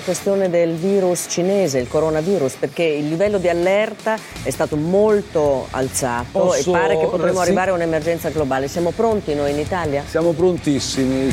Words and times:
la 0.00 0.06
questione 0.06 0.48
del 0.48 0.76
virus 0.76 1.26
cinese, 1.28 1.78
il 1.78 1.86
coronavirus, 1.86 2.54
perché 2.54 2.82
il 2.82 3.06
livello 3.08 3.36
di 3.36 3.48
allerta 3.48 4.16
è 4.42 4.48
stato 4.48 4.76
molto 4.76 5.66
alzato 5.70 6.38
Posso... 6.38 6.70
e 6.70 6.72
pare 6.72 6.98
che 6.98 7.06
potremo 7.06 7.36
sì. 7.36 7.42
arrivare 7.42 7.70
a 7.70 7.74
un'emergenza 7.74 8.30
globale. 8.30 8.66
Siamo 8.66 8.92
pronti 8.92 9.34
noi 9.34 9.50
in 9.50 9.58
Italia? 9.58 10.02
Siamo 10.06 10.32
prontissimi. 10.32 11.30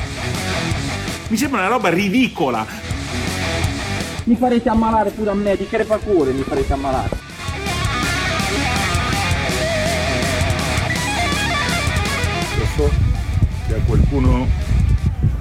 Mi 1.30 1.38
sembra 1.38 1.62
una 1.62 1.70
roba 1.70 1.90
ridicola. 1.90 2.66
Mi 4.26 4.36
farete 4.36 4.68
ammalare 4.68 5.12
pure 5.12 5.30
a 5.30 5.34
me, 5.34 5.56
di 5.56 5.66
crepacuore 5.66 6.32
mi 6.32 6.42
farete 6.42 6.74
ammalare. 6.74 7.26
So 12.76 12.92
che 13.68 13.74
a 13.74 13.80
qualcuno 13.88 14.46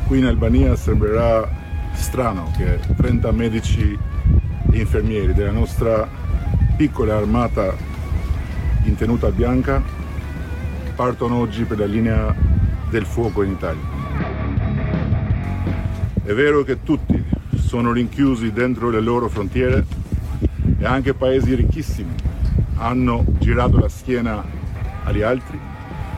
qui 0.06 0.18
in 0.18 0.24
Albania 0.24 0.74
sembrerà 0.76 1.64
strano 1.96 2.52
che 2.56 2.78
30 2.96 3.32
medici 3.32 3.98
e 4.70 4.78
infermieri 4.78 5.34
della 5.34 5.50
nostra 5.50 6.08
piccola 6.76 7.16
armata 7.16 7.74
in 8.84 8.94
tenuta 8.94 9.30
bianca 9.30 9.82
partono 10.94 11.36
oggi 11.36 11.64
per 11.64 11.78
la 11.78 11.86
linea 11.86 12.34
del 12.88 13.04
fuoco 13.04 13.42
in 13.42 13.52
Italia. 13.52 13.82
È 16.22 16.32
vero 16.32 16.62
che 16.62 16.82
tutti 16.82 17.22
sono 17.56 17.92
rinchiusi 17.92 18.52
dentro 18.52 18.90
le 18.90 19.00
loro 19.00 19.28
frontiere 19.28 19.84
e 20.78 20.84
anche 20.84 21.14
paesi 21.14 21.54
ricchissimi 21.54 22.14
hanno 22.78 23.24
girato 23.38 23.78
la 23.78 23.88
schiena 23.88 24.44
agli 25.04 25.22
altri, 25.22 25.58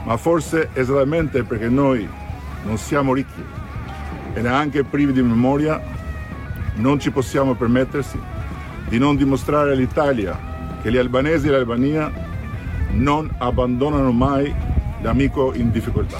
ma 0.05 0.17
forse 0.17 0.71
esattamente 0.73 1.45
perché 1.45 1.69
noi 1.69 2.09
non 2.65 2.77
siamo 2.79 3.15
ricchi 3.15 3.58
e 4.39 4.41
neanche 4.41 4.85
privi 4.85 5.13
di 5.13 5.21
memoria, 5.21 5.83
non 6.77 7.01
ci 7.01 7.11
possiamo 7.11 7.55
permettersi 7.55 8.17
di 8.89 8.97
non 8.97 9.17
dimostrare 9.17 9.73
all'Italia 9.73 10.39
che 10.81 10.93
gli 10.93 10.97
albanesi 10.97 11.49
e 11.49 11.51
l'Albania 11.51 12.11
non 12.91 13.29
abbandonano 13.39 14.13
mai 14.13 14.55
l'amico 15.03 15.53
in 15.55 15.73
difficoltà. 15.73 16.19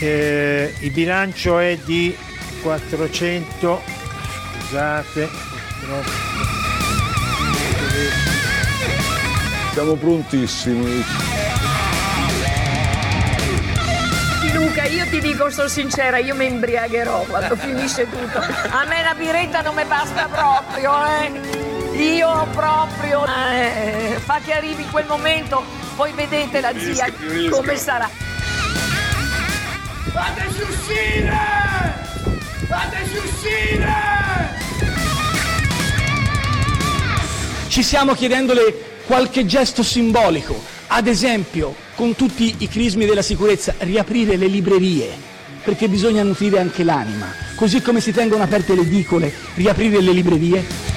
eh, 0.00 0.72
il 0.78 0.90
bilancio 0.92 1.58
è 1.58 1.76
di 1.84 2.14
400 2.62 3.82
scusate 4.60 5.28
siamo 9.72 9.94
prontissimi 9.94 11.04
Luca, 14.78 14.84
io 14.84 15.06
ti 15.08 15.20
dico, 15.20 15.50
sono 15.50 15.66
sincera, 15.66 16.18
io 16.18 16.36
mi 16.36 16.46
imbriagherò 16.46 17.24
quando 17.28 17.56
finisce 17.58 18.08
tutto. 18.08 18.38
A 18.38 18.84
me 18.84 19.02
la 19.02 19.14
biretta 19.14 19.60
non 19.60 19.74
mi 19.74 19.84
basta 19.84 20.28
proprio, 20.28 20.92
eh. 21.04 21.96
Io 21.96 22.46
proprio. 22.52 23.24
Eh, 23.26 24.18
fa 24.18 24.38
che 24.44 24.52
arrivi 24.52 24.86
quel 24.86 25.06
momento, 25.06 25.64
poi 25.96 26.12
vedete 26.12 26.60
la 26.60 26.72
zia 26.78 27.12
come 27.50 27.76
sarà. 27.76 28.08
Fateci 30.12 30.62
uscire! 30.62 31.36
Fateci 32.68 33.16
uscire! 33.16 34.16
Ci 37.66 37.82
stiamo 37.82 38.14
chiedendole 38.14 39.00
qualche 39.06 39.44
gesto 39.44 39.82
simbolico, 39.82 40.62
ad 40.88 41.06
esempio, 41.06 41.74
con 41.94 42.14
tutti 42.14 42.56
i 42.58 42.68
crismi 42.68 43.06
della 43.06 43.22
sicurezza, 43.22 43.74
riaprire 43.78 44.36
le 44.36 44.46
librerie, 44.46 45.10
perché 45.62 45.88
bisogna 45.88 46.22
nutrire 46.22 46.58
anche 46.58 46.82
l'anima, 46.84 47.32
così 47.54 47.80
come 47.80 48.00
si 48.00 48.12
tengono 48.12 48.42
aperte 48.42 48.74
le 48.74 48.82
edicole, 48.82 49.32
riaprire 49.54 50.00
le 50.00 50.12
librerie 50.12 50.96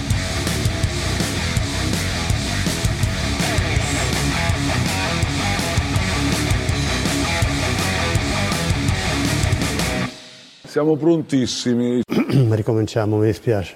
Siamo 10.72 10.96
prontissimi. 10.96 12.02
Ricominciamo, 12.08 13.18
mi 13.18 13.26
dispiace. 13.26 13.76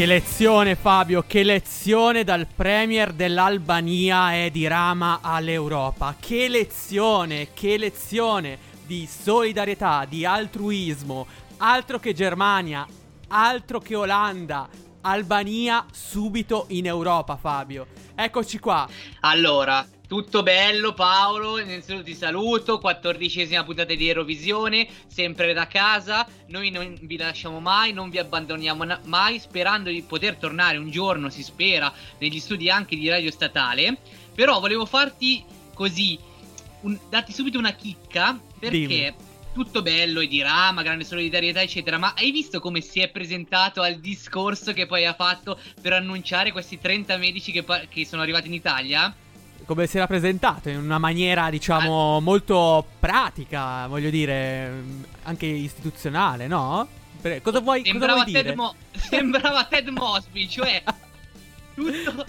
Che 0.00 0.06
lezione 0.06 0.76
Fabio, 0.76 1.24
che 1.26 1.42
lezione 1.42 2.24
dal 2.24 2.46
premier 2.46 3.12
dell'Albania 3.12 4.34
Edi 4.34 4.66
Rama 4.66 5.18
all'Europa. 5.20 6.16
Che 6.18 6.48
lezione, 6.48 7.48
che 7.52 7.76
lezione 7.76 8.56
di 8.86 9.06
solidarietà, 9.06 10.06
di 10.08 10.24
altruismo. 10.24 11.26
Altro 11.58 11.98
che 11.98 12.14
Germania, 12.14 12.86
altro 13.28 13.78
che 13.78 13.94
Olanda, 13.94 14.70
Albania 15.02 15.84
subito 15.92 16.64
in 16.68 16.86
Europa, 16.86 17.36
Fabio. 17.36 17.88
Eccoci 18.14 18.58
qua. 18.58 18.88
Allora, 19.20 19.86
tutto 20.10 20.42
bello 20.42 20.92
Paolo, 20.92 21.60
innanzitutto 21.60 22.02
ti 22.02 22.16
saluto, 22.16 22.80
quattordicesima 22.80 23.62
puntata 23.62 23.94
di 23.94 24.08
Eurovisione, 24.08 24.88
sempre 25.06 25.52
da 25.52 25.68
casa, 25.68 26.26
noi 26.48 26.70
non 26.70 26.98
vi 27.02 27.16
lasciamo 27.16 27.60
mai, 27.60 27.92
non 27.92 28.10
vi 28.10 28.18
abbandoniamo 28.18 28.82
na- 28.82 29.00
mai, 29.04 29.38
sperando 29.38 29.88
di 29.88 30.02
poter 30.02 30.34
tornare 30.34 30.78
un 30.78 30.90
giorno, 30.90 31.30
si 31.30 31.44
spera, 31.44 31.94
negli 32.18 32.40
studi 32.40 32.68
anche 32.68 32.96
di 32.96 33.08
Radio 33.08 33.30
Statale, 33.30 33.98
però 34.34 34.58
volevo 34.58 34.84
farti 34.84 35.44
così, 35.74 36.18
un, 36.80 36.98
darti 37.08 37.32
subito 37.32 37.58
una 37.58 37.74
chicca, 37.74 38.36
perché... 38.58 38.78
Dimmi 38.78 39.28
tutto 39.52 39.82
bello 39.82 40.20
e 40.20 40.28
di 40.28 40.42
rama, 40.42 40.82
grande 40.82 41.02
solidarietà, 41.02 41.60
eccetera. 41.60 41.98
Ma 41.98 42.14
hai 42.16 42.30
visto 42.30 42.60
come 42.60 42.80
si 42.80 43.00
è 43.00 43.08
presentato 43.08 43.82
al 43.82 43.96
discorso 43.96 44.72
che 44.72 44.86
poi 44.86 45.04
ha 45.04 45.12
fatto 45.12 45.58
per 45.82 45.92
annunciare 45.92 46.52
questi 46.52 46.78
30 46.78 47.16
medici 47.16 47.50
che, 47.50 47.64
che 47.88 48.06
sono 48.06 48.22
arrivati 48.22 48.46
in 48.46 48.54
Italia? 48.54 49.12
Come 49.70 49.86
si 49.86 49.98
era 49.98 50.08
presentato 50.08 50.68
in 50.68 50.78
una 50.78 50.98
maniera, 50.98 51.48
diciamo, 51.48 52.16
ah. 52.16 52.20
molto 52.20 52.84
pratica, 52.98 53.86
voglio 53.86 54.10
dire, 54.10 54.82
anche 55.22 55.46
istituzionale, 55.46 56.48
no? 56.48 56.88
cosa 57.40 57.60
vuoi, 57.60 57.84
sembrava 57.84 58.24
cosa 58.24 58.30
vuoi 58.30 58.42
Ted 58.42 58.54
Mo- 58.56 58.74
sembrava 58.90 59.64
Ted 59.66 59.86
Mosby, 59.86 60.48
cioè 60.48 60.82
tutto, 61.80 62.26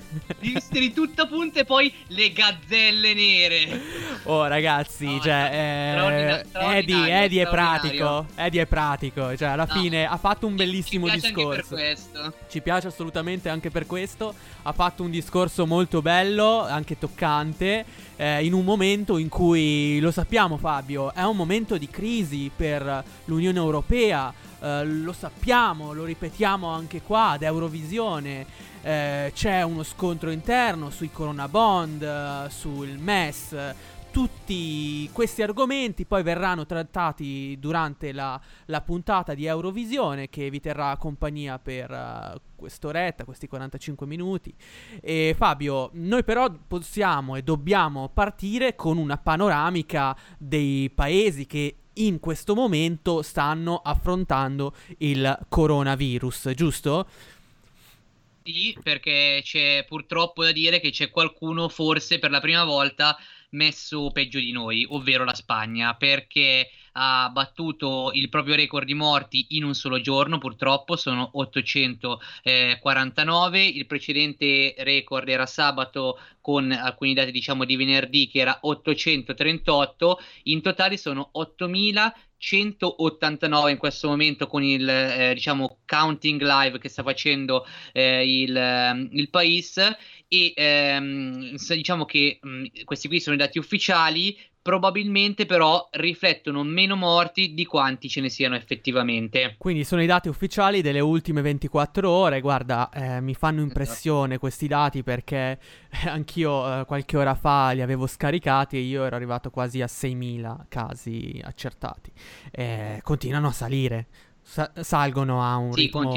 di 0.69 0.93
tutto 0.93 1.27
punto 1.27 1.59
e 1.59 1.65
poi 1.65 1.93
le 2.07 2.31
gazzelle 2.31 3.13
nere. 3.13 3.81
Oh 4.23 4.47
ragazzi, 4.47 5.05
no, 5.05 5.19
cioè, 5.19 6.45
eh, 6.53 6.77
Eddie, 6.77 7.23
Eddie 7.23 7.43
è 7.43 7.47
pratico, 7.49 8.27
Eddie 8.35 8.61
è 8.61 8.65
pratico, 8.65 9.35
cioè 9.35 9.49
alla 9.49 9.67
no, 9.67 9.73
fine 9.73 10.05
ha 10.05 10.17
fatto 10.17 10.47
un 10.47 10.55
bellissimo 10.55 11.09
ci 11.09 11.19
discorso. 11.19 11.75
Ci 12.49 12.61
piace 12.61 12.87
assolutamente 12.87 13.49
anche 13.49 13.69
per 13.69 13.85
questo, 13.85 14.33
ha 14.63 14.71
fatto 14.71 15.03
un 15.03 15.11
discorso 15.11 15.65
molto 15.65 16.01
bello, 16.01 16.61
anche 16.61 16.97
toccante, 16.97 17.85
eh, 18.21 18.45
in 18.45 18.53
un 18.53 18.63
momento 18.63 19.17
in 19.17 19.29
cui, 19.29 19.99
lo 19.99 20.11
sappiamo 20.11 20.57
Fabio, 20.57 21.11
è 21.11 21.23
un 21.23 21.35
momento 21.35 21.75
di 21.79 21.89
crisi 21.89 22.51
per 22.55 23.03
l'Unione 23.25 23.57
Europea, 23.57 24.31
eh, 24.59 24.85
lo 24.85 25.11
sappiamo, 25.11 25.91
lo 25.91 26.03
ripetiamo 26.03 26.67
anche 26.67 27.01
qua 27.01 27.29
ad 27.29 27.41
Eurovisione 27.41 28.45
eh, 28.83 29.31
c'è 29.33 29.61
uno 29.61 29.83
scontro 29.83 30.31
interno 30.31 30.89
sui 30.89 31.11
Corona 31.11 31.47
Bond, 31.47 32.01
eh, 32.01 32.49
sul 32.49 32.89
MES. 32.97 33.55
Tutti 34.11 35.09
questi 35.13 35.41
argomenti 35.41 36.05
poi 36.05 36.21
verranno 36.21 36.65
trattati 36.65 37.55
durante 37.57 38.11
la, 38.11 38.39
la 38.65 38.81
puntata 38.81 39.33
di 39.33 39.45
Eurovisione 39.45 40.27
che 40.29 40.49
vi 40.49 40.59
terrà 40.59 40.97
compagnia 40.97 41.57
per 41.59 41.89
uh, 41.89 42.39
quest'oretta, 42.53 43.23
questi 43.23 43.47
45 43.47 44.05
minuti. 44.05 44.53
E 45.01 45.33
Fabio, 45.37 45.91
noi 45.93 46.25
però 46.25 46.51
possiamo 46.67 47.37
e 47.37 47.41
dobbiamo 47.41 48.09
partire 48.09 48.75
con 48.75 48.97
una 48.97 49.17
panoramica 49.17 50.15
dei 50.37 50.89
paesi 50.89 51.45
che 51.45 51.75
in 51.93 52.19
questo 52.19 52.53
momento 52.53 53.21
stanno 53.21 53.77
affrontando 53.77 54.75
il 54.99 55.39
coronavirus, 55.47 56.51
giusto? 56.53 57.07
Sì, 58.43 58.75
perché 58.81 59.41
c'è 59.43 59.85
purtroppo 59.87 60.43
da 60.43 60.51
dire 60.51 60.79
che 60.79 60.89
c'è 60.89 61.09
qualcuno 61.11 61.69
forse 61.69 62.19
per 62.19 62.31
la 62.31 62.39
prima 62.39 62.63
volta 62.63 63.15
messo 63.51 64.11
peggio 64.11 64.39
di 64.39 64.51
noi, 64.51 64.85
ovvero 64.89 65.23
la 65.23 65.33
Spagna, 65.33 65.95
perché 65.95 66.69
ha 66.93 67.29
battuto 67.29 68.11
il 68.13 68.27
proprio 68.29 68.55
record 68.55 68.85
di 68.85 68.93
morti 68.93 69.45
in 69.49 69.63
un 69.63 69.73
solo 69.73 70.01
giorno, 70.01 70.37
purtroppo 70.37 70.97
sono 70.97 71.29
849, 71.33 73.65
il 73.65 73.85
precedente 73.85 74.75
record 74.79 75.29
era 75.29 75.45
sabato 75.45 76.19
con 76.41 76.71
alcuni 76.71 77.13
dati 77.13 77.31
diciamo 77.31 77.63
di 77.65 77.75
venerdì 77.75 78.27
che 78.27 78.39
era 78.39 78.57
838, 78.61 80.19
in 80.43 80.61
totale 80.61 80.97
sono 80.97 81.29
8000 81.31 82.15
189 82.41 83.69
in 83.69 83.77
questo 83.77 84.07
momento 84.07 84.47
con 84.47 84.63
il 84.63 84.89
eh, 84.89 85.31
diciamo 85.35 85.77
counting 85.85 86.41
live 86.41 86.79
che 86.79 86.89
sta 86.89 87.03
facendo 87.03 87.67
eh, 87.93 88.41
il, 88.41 88.55
ehm, 88.55 89.09
il 89.11 89.29
Pais 89.29 89.77
e 90.27 90.51
ehm, 90.55 91.55
diciamo 91.55 92.05
che 92.05 92.39
mh, 92.41 92.83
questi 92.83 93.07
qui 93.07 93.19
sono 93.19 93.35
i 93.35 93.39
dati 93.39 93.59
ufficiali 93.59 94.35
probabilmente 94.61 95.45
però 95.45 95.87
riflettono 95.91 96.63
meno 96.63 96.95
morti 96.95 97.53
di 97.53 97.65
quanti 97.65 98.09
ce 98.09 98.21
ne 98.21 98.29
siano 98.29 98.55
effettivamente. 98.55 99.55
Quindi 99.57 99.83
sono 99.83 100.01
i 100.01 100.05
dati 100.05 100.29
ufficiali 100.29 100.81
delle 100.81 100.99
ultime 100.99 101.41
24 101.41 102.09
ore, 102.09 102.41
guarda, 102.41 102.89
eh, 102.89 103.21
mi 103.21 103.33
fanno 103.33 103.61
impressione 103.61 104.25
esatto. 104.33 104.39
questi 104.39 104.67
dati 104.67 105.03
perché 105.03 105.59
eh, 105.89 106.09
anch'io 106.09 106.81
eh, 106.81 106.85
qualche 106.85 107.17
ora 107.17 107.35
fa 107.35 107.71
li 107.71 107.81
avevo 107.81 108.07
scaricati 108.07 108.77
e 108.77 108.81
io 108.81 109.03
ero 109.03 109.15
arrivato 109.15 109.49
quasi 109.49 109.81
a 109.81 109.87
6.000 109.87 110.65
casi 110.67 111.41
accertati. 111.43 112.11
continuano 113.01 113.47
a 113.47 113.51
salire, 113.51 114.07
Sa- 114.41 114.71
salgono 114.81 115.43
a 115.43 115.57
un 115.57 115.71
sì, 115.73 115.81
ritmo 115.81 116.13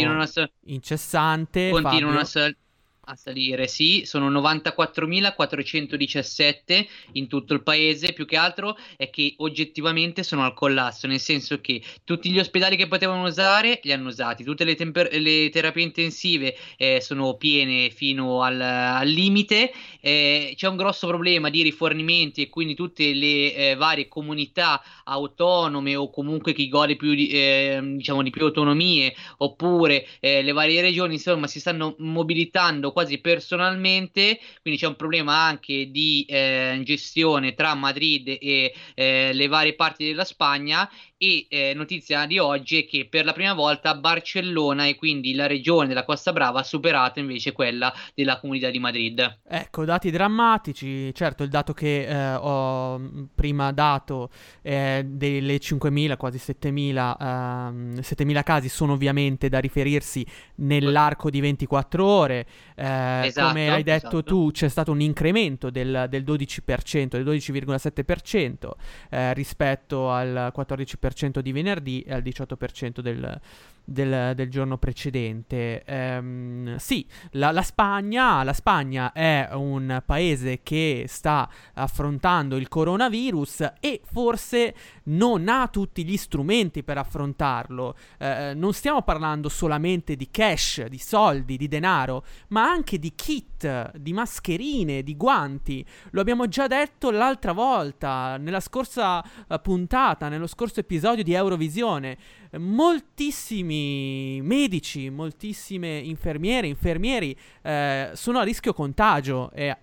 incessante. 0.66 1.70
Continuano 1.70 2.18
Fabio. 2.18 2.20
a 2.20 2.24
salire 2.24 2.58
a 3.06 3.16
salire, 3.16 3.66
sì, 3.68 4.02
sono 4.04 4.30
94.417 4.30 6.86
in 7.12 7.28
tutto 7.28 7.54
il 7.54 7.62
paese, 7.62 8.12
più 8.12 8.24
che 8.24 8.36
altro 8.36 8.76
è 8.96 9.10
che 9.10 9.34
oggettivamente 9.38 10.22
sono 10.22 10.44
al 10.44 10.54
collasso, 10.54 11.06
nel 11.06 11.20
senso 11.20 11.60
che 11.60 11.82
tutti 12.04 12.30
gli 12.30 12.38
ospedali 12.38 12.76
che 12.76 12.88
potevano 12.88 13.26
usare 13.26 13.80
li 13.82 13.92
hanno 13.92 14.08
usati, 14.08 14.42
tutte 14.44 14.64
le, 14.64 14.74
temper- 14.74 15.14
le 15.14 15.50
terapie 15.50 15.82
intensive 15.82 16.56
eh, 16.76 17.02
sono 17.02 17.36
piene 17.36 17.90
fino 17.90 18.42
al, 18.42 18.60
al 18.60 19.08
limite, 19.08 19.72
eh, 20.00 20.54
c'è 20.56 20.68
un 20.68 20.76
grosso 20.76 21.06
problema 21.06 21.50
di 21.50 21.62
rifornimenti 21.62 22.42
e 22.42 22.48
quindi 22.48 22.74
tutte 22.74 23.12
le 23.12 23.54
eh, 23.54 23.74
varie 23.74 24.08
comunità 24.08 24.82
autonome 25.04 25.94
o 25.96 26.08
comunque 26.10 26.54
chi 26.54 26.68
gode 26.68 26.96
più 26.96 27.14
di, 27.14 27.28
ehm, 27.30 27.96
diciamo, 27.96 28.22
di 28.22 28.30
più 28.30 28.44
autonomie 28.44 29.14
oppure 29.38 30.06
eh, 30.20 30.42
le 30.42 30.52
varie 30.52 30.80
regioni 30.80 31.14
insomma 31.14 31.46
si 31.46 31.60
stanno 31.60 31.94
mobilitando 31.98 32.92
quasi 32.94 33.18
personalmente, 33.20 34.40
quindi 34.62 34.80
c'è 34.80 34.86
un 34.86 34.96
problema 34.96 35.36
anche 35.42 35.90
di 35.90 36.24
eh, 36.26 36.80
gestione 36.82 37.52
tra 37.52 37.74
Madrid 37.74 38.26
e 38.40 38.72
eh, 38.94 39.32
le 39.34 39.46
varie 39.48 39.74
parti 39.74 40.06
della 40.06 40.24
Spagna 40.24 40.90
e 41.16 41.46
eh, 41.48 41.72
notizia 41.74 42.26
di 42.26 42.38
oggi 42.38 42.82
è 42.82 42.86
che 42.86 43.06
per 43.08 43.24
la 43.24 43.32
prima 43.32 43.54
volta 43.54 43.94
Barcellona 43.94 44.86
e 44.86 44.96
quindi 44.96 45.34
la 45.34 45.46
regione 45.46 45.86
della 45.86 46.04
Costa 46.04 46.32
Brava 46.32 46.60
ha 46.60 46.64
superato 46.64 47.20
invece 47.20 47.52
quella 47.52 47.92
della 48.14 48.40
comunità 48.40 48.70
di 48.70 48.78
Madrid. 48.78 49.40
Ecco, 49.46 49.84
dati 49.84 50.10
drammatici, 50.10 51.14
certo 51.14 51.42
il 51.44 51.50
dato 51.50 51.72
che 51.72 52.06
eh, 52.06 52.34
ho 52.34 53.28
prima 53.34 53.70
dato 53.72 54.30
eh, 54.62 55.04
delle 55.06 55.56
5.000, 55.56 56.16
quasi 56.16 56.38
7.000, 56.38 58.00
7.000 58.00 58.42
casi 58.42 58.68
sono 58.68 58.94
ovviamente 58.94 59.48
da 59.48 59.60
riferirsi 59.60 60.26
nell'arco 60.56 61.30
di 61.30 61.40
24 61.40 62.04
ore, 62.04 62.46
eh, 62.74 63.26
esatto, 63.26 63.48
come 63.48 63.70
hai 63.70 63.82
detto 63.82 64.06
esatto. 64.06 64.24
tu 64.24 64.50
c'è 64.50 64.68
stato 64.68 64.90
un 64.90 65.00
incremento 65.00 65.70
del, 65.70 66.06
del 66.08 66.24
12%, 66.24 67.06
del 67.06 67.24
12,7% 67.24 68.70
eh, 69.10 69.32
rispetto 69.34 70.10
al 70.10 70.52
14% 70.54 71.03
18% 71.03 71.03
di 71.40 71.52
venerdì 71.52 72.02
e 72.02 72.12
al 72.12 72.22
18% 72.22 73.00
del, 73.00 73.40
del, 73.84 74.32
del 74.34 74.48
giorno 74.48 74.78
precedente. 74.78 75.84
Ehm, 75.84 76.76
sì, 76.76 77.06
la, 77.32 77.50
la, 77.50 77.62
Spagna, 77.62 78.42
la 78.42 78.52
Spagna 78.52 79.12
è 79.12 79.48
un 79.52 80.02
paese 80.04 80.60
che 80.62 81.04
sta 81.08 81.48
affrontando 81.74 82.56
il 82.56 82.68
coronavirus 82.68 83.72
e 83.80 84.00
forse 84.04 84.74
non 85.04 85.48
ha 85.48 85.68
tutti 85.68 86.04
gli 86.04 86.16
strumenti 86.16 86.82
per 86.82 86.98
affrontarlo. 86.98 87.96
Eh, 88.18 88.52
non 88.54 88.72
stiamo 88.72 89.02
parlando 89.02 89.48
solamente 89.48 90.16
di 90.16 90.30
cash, 90.30 90.84
di 90.86 90.98
soldi, 90.98 91.56
di 91.56 91.68
denaro, 91.68 92.24
ma 92.48 92.68
anche 92.68 92.98
di 92.98 93.14
kit, 93.14 93.96
di 93.96 94.12
mascherine, 94.12 95.02
di 95.02 95.16
guanti. 95.16 95.84
Lo 96.10 96.20
abbiamo 96.20 96.48
già 96.48 96.66
detto 96.66 97.10
l'altra 97.10 97.52
volta, 97.52 98.36
nella 98.36 98.60
scorsa 98.60 99.22
uh, 99.22 99.60
puntata, 99.60 100.28
nello 100.28 100.46
scorso 100.46 100.80
episodio 100.80 101.22
di 101.22 101.34
Eurovisione 101.34 102.16
moltissimi 102.58 104.40
medici, 104.42 105.10
moltissime 105.10 105.98
infermiere, 105.98 106.66
infermieri 106.66 107.36
eh, 107.62 108.10
sono 108.14 108.38
a 108.38 108.42
rischio 108.42 108.72
contagio 108.72 109.50
e 109.52 109.66
eh, 109.66 109.78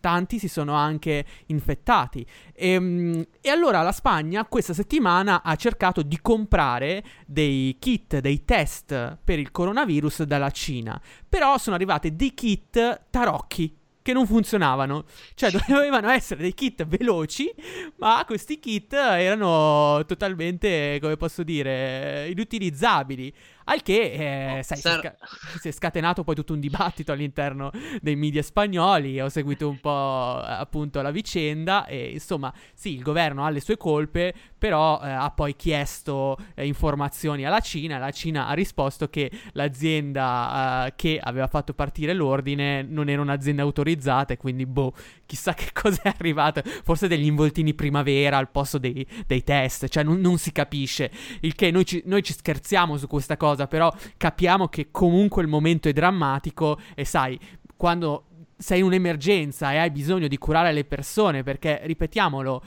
tanti 0.00 0.38
si 0.38 0.48
sono 0.48 0.74
anche 0.74 1.24
infettati. 1.46 2.26
E, 2.52 2.70
ehm, 2.70 3.26
e, 3.40 3.48
allora 3.48 3.82
la 3.82 3.92
Spagna 3.92 4.44
questa 4.46 4.74
settimana 4.74 5.42
ha 5.42 5.56
cercato 5.56 6.02
di 6.02 6.18
comprare 6.20 7.04
dei 7.26 7.76
kit, 7.78 8.18
dei 8.18 8.44
test 8.44 9.18
per 9.22 9.38
il 9.38 9.50
coronavirus 9.50 10.22
dalla 10.24 10.50
Cina, 10.50 11.00
però 11.28 11.58
sono 11.58 11.76
arrivate 11.76 12.14
dei 12.16 12.34
kit 12.34 13.06
tarocchi 13.10 13.82
che 14.04 14.12
non 14.12 14.26
funzionavano. 14.26 15.06
Cioè, 15.34 15.50
dovevano 15.66 16.10
essere 16.10 16.42
dei 16.42 16.52
kit 16.52 16.84
veloci, 16.84 17.50
ma 17.96 18.22
questi 18.26 18.60
kit 18.60 18.92
erano 18.92 20.04
totalmente, 20.06 20.98
come 21.00 21.16
posso 21.16 21.42
dire, 21.42 22.28
inutilizzabili. 22.28 23.32
Al 23.64 23.82
che, 23.82 24.12
eh, 24.12 24.58
oh, 24.58 24.62
sai, 24.62 24.78
si, 24.78 24.88
è 24.88 24.92
sca- 24.92 25.16
si, 25.58 25.68
è 25.68 25.70
scatenato 25.70 26.22
poi 26.22 26.34
tutto 26.34 26.52
un 26.52 26.60
dibattito 26.60 27.12
all'interno 27.12 27.70
dei 28.00 28.16
media 28.16 28.42
spagnoli. 28.42 29.20
Ho 29.20 29.28
seguito 29.28 29.68
un 29.68 29.80
po' 29.80 30.38
appunto 30.40 31.00
la 31.00 31.10
vicenda. 31.10 31.86
E 31.86 32.10
insomma, 32.12 32.52
sì, 32.74 32.94
il 32.94 33.02
governo 33.02 33.44
ha 33.44 33.50
le 33.50 33.60
sue 33.60 33.76
colpe, 33.76 34.34
però 34.58 35.00
eh, 35.02 35.08
ha 35.10 35.30
poi 35.30 35.56
chiesto 35.56 36.36
eh, 36.54 36.66
informazioni 36.66 37.46
alla 37.46 37.60
Cina. 37.60 37.98
La 37.98 38.10
Cina 38.10 38.48
ha 38.48 38.52
risposto 38.52 39.08
che 39.08 39.30
l'azienda 39.52 40.86
eh, 40.86 40.92
che 40.96 41.18
aveva 41.22 41.46
fatto 41.46 41.72
partire 41.72 42.12
l'ordine 42.12 42.82
non 42.82 43.08
era 43.08 43.22
un'azienda 43.22 43.62
autorizzata. 43.62 44.34
E 44.34 44.36
quindi, 44.36 44.66
boh, 44.66 44.92
chissà 45.26 45.54
che 45.54 45.70
cosa 45.74 46.02
è 46.02 46.08
arrivato. 46.08 46.62
Forse 46.82 47.08
degli 47.08 47.26
involtini 47.26 47.74
primavera 47.74 48.38
al 48.38 48.50
posto 48.50 48.78
dei, 48.78 49.06
dei 49.26 49.42
test. 49.42 49.88
Cioè, 49.88 50.02
non, 50.02 50.20
non, 50.20 50.38
si 50.38 50.52
capisce. 50.52 51.10
Il 51.40 51.54
che 51.54 51.70
noi 51.70 51.84
ci, 51.84 52.02
noi 52.06 52.22
ci 52.22 52.32
scherziamo 52.32 52.96
su 52.96 53.06
questa 53.06 53.36
cosa 53.36 53.66
però 53.66 53.92
capiamo 54.16 54.68
che 54.68 54.88
comunque 54.90 55.42
il 55.42 55.48
momento 55.48 55.88
è 55.88 55.92
drammatico 55.92 56.78
e 56.94 57.04
sai, 57.04 57.38
quando 57.76 58.26
sei 58.56 58.78
in 58.78 58.84
un'emergenza 58.84 59.72
e 59.72 59.78
hai 59.78 59.90
bisogno 59.90 60.28
di 60.28 60.38
curare 60.38 60.72
le 60.72 60.84
persone, 60.84 61.42
perché 61.42 61.80
ripetiamolo, 61.84 62.62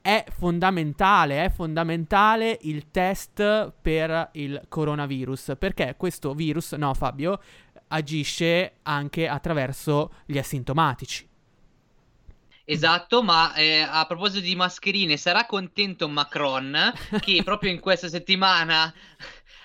è 0.00 0.24
fondamentale, 0.30 1.44
è 1.44 1.50
fondamentale 1.50 2.58
il 2.62 2.90
test 2.90 3.72
per 3.80 4.30
il 4.32 4.60
coronavirus, 4.68 5.54
perché 5.58 5.94
questo 5.96 6.34
virus, 6.34 6.72
no 6.72 6.92
Fabio, 6.94 7.40
agisce 7.88 8.74
anche 8.82 9.28
attraverso 9.28 10.12
gli 10.26 10.38
asintomatici. 10.38 11.28
Esatto, 12.64 13.22
ma 13.22 13.54
eh, 13.54 13.80
a 13.80 14.04
proposito 14.06 14.40
di 14.44 14.54
mascherine, 14.54 15.16
sarà 15.16 15.46
contento 15.46 16.08
Macron 16.08 16.92
che 17.20 17.42
proprio 17.44 17.70
in 17.72 17.80
questa 17.80 18.08
settimana 18.08 18.92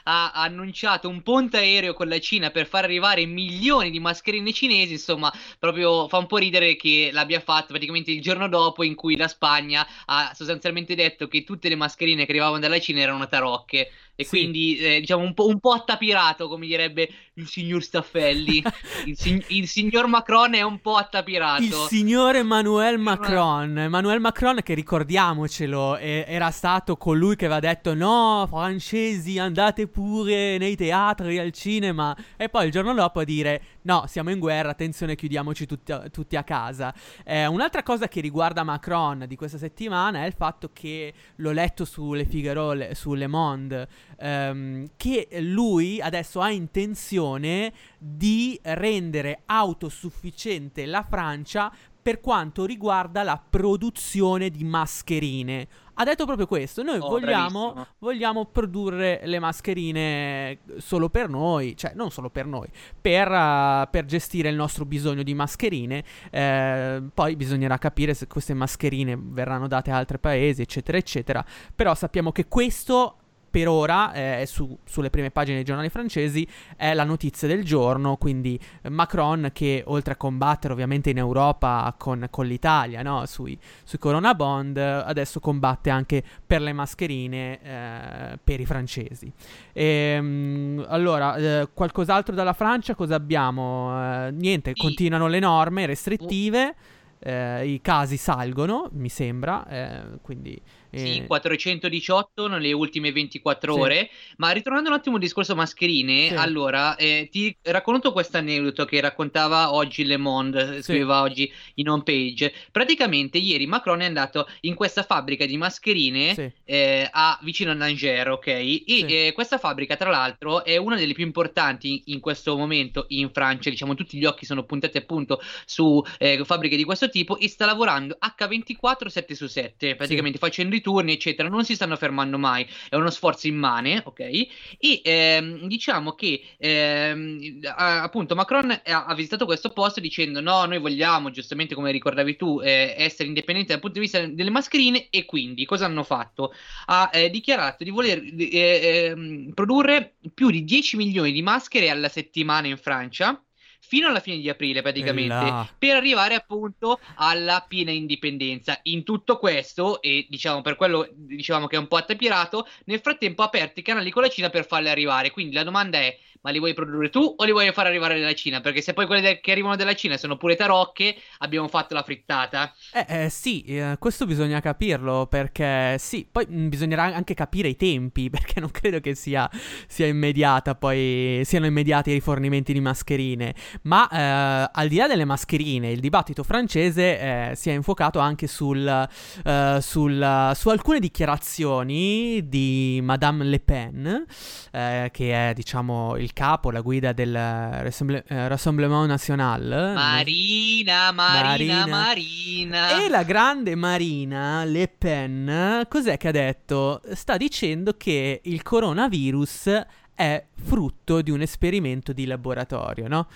ha 0.10 0.32
annunciato 0.32 1.10
un 1.10 1.22
ponte 1.22 1.58
aereo 1.58 1.94
con 1.94 2.08
la 2.08 2.18
Cina 2.20 2.50
per 2.50 2.66
far 2.66 2.86
arrivare 2.86 3.26
milioni 3.26 3.92
di 3.92 4.00
mascherine 4.00 4.54
cinesi, 4.54 4.94
insomma, 4.94 5.32
proprio 5.60 6.08
fa 6.08 6.18
un 6.18 6.28
po' 6.28 6.38
ridere 6.38 6.76
che 6.78 7.10
l'abbia 7.12 7.42
fatto 7.42 7.68
praticamente 7.68 8.12
il 8.12 8.22
giorno 8.22 8.48
dopo 8.48 8.84
in 8.84 8.96
cui 8.96 9.18
la 9.18 9.28
Spagna 9.28 9.86
ha 10.06 10.32
sostanzialmente 10.34 10.96
detto 10.96 11.28
che 11.28 11.44
tutte 11.44 11.68
le 11.70 11.76
mascherine 11.76 12.26
che 12.26 12.32
arrivavano 12.32 12.60
dalla 12.60 12.80
Cina 12.80 13.02
erano 13.02 13.28
tarocche 13.28 13.92
e 14.20 14.24
sì. 14.24 14.30
quindi 14.30 14.78
eh, 14.78 15.00
diciamo 15.00 15.22
un 15.22 15.36
po', 15.36 15.46
un 15.46 15.60
po', 15.60 15.74
attapirato 15.74 16.48
come 16.48 16.66
direbbe 16.66 17.08
il 17.34 17.48
signor 17.48 17.84
Staffelli. 17.84 18.64
Il, 19.06 19.16
sig- 19.16 19.46
il, 19.50 19.68
signor 19.68 20.08
Macron 20.08 20.56
è 20.56 20.64
un 20.64 20.82
po' 20.82 20.96
attapirato. 20.96 21.62
Il 21.62 21.74
signor 21.88 22.36
Emmanuel 22.36 22.98
Macron. 22.98 23.78
Emmanuel 23.78 24.20
Macron 24.20 24.60
che 24.64 24.74
ricordiamocelo 24.74 25.98
era 25.98 26.50
stato 26.50 26.98
colui 26.98 27.36
che 27.36 27.46
aveva 27.46 27.60
detto 27.60 27.94
no 27.94 28.46
francesi 28.50 29.38
andate 29.38 29.88
pure 29.88 30.58
nei 30.58 30.76
teatri 30.76 31.38
al 31.38 31.52
cinema. 31.52 32.18
E 32.36 32.50
poi 32.50 32.66
il 32.66 32.72
giorno 32.72 32.94
dopo 32.96 33.20
a 33.20 33.24
dire 33.24 33.62
no 33.88 34.04
siamo 34.06 34.32
in 34.32 34.40
guerra 34.40 34.72
attenzione 34.72 35.16
chiudiamoci 35.16 35.66
tutti 35.66 35.92
a, 35.94 36.10
tutti 36.10 36.36
a 36.36 36.44
casa. 36.44 36.94
Eh, 37.24 37.46
un'altra 37.46 37.84
cosa 37.84 38.08
che 38.10 38.20
riguarda 38.20 38.64
Macron 38.64 39.24
di 39.28 39.36
questa 39.36 39.58
settimana 39.58 40.24
è 40.24 40.28
il 40.28 40.34
fatto 40.34 40.70
che 40.74 41.14
l'ho 41.36 41.52
letto 41.52 41.86
sulle 41.86 42.26
Figaro 42.26 42.94
su 42.94 43.14
Le 43.14 43.28
Monde 43.28 43.88
ehm, 44.20 44.88
che 44.98 45.30
lui 45.40 46.02
adesso 46.02 46.42
ha 46.42 46.52
intenzione 46.52 47.72
di 47.98 48.60
rendere 48.62 49.44
autosufficiente 49.46 50.86
la 50.86 51.06
Francia 51.08 51.72
per 52.08 52.22
quanto 52.22 52.64
riguarda 52.64 53.22
la 53.22 53.38
produzione 53.38 54.50
di 54.50 54.64
mascherine. 54.64 55.68
Ha 55.96 56.06
detto 56.06 56.24
proprio 56.24 56.48
questo, 56.48 56.82
noi 56.82 57.00
Oh, 57.00 57.10
vogliamo, 57.10 57.86
vogliamo 58.00 58.46
produrre 58.46 59.20
le 59.26 59.40
mascherine 59.40 60.60
solo 60.78 61.10
per 61.10 61.28
noi, 61.28 61.76
cioè 61.76 61.92
non 61.96 62.10
solo 62.10 62.30
per 62.30 62.46
noi, 62.46 62.70
per, 63.02 63.30
eh, 63.30 63.90
per 63.92 64.06
gestire 64.06 64.48
il 64.48 64.56
nostro 64.56 64.86
bisogno 64.86 65.22
di 65.22 65.34
mascherine. 65.34 66.02
Eh, 66.32 67.04
poi 67.14 67.36
bisognerà 67.36 67.78
capire 67.78 68.14
se 68.14 68.26
queste 68.28 68.54
mascherine 68.54 69.20
verranno 69.22 69.68
date 69.68 69.92
a 69.92 69.98
altri 69.98 70.18
paesi, 70.18 70.62
eccetera, 70.62 70.98
eccetera. 70.98 71.46
Però 71.76 71.94
sappiamo 71.94 72.32
che 72.32 72.48
questo 72.48 73.18
per 73.50 73.68
ora, 73.68 74.14
eh, 74.14 74.46
su- 74.46 74.78
sulle 74.86 75.10
prime 75.10 75.32
pagine 75.32 75.56
dei 75.56 75.66
giornali 75.66 75.90
francesi, 75.90 76.48
è 76.76 76.94
la 76.94 77.04
notizia 77.04 77.48
del 77.48 77.64
giorno. 77.64 78.18
Quindi 78.18 78.60
eh, 78.82 78.90
Macron, 78.90 79.50
che 79.54 79.84
oltre 79.88 80.14
a 80.14 80.16
combattere 80.16 80.74
ovviamente 80.74 81.10
in 81.10 81.18
Europa 81.18 81.94
con, 81.98 82.28
con 82.30 82.46
l'Italia 82.46 83.02
no? 83.02 83.26
sui, 83.26 83.58
sui 83.84 83.98
Corona 83.98 84.34
Bond, 84.36 84.78
adesso 84.78 85.40
combatte 85.40 85.90
anche 85.90 86.24
per 86.46 86.62
le 86.62 86.74
mascherine 86.74 87.60
eh, 87.62 88.40
per 88.44 88.60
i 88.60 88.66
francesi. 88.66 89.32
Ehm, 89.74 90.86
allora, 90.88 91.36
eh, 91.36 91.70
qualcos'altro 91.74 92.36
dalla 92.36 92.54
Francia? 92.54 92.96
Cosa 92.96 93.16
abbiamo? 93.16 94.26
Eh, 94.28 94.32
niente, 94.32 94.74
continuano 94.76 95.28
le 95.28 95.40
norme 95.40 95.86
restrittive. 95.86 96.76
eh, 97.20 97.66
I 97.68 97.82
casi 97.82 98.18
salgono, 98.18 98.90
mi 98.94 99.10
sembra. 99.10 99.68
eh, 99.68 100.02
quindi. 100.22 100.62
Sì, 100.92 101.18
eh, 101.18 101.28
418 101.28 102.48
nelle 102.48 102.72
ultime 102.72 103.12
24 103.12 103.74
Sì. 103.74 103.80
ore. 103.80 104.10
Ma 104.38 104.52
ritornando 104.52 104.90
un 104.90 104.96
attimo 104.96 105.16
al 105.16 105.22
discorso 105.22 105.56
mascherine, 105.56 106.30
Sì. 106.30 106.34
allora 106.36 106.96
eh, 106.96 107.28
ti 107.32 107.56
racconto 107.64 108.12
questo 108.12 108.38
aneddoto 108.38 108.86
che 108.86 109.00
raccontava 109.02 109.74
oggi 109.74 110.06
Le 110.06 110.18
Monde, 110.18 110.82
scriveva 110.82 111.22
oggi 111.22 111.52
in 111.76 111.90
home 111.90 112.04
page. 112.04 112.54
Praticamente 112.72 113.38
ieri 113.38 113.68
Macron 113.68 114.02
è 114.02 114.06
andato 114.06 114.48
in 114.62 114.76
questa 114.76 115.04
fabbrica 115.04 115.46
di 115.46 115.58
mascherine 115.58 116.54
eh, 116.66 117.08
a, 117.12 117.38
vicino 117.44 117.72
a 117.72 117.74
Nangerre, 117.74 118.30
ok? 118.32 118.48
E 118.48 118.84
eh, 118.86 119.32
questa 119.34 119.58
fabbrica, 119.58 119.96
tra 119.96 120.10
l'altro, 120.10 120.64
è 120.64 120.78
una 120.78 120.96
delle 120.96 121.14
più 121.14 121.26
importanti 121.26 122.04
in 122.08 122.20
questo 122.20 122.58
momento 122.58 123.06
in 123.10 123.30
Francia. 123.32 123.70
Diciamo, 123.70 123.96
tutti 123.96 124.18
gli 124.18 124.26
occhi 124.26 124.46
sono 124.46 124.64
puntati 124.64 124.98
appunto 124.98 125.42
su 125.66 126.04
eh, 126.18 126.44
fabbriche 126.44 126.76
di 126.76 126.84
questo 126.84 127.10
tipo 127.10 127.38
e 127.38 127.48
sta 127.50 127.66
lavorando 127.66 128.18
H24 128.20 129.08
7 129.08 129.36
su 129.36 129.48
7, 129.48 129.96
praticamente 129.96 130.38
facendo 130.38 130.76
i 130.78 130.82
turni, 130.82 131.14
eccetera. 131.14 131.50
Non 131.50 131.66
si 131.66 131.76
stanno 131.76 131.96
fermando 131.96 132.38
mai, 132.38 132.68
è 132.90 132.96
uno 132.96 133.10
sforzo 133.10 133.48
immane, 133.48 134.02
ok? 134.06 134.20
E 134.20 135.02
ehm, 135.04 135.68
diciamo 135.68 136.14
che 136.14 136.42
ehm, 136.58 137.60
appunto 137.76 138.36
Macron 138.36 138.72
ha, 138.72 139.06
ha 139.06 139.14
visitato 139.16 139.46
questo 139.46 139.70
posto 139.72 140.00
dicendo: 140.00 140.42
No, 140.42 140.66
noi 140.66 140.80
vogliamo, 140.80 141.32
giustamente 141.32 141.76
come 141.76 141.92
ricordavi 141.92 142.36
tu, 142.36 142.62
eh, 142.62 142.96
essere 142.98 143.28
indipendenti 143.28 143.72
dal 143.72 143.80
punto 143.80 144.00
di 144.00 144.06
vista 144.06 144.26
delle 144.26 144.50
mascherine. 144.50 145.08
E 145.10 145.26
quindi 145.26 145.66
cosa 145.66 145.86
hanno 145.86 146.04
fatto? 146.04 146.54
Ha 146.86 147.10
eh, 147.14 147.30
dichiarato 147.30 147.84
di 147.84 147.90
voler 147.90 148.22
eh, 148.38 149.10
ehm, 149.12 149.52
produrre 149.54 150.16
più 150.34 150.50
di 150.50 150.64
10 150.64 150.98
milioni 150.98 151.32
di 151.32 151.42
maschere 151.42 151.90
alla 151.90 152.10
settimana 152.10 152.68
in 152.68 152.78
Francia. 152.78 153.42
Fino 153.88 154.10
alla 154.10 154.20
fine 154.20 154.40
di 154.40 154.50
aprile, 154.50 154.82
praticamente, 154.82 155.34
là. 155.34 155.68
per 155.78 155.96
arrivare 155.96 156.36
appunto 156.36 157.00
alla 157.16 157.64
piena 157.66 157.92
indipendenza. 157.92 158.78
In 158.84 159.06
tutto 159.06 159.38
questo, 159.38 160.02
e 160.02 160.26
diciamo 160.30 160.62
per 160.62 160.76
quello 160.76 161.08
dicevamo 161.10 161.68
che 161.68 161.78
è 161.78 161.80
un 161.80 161.88
po' 161.88 161.96
attapirato, 161.96 162.68
nel 162.86 163.00
frattempo 163.00 163.44
ha 163.44 163.46
aperto 163.46 163.80
i 163.80 163.84
canali 163.84 164.12
con 164.12 164.24
la 164.24 164.30
Cina 164.30 164.50
per 164.50 164.66
farle 164.68 164.90
arrivare. 164.90 165.32
Quindi 165.32 165.54
la 165.54 165.64
domanda 165.64 166.00
è: 166.00 166.18
ma 166.42 166.52
li 166.52 166.60
vuoi 166.60 166.74
produrre 166.74 167.10
tu 167.10 167.36
o 167.38 167.44
li 167.44 167.52
vuoi 167.52 167.72
far 167.72 167.86
arrivare 167.88 168.20
dalla 168.20 168.34
Cina? 168.34 168.62
Perché 168.62 168.82
se 168.82 168.94
poi 168.94 169.06
quelle 169.06 169.22
de- 169.22 169.40
che 169.40 169.52
arrivano 169.52 169.76
dalla 169.76 169.96
Cina 169.96 170.18
sono 170.18 170.38
pure 170.38 170.56
tarocche, 170.56 171.16
abbiamo 171.40 171.68
fatto 171.68 171.94
la 171.94 172.04
frittata. 172.04 172.74
Eh, 172.90 173.26
eh, 173.26 173.30
sì, 173.30 173.64
eh, 173.64 173.98
questo 174.00 174.26
bisogna 174.26 174.60
capirlo 174.62 175.28
perché 175.28 175.98
sì, 176.00 176.28
poi 176.32 176.46
mh, 176.48 176.70
bisognerà 176.70 177.04
anche 177.04 177.34
capire 177.34 177.68
i 177.68 177.76
tempi 177.76 178.30
perché 178.32 178.60
non 178.62 178.72
credo 178.72 179.00
che 179.02 179.14
sia, 179.14 179.50
sia 179.88 180.08
immediata, 180.08 180.74
poi 180.74 181.42
siano 181.44 181.66
immediati 181.66 182.10
i 182.10 182.14
rifornimenti 182.14 182.74
di 182.74 182.80
mascherine, 182.80 183.54
ma 183.84 184.08
eh, 184.10 184.70
al 184.74 184.88
di 184.88 184.96
là 184.96 185.08
delle 185.08 185.26
mascherine 185.26 185.92
il 185.92 186.00
dibattito 186.00 186.44
francese 186.44 187.20
eh, 187.52 187.56
si 187.56 187.70
è 187.70 187.74
infocato 187.74 188.20
anche 188.20 188.48
sul, 188.48 188.88
eh, 188.88 189.78
sul- 189.82 190.52
su 190.56 190.70
alcune 190.70 191.00
dichiarazioni 191.00 192.48
di 192.48 193.00
Madame 193.04 193.44
Le 193.44 193.60
Pen, 193.60 194.26
eh, 194.72 195.10
che 195.12 195.50
è 195.50 195.54
diciamo 195.54 196.16
il 196.18 196.27
capo, 196.34 196.72
la 196.72 196.82
guida 196.82 197.14
del 197.14 197.34
Rassemble- 197.34 198.24
eh, 198.28 198.48
Rassemblement 198.48 199.08
National. 199.08 199.94
Marina, 199.94 201.12
Marina, 201.12 201.86
Marina. 201.86 201.86
Marina. 201.86 203.04
E 203.04 203.10
la 203.10 203.24
grande 203.24 203.76
Marina 203.76 204.64
Le 204.64 204.88
Pen, 204.88 205.86
cos'è 205.88 206.18
che 206.18 206.28
ha 206.28 206.32
detto? 206.32 207.02
Sta 207.14 207.38
dicendo 207.38 207.94
che 207.98 208.42
il 208.44 208.64
coronavirus 208.64 209.86
è 210.16 210.44
frutto 210.56 211.22
di 211.22 211.30
un 211.30 211.42
esperimento 211.42 212.12
di 212.12 212.26
laboratorio, 212.26 213.08
no? 213.08 213.28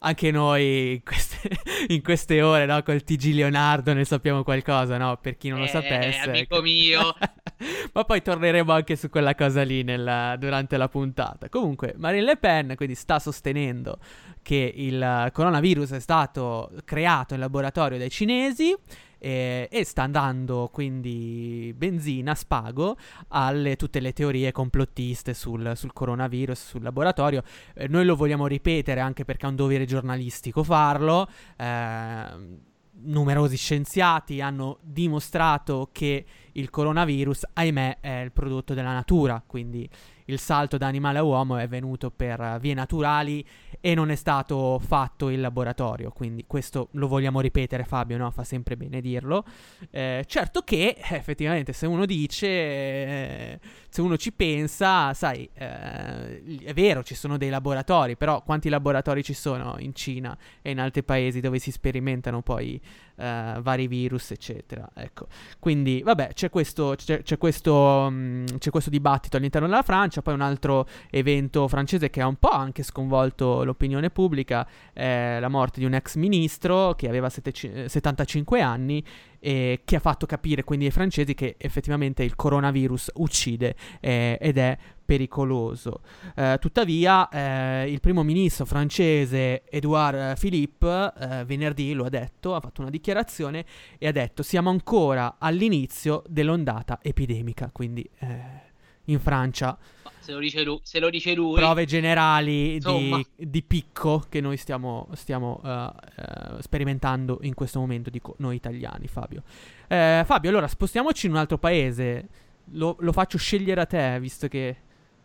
Anche 0.00 0.30
noi 0.30 0.92
in 0.92 1.02
queste, 1.02 1.50
in 1.88 2.02
queste 2.02 2.40
ore, 2.40 2.66
no? 2.66 2.82
Col 2.82 3.02
TG 3.02 3.32
Leonardo 3.34 3.92
ne 3.92 4.04
sappiamo 4.04 4.44
qualcosa, 4.44 4.96
no? 4.96 5.18
Per 5.20 5.36
chi 5.36 5.48
non 5.48 5.58
lo 5.58 5.64
Eh, 5.64 5.68
sapesse. 5.68 6.20
amico 6.30 6.60
mio. 6.62 7.14
Ma 7.92 8.04
poi 8.04 8.22
torneremo 8.22 8.72
anche 8.72 8.94
su 8.94 9.08
quella 9.10 9.34
cosa 9.34 9.62
lì 9.62 9.82
nella- 9.82 10.36
durante 10.38 10.76
la 10.76 10.88
puntata. 10.88 11.48
Comunque, 11.48 11.94
Marine 11.96 12.22
Le 12.24 12.36
Pen 12.36 12.74
quindi 12.76 12.94
sta 12.94 13.18
sostenendo 13.18 13.98
che 14.42 14.72
il 14.76 15.30
coronavirus 15.32 15.90
è 15.92 16.00
stato 16.00 16.70
creato 16.84 17.34
in 17.34 17.40
laboratorio 17.40 17.98
dai 17.98 18.08
cinesi 18.10 18.74
eh, 19.18 19.68
e 19.70 19.84
sta 19.84 20.06
dando 20.06 20.68
quindi 20.72 21.74
benzina, 21.76 22.34
spago 22.34 22.96
alle 23.28 23.76
tutte 23.76 24.00
le 24.00 24.12
teorie 24.12 24.52
complottiste 24.52 25.34
sul, 25.34 25.72
sul 25.74 25.92
coronavirus, 25.92 26.58
sul 26.58 26.82
laboratorio. 26.82 27.42
Eh, 27.74 27.88
noi 27.88 28.04
lo 28.04 28.16
vogliamo 28.16 28.46
ripetere 28.46 29.00
anche 29.00 29.24
perché 29.24 29.46
è 29.46 29.48
un 29.48 29.56
dovere 29.56 29.84
giornalistico 29.84 30.62
farlo. 30.62 31.28
Eh, 31.56 32.66
numerosi 33.00 33.56
scienziati 33.56 34.40
hanno 34.40 34.78
dimostrato 34.82 35.88
che 35.92 36.24
il 36.52 36.70
coronavirus, 36.70 37.46
ahimè, 37.52 37.98
è 38.00 38.20
il 38.22 38.32
prodotto 38.32 38.74
della 38.74 38.92
natura, 38.92 39.42
quindi 39.46 39.88
il 40.28 40.38
salto 40.38 40.76
da 40.76 40.86
animale 40.86 41.18
a 41.18 41.22
uomo 41.22 41.56
è 41.56 41.68
venuto 41.68 42.10
per 42.10 42.58
vie 42.60 42.74
naturali 42.74 43.44
e 43.80 43.94
non 43.94 44.10
è 44.10 44.14
stato 44.14 44.78
fatto 44.78 45.28
in 45.28 45.40
laboratorio, 45.40 46.10
quindi 46.10 46.44
questo 46.46 46.88
lo 46.92 47.08
vogliamo 47.08 47.40
ripetere 47.40 47.84
Fabio, 47.84 48.16
no? 48.16 48.30
Fa 48.30 48.44
sempre 48.44 48.76
bene 48.76 49.00
dirlo. 49.00 49.44
Eh, 49.90 50.24
certo 50.26 50.62
che 50.62 50.96
eh, 50.98 51.16
effettivamente 51.16 51.72
se 51.72 51.86
uno 51.86 52.04
dice, 52.04 52.46
eh, 52.46 53.60
se 53.88 54.00
uno 54.00 54.16
ci 54.16 54.32
pensa, 54.32 55.14
sai, 55.14 55.48
eh, 55.54 56.58
è 56.62 56.74
vero, 56.74 57.02
ci 57.02 57.14
sono 57.14 57.36
dei 57.36 57.50
laboratori, 57.50 58.16
però 58.16 58.42
quanti 58.42 58.68
laboratori 58.68 59.22
ci 59.22 59.34
sono 59.34 59.76
in 59.78 59.94
Cina 59.94 60.36
e 60.60 60.70
in 60.70 60.80
altri 60.80 61.02
paesi 61.02 61.40
dove 61.40 61.58
si 61.58 61.70
sperimentano 61.70 62.42
poi 62.42 62.80
eh, 63.18 63.54
vari 63.60 63.86
virus, 63.88 64.30
eccetera. 64.30 64.88
Ecco. 64.94 65.26
Quindi, 65.58 66.02
vabbè, 66.02 66.32
c'è 66.32 66.50
questo, 66.50 66.94
c'è, 66.96 67.22
c'è 67.22 67.36
questo, 67.38 68.08
mh, 68.10 68.58
c'è 68.58 68.70
questo 68.70 68.90
dibattito 68.90 69.36
all'interno 69.36 69.66
della 69.66 69.82
Francia. 69.82 70.22
Poi 70.22 70.34
un 70.34 70.40
altro 70.40 70.86
evento 71.10 71.66
francese 71.68 72.10
che 72.10 72.20
ha 72.20 72.26
un 72.26 72.36
po' 72.36 72.50
anche 72.50 72.82
sconvolto 72.82 73.64
l'opinione 73.64 74.10
pubblica 74.10 74.66
è 74.92 75.38
la 75.40 75.48
morte 75.48 75.80
di 75.80 75.86
un 75.86 75.94
ex 75.94 76.16
ministro 76.16 76.94
che 76.94 77.08
aveva 77.08 77.28
sette- 77.28 77.52
eh, 77.84 77.88
75 77.88 78.60
anni 78.60 79.04
e 79.40 79.82
che 79.84 79.96
ha 79.96 80.00
fatto 80.00 80.26
capire 80.26 80.64
quindi 80.64 80.86
ai 80.86 80.90
francesi 80.90 81.34
che 81.34 81.56
effettivamente 81.58 82.22
il 82.22 82.34
coronavirus 82.36 83.12
uccide 83.14 83.74
eh, 84.00 84.38
ed 84.40 84.58
è 84.58 84.76
pericoloso. 85.04 86.02
Eh, 86.34 86.58
tuttavia, 86.60 87.28
eh, 87.30 87.90
il 87.90 88.00
primo 88.00 88.22
ministro 88.22 88.66
francese 88.66 89.64
Edouard 89.70 90.38
Philippe 90.38 91.12
eh, 91.18 91.44
venerdì 91.46 91.94
lo 91.94 92.04
ha 92.04 92.10
detto, 92.10 92.54
ha 92.54 92.60
fatto 92.60 92.82
una 92.82 92.90
dichiarazione 92.90 93.64
e 93.96 94.06
ha 94.06 94.12
detto 94.12 94.42
siamo 94.42 94.68
ancora 94.68 95.36
all'inizio 95.38 96.22
dell'ondata 96.28 96.98
epidemica, 97.00 97.70
quindi 97.72 98.08
eh, 98.18 98.67
in 99.08 99.20
Francia 99.20 99.76
Se 100.20 100.32
lo 100.32 100.38
dice 100.40 100.62
lui, 100.62 100.78
se 100.82 100.98
lo 101.00 101.10
dice 101.10 101.34
lui 101.34 101.54
prove 101.54 101.86
generali 101.86 102.78
di, 102.78 103.26
di 103.34 103.62
picco 103.62 104.26
che 104.28 104.40
noi 104.42 104.56
stiamo, 104.58 105.08
stiamo 105.14 105.60
eh, 105.64 105.90
eh, 106.16 106.62
sperimentando 106.62 107.38
in 107.42 107.54
questo 107.54 107.80
momento, 107.80 108.10
dico 108.10 108.34
noi 108.38 108.56
italiani, 108.56 109.08
Fabio. 109.08 109.42
Eh, 109.88 110.22
Fabio, 110.26 110.50
allora 110.50 110.68
spostiamoci 110.68 111.26
in 111.26 111.32
un 111.32 111.38
altro 111.38 111.56
paese. 111.56 112.28
Lo, 112.72 112.96
lo 113.00 113.12
faccio 113.12 113.38
scegliere 113.38 113.80
a 113.80 113.86
te, 113.86 114.20
visto 114.20 114.48
che 114.48 114.76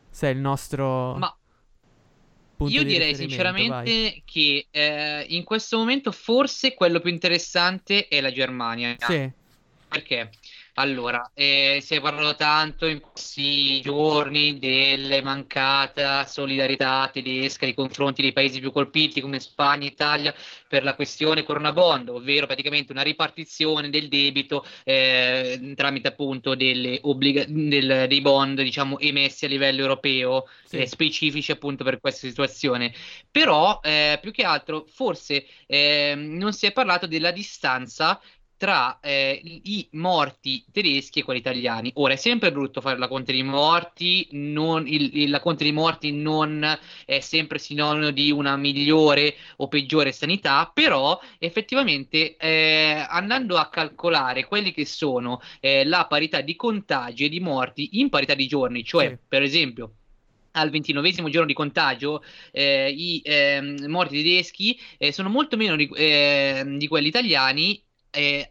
sei 0.10 0.34
il 0.34 0.40
nostro. 0.40 1.16
Ma 1.16 1.36
Io 2.60 2.84
di 2.84 2.86
direi 2.86 3.14
riferimento, 3.14 3.74
vai. 3.74 3.88
sinceramente 3.88 4.22
che 4.24 4.68
eh, 4.72 5.26
in 5.28 5.44
questo 5.44 5.78
momento 5.78 6.14
forse 6.14 6.74
quello 6.74 7.02
più 7.02 7.12
interessante 7.12 8.08
è 8.08 8.22
la 8.22 8.32
Germania. 8.32 8.96
Sì. 9.00 9.30
Perché? 9.90 10.30
Allora, 10.76 11.30
eh, 11.36 11.80
si 11.84 11.94
è 11.94 12.02
parlato 12.02 12.36
tanto 12.36 12.88
in 12.88 13.00
questi 13.00 13.80
giorni 13.82 14.58
della 14.58 15.22
mancata 15.22 16.26
solidarietà 16.26 17.08
tedesca 17.14 17.66
nei 17.66 17.76
confronti 17.76 18.24
dei 18.24 18.34
paesi 18.34 18.60
più 18.60 18.72
colpiti 18.72 19.22
come 19.22 19.40
Spagna 19.40 19.86
e 19.86 19.90
Italia 19.90 20.34
per 20.68 20.84
la 20.84 20.96
questione 20.96 21.44
Corona 21.44 21.72
Bond, 21.74 22.10
ovvero 22.10 22.48
praticamente 22.48 22.92
una 22.92 23.04
ripartizione 23.04 23.92
del 23.92 24.08
debito 24.08 24.66
eh, 24.84 25.74
tramite 25.76 26.08
appunto 26.08 26.56
delle 26.56 26.98
obbliga- 27.04 27.46
del, 27.48 28.06
dei 28.08 28.22
bond 28.22 28.60
diciamo 28.60 28.98
emessi 29.00 29.46
a 29.46 29.50
livello 29.50 29.82
europeo 29.82 30.48
Sì. 30.64 30.78
eh, 30.78 30.88
specifici 30.88 31.52
appunto 31.52 31.84
per 31.84 32.00
questa 32.00 32.26
situazione. 32.28 32.92
Però 33.30 33.80
eh, 33.84 34.18
più 34.20 34.32
che 34.32 34.44
altro 34.44 34.86
forse 34.88 35.46
ehm, 35.68 36.36
non 36.36 36.52
si 36.52 36.66
è 36.66 36.72
parlato 36.72 37.06
della 37.06 37.30
distanza 37.32 38.20
tra 38.64 39.00
eh, 39.02 39.42
i 39.44 39.90
morti 39.92 40.64
tedeschi 40.72 41.20
e 41.20 41.24
quelli 41.24 41.42
italiani. 41.42 41.92
Ora 41.96 42.14
è 42.14 42.16
sempre 42.16 42.50
brutto 42.54 42.80
fare 42.80 42.98
la 42.98 43.10
conta 43.10 43.34
dei 43.34 43.44
morti, 43.44 44.26
non, 44.32 44.88
il- 44.88 45.10
il- 45.18 45.30
la 45.30 45.42
conta 45.42 45.64
dei 45.64 45.74
morti 45.74 46.14
non 46.14 46.66
è 47.06 47.20
sempre 47.20 47.60
sinonimo 47.60 48.12
di 48.12 48.32
una 48.32 48.56
migliore 48.56 49.36
o 49.58 49.68
peggiore 49.68 50.14
sanità, 50.14 50.72
però 50.74 51.20
effettivamente 51.40 52.38
eh, 52.38 53.06
andando 53.10 53.58
a 53.58 53.68
calcolare 53.68 54.46
quelli 54.46 54.72
che 54.72 54.86
sono 54.86 55.42
eh, 55.60 55.84
la 55.84 56.06
parità 56.08 56.40
di 56.40 56.56
contagi 56.56 57.26
e 57.26 57.30
di 57.30 57.42
morti 57.42 58.00
in 58.00 58.08
parità 58.08 58.34
di 58.34 58.48
giorni, 58.48 58.86
cioè 58.86 59.10
Sì. 59.10 59.18
per 59.28 59.42
esempio 59.42 59.96
al 60.56 60.70
ventinovesimo 60.70 61.30
giorno 61.30 61.48
di 61.48 61.54
contagio 61.54 62.24
eh, 62.52 62.90
i 62.96 63.22
ehm, 63.24 63.86
morti 63.88 64.22
tedeschi 64.22 64.80
eh, 65.00 65.12
sono 65.12 65.30
molto 65.30 65.58
meno 65.58 65.76
di, 65.76 65.90
ehm, 65.96 66.78
di 66.78 66.88
quelli 66.88 67.08
italiani. 67.08 67.84
Eh, 68.14 68.48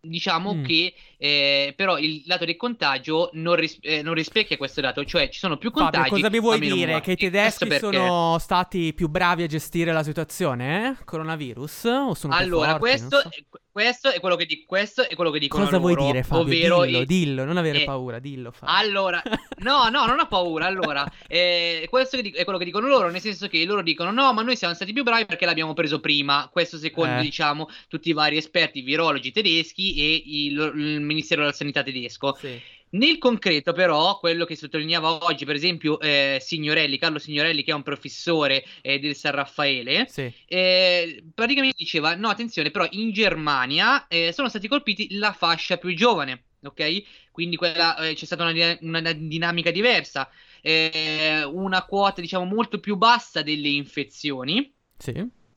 diciamo 0.00 0.54
Mm. 0.54 0.64
che 0.64 0.94
eh, 1.24 1.72
però 1.76 1.98
il 1.98 2.24
lato 2.26 2.44
del 2.44 2.56
contagio 2.56 3.30
non, 3.34 3.54
ris- 3.54 3.78
eh, 3.80 4.02
non 4.02 4.14
rispecchia 4.14 4.56
questo 4.56 4.80
dato, 4.80 5.04
cioè 5.04 5.28
ci 5.28 5.38
sono 5.38 5.56
più 5.56 5.70
contagi. 5.70 6.08
Fabio, 6.08 6.16
cosa 6.16 6.30
mi 6.30 6.40
vuoi 6.40 6.58
dire? 6.58 7.00
Che 7.00 7.12
i 7.12 7.16
tedeschi 7.16 7.66
perché- 7.68 7.96
sono 7.96 8.38
stati 8.40 8.92
più 8.92 9.06
bravi 9.08 9.44
a 9.44 9.46
gestire 9.46 9.92
la 9.92 10.02
situazione? 10.02 10.88
Eh? 10.98 11.04
Coronavirus? 11.04 11.84
O 11.84 12.14
sono 12.14 12.34
più 12.36 12.44
Allora, 12.44 12.70
forti? 12.70 12.80
questo, 12.80 13.20
so. 13.20 13.28
è- 13.28 13.44
questo 13.72 14.10
è 14.10 14.20
quello 14.20 14.36
che, 14.36 14.44
di- 14.46 14.64
questo 14.66 15.08
è 15.08 15.14
quello 15.14 15.30
che 15.30 15.38
dicono 15.38 15.64
Cosa 15.64 15.78
vuoi 15.78 15.94
loro, 15.94 16.06
dire, 16.06 16.22
Fabio? 16.24 16.42
ovvero 16.42 16.82
dillo, 16.82 16.98
i- 17.00 17.06
dillo, 17.06 17.44
non 17.44 17.56
avere 17.56 17.82
eh, 17.82 17.84
paura, 17.84 18.18
dillo. 18.18 18.50
Fabio. 18.50 18.74
Allora, 18.74 19.22
no, 19.62 19.88
no, 19.88 20.04
non 20.06 20.18
ho 20.18 20.26
paura. 20.26 20.66
Allora, 20.66 21.10
eh, 21.28 21.86
questo 21.88 22.16
è 22.18 22.42
quello 22.44 22.58
che 22.58 22.64
dicono 22.66 22.86
loro, 22.88 23.08
nel 23.10 23.20
senso 23.20 23.46
che 23.46 23.64
loro 23.64 23.82
dicono: 23.82 24.10
no, 24.10 24.32
ma 24.34 24.42
noi 24.42 24.56
siamo 24.56 24.74
stati 24.74 24.92
più 24.92 25.04
bravi 25.04 25.24
perché 25.24 25.46
l'abbiamo 25.46 25.72
preso 25.72 26.00
prima. 26.00 26.48
Questo 26.52 26.76
secondo, 26.78 27.20
Eh. 27.20 27.22
diciamo, 27.22 27.68
tutti 27.88 28.10
i 28.10 28.12
vari 28.12 28.36
esperti 28.36 28.80
virologi 28.82 29.30
tedeschi 29.32 29.94
e 29.94 30.22
il, 30.26 30.72
il 30.74 31.00
Ministero 31.12 31.42
della 31.42 31.52
Sanità 31.52 31.82
tedesco. 31.82 32.36
Sì. 32.38 32.60
Nel 32.90 33.16
concreto, 33.16 33.72
però, 33.72 34.18
quello 34.18 34.44
che 34.44 34.54
sottolineava 34.54 35.24
oggi, 35.24 35.46
per 35.46 35.54
esempio, 35.54 35.98
eh, 35.98 36.38
Signorelli, 36.42 36.98
Carlo 36.98 37.18
Signorelli, 37.18 37.62
che 37.64 37.70
è 37.70 37.74
un 37.74 37.82
professore 37.82 38.64
eh, 38.82 38.98
del 38.98 39.16
San 39.16 39.32
Raffaele, 39.32 40.06
Sì. 40.08 40.30
eh, 40.46 41.24
praticamente 41.34 41.76
diceva: 41.78 42.14
no, 42.14 42.28
attenzione, 42.28 42.70
però 42.70 42.86
in 42.90 43.10
Germania 43.12 44.06
eh, 44.08 44.32
sono 44.32 44.50
stati 44.50 44.68
colpiti 44.68 45.14
la 45.16 45.32
fascia 45.32 45.78
più 45.78 45.94
giovane, 45.94 46.44
ok? 46.62 47.02
Quindi 47.30 47.56
quella, 47.56 47.96
eh, 47.96 48.12
c'è 48.14 48.26
stata 48.26 48.44
una, 48.44 48.76
una 48.82 49.12
dinamica 49.12 49.70
diversa, 49.70 50.28
eh, 50.60 51.42
una 51.44 51.86
quota, 51.86 52.20
diciamo, 52.20 52.44
molto 52.44 52.78
più 52.78 52.96
bassa 52.96 53.40
delle 53.40 53.68
infezioni 53.68 54.70
Sì. 54.98 55.12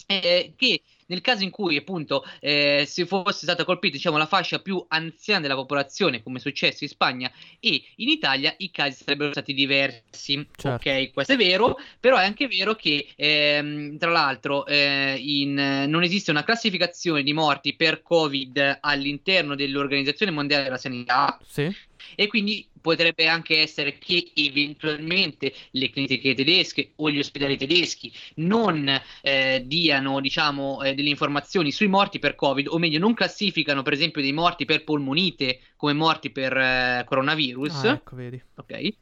che 0.06 0.82
nel 1.08 1.22
caso 1.22 1.44
in 1.44 1.50
cui 1.52 1.78
appunto 1.78 2.24
eh, 2.40 2.84
si 2.88 3.06
fosse 3.06 3.44
stata 3.46 3.64
colpita 3.64 3.96
diciamo 3.96 4.18
la 4.18 4.26
fascia 4.26 4.60
più 4.60 4.84
anziana 4.88 5.42
della 5.42 5.56
popolazione 5.56 6.24
come 6.24 6.38
è 6.38 6.42
successo 6.42 6.84
in 6.84 6.90
Spagna 6.90 7.32
e 7.60 7.84
in 7.98 8.10
Italia 8.10 8.54
i 8.58 8.72
casi 8.72 9.04
sarebbero 9.04 9.32
stati 9.32 9.54
diversi 9.54 10.46
Certo. 10.56 10.90
ok 10.90 11.12
questo 11.14 11.34
è 11.34 11.38
vero 11.38 11.78
però 12.00 12.18
è 12.18 12.24
anche 12.26 12.48
vero 12.48 12.76
che 12.76 13.08
ehm, 13.16 13.98
tra 13.98 14.10
l'altro 14.12 14.66
eh, 14.66 15.16
in- 15.20 15.86
non 15.88 16.04
esiste 16.04 16.32
una 16.32 16.44
classificazione 16.44 17.24
di 17.24 17.34
morti 17.34 17.76
per 17.76 18.02
covid 18.02 18.80
all'interno 18.82 19.56
dell'Organizzazione 19.56 20.32
Mondiale 20.32 20.64
della 20.64 20.78
Sanità 20.78 21.38
Sì. 21.46 21.74
e 22.16 22.28
quindi 22.28 22.68
potrebbe 22.86 23.28
anche 23.28 23.60
essere 23.62 23.98
che 23.98 24.32
eventualmente 24.36 25.52
le 25.72 25.90
cliniche 25.90 26.36
tedesche 26.36 26.92
o 26.98 27.10
gli 27.10 27.18
ospedali 27.18 27.58
tedeschi 27.58 28.14
non 28.36 28.88
eh, 29.22 29.64
diano 29.66 30.20
diciamo 30.22 30.84
eh, 30.84 30.94
delle 30.94 31.10
informazioni 31.10 31.72
sui 31.72 31.88
morti 31.88 32.20
per 32.20 32.36
covid 32.36 32.68
o 32.68 32.78
meglio 32.78 33.00
non 33.00 33.16
classificano 33.16 33.82
per 33.82 33.94
esempio 33.94 34.22
dei 34.22 34.34
morti 34.34 34.66
per 34.66 34.84
polmonite 34.84 35.62
come 35.76 35.94
morti 35.94 36.30
per 36.32 36.56
eh, 36.56 37.04
coronavirus 37.08 37.74
Ah, 37.74 37.94
ecco, 37.96 38.16
vedi. 38.16 38.42
ok 38.56 38.94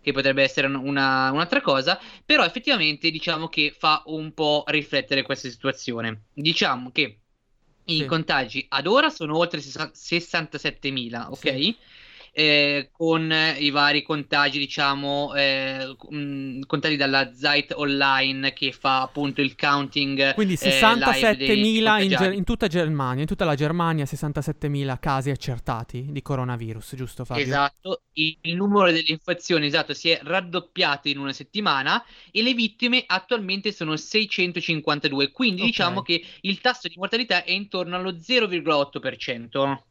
che 0.00 0.12
potrebbe 0.12 0.42
essere 0.42 0.66
un- 0.66 0.74
una- 0.74 1.30
un'altra 1.30 1.60
cosa, 1.60 1.98
però 2.24 2.44
effettivamente 2.44 3.10
diciamo 3.10 3.48
che 3.48 3.72
fa 3.76 4.02
un 4.06 4.32
po' 4.34 4.64
riflettere 4.66 5.22
questa 5.22 5.48
situazione. 5.48 6.24
Diciamo 6.32 6.90
che 6.90 7.20
i 7.84 7.96
Sì. 7.98 8.04
contagi 8.04 8.66
ad 8.68 8.86
ora 8.86 9.10
sono 9.10 9.36
oltre 9.36 9.60
sessa- 9.60 9.90
67.000, 9.94 11.30
ok? 11.30 11.38
Sì. 11.38 11.76
Eh, 12.34 12.88
con 12.92 13.30
eh, 13.30 13.58
i 13.58 13.68
vari 13.68 14.02
contagi, 14.02 14.58
diciamo, 14.58 15.34
eh, 15.34 15.94
mh, 16.08 16.60
contati 16.66 16.96
dalla 16.96 17.30
Zeit 17.34 17.72
Online 17.76 18.54
che 18.54 18.72
fa 18.72 19.02
appunto 19.02 19.42
il 19.42 19.54
counting. 19.54 20.32
Quindi 20.32 20.56
eh, 20.58 20.96
live 20.96 21.36
67.000 21.36 21.36
dei 21.36 22.04
in. 22.04 22.08
Ger- 22.08 22.32
in 22.32 22.44
tutta 22.44 22.68
Germania, 22.68 23.20
in 23.20 23.26
tutta 23.26 23.44
la 23.44 23.54
Germania 23.54 24.06
67.000 24.06 24.98
casi 24.98 25.28
accertati 25.30 26.06
di 26.10 26.22
coronavirus, 26.22 26.94
giusto 26.96 27.24
Fabio? 27.26 27.42
Esatto, 27.42 28.02
il 28.14 28.56
numero 28.56 28.86
delle 28.86 29.04
infezioni 29.08 29.66
esatto, 29.66 29.92
si 29.94 30.08
è 30.08 30.20
raddoppiato 30.22 31.08
in 31.08 31.18
una 31.18 31.32
settimana 31.32 32.02
e 32.30 32.42
le 32.42 32.54
vittime 32.54 33.04
attualmente 33.06 33.72
sono 33.72 33.96
652, 33.96 35.30
quindi 35.32 35.60
Ok. 35.60 35.66
diciamo 35.66 36.02
che 36.02 36.24
il 36.42 36.60
tasso 36.60 36.88
di 36.88 36.94
mortalità 36.96 37.44
è 37.44 37.52
intorno 37.52 37.96
allo 37.96 38.18
0,8%. 38.18 39.82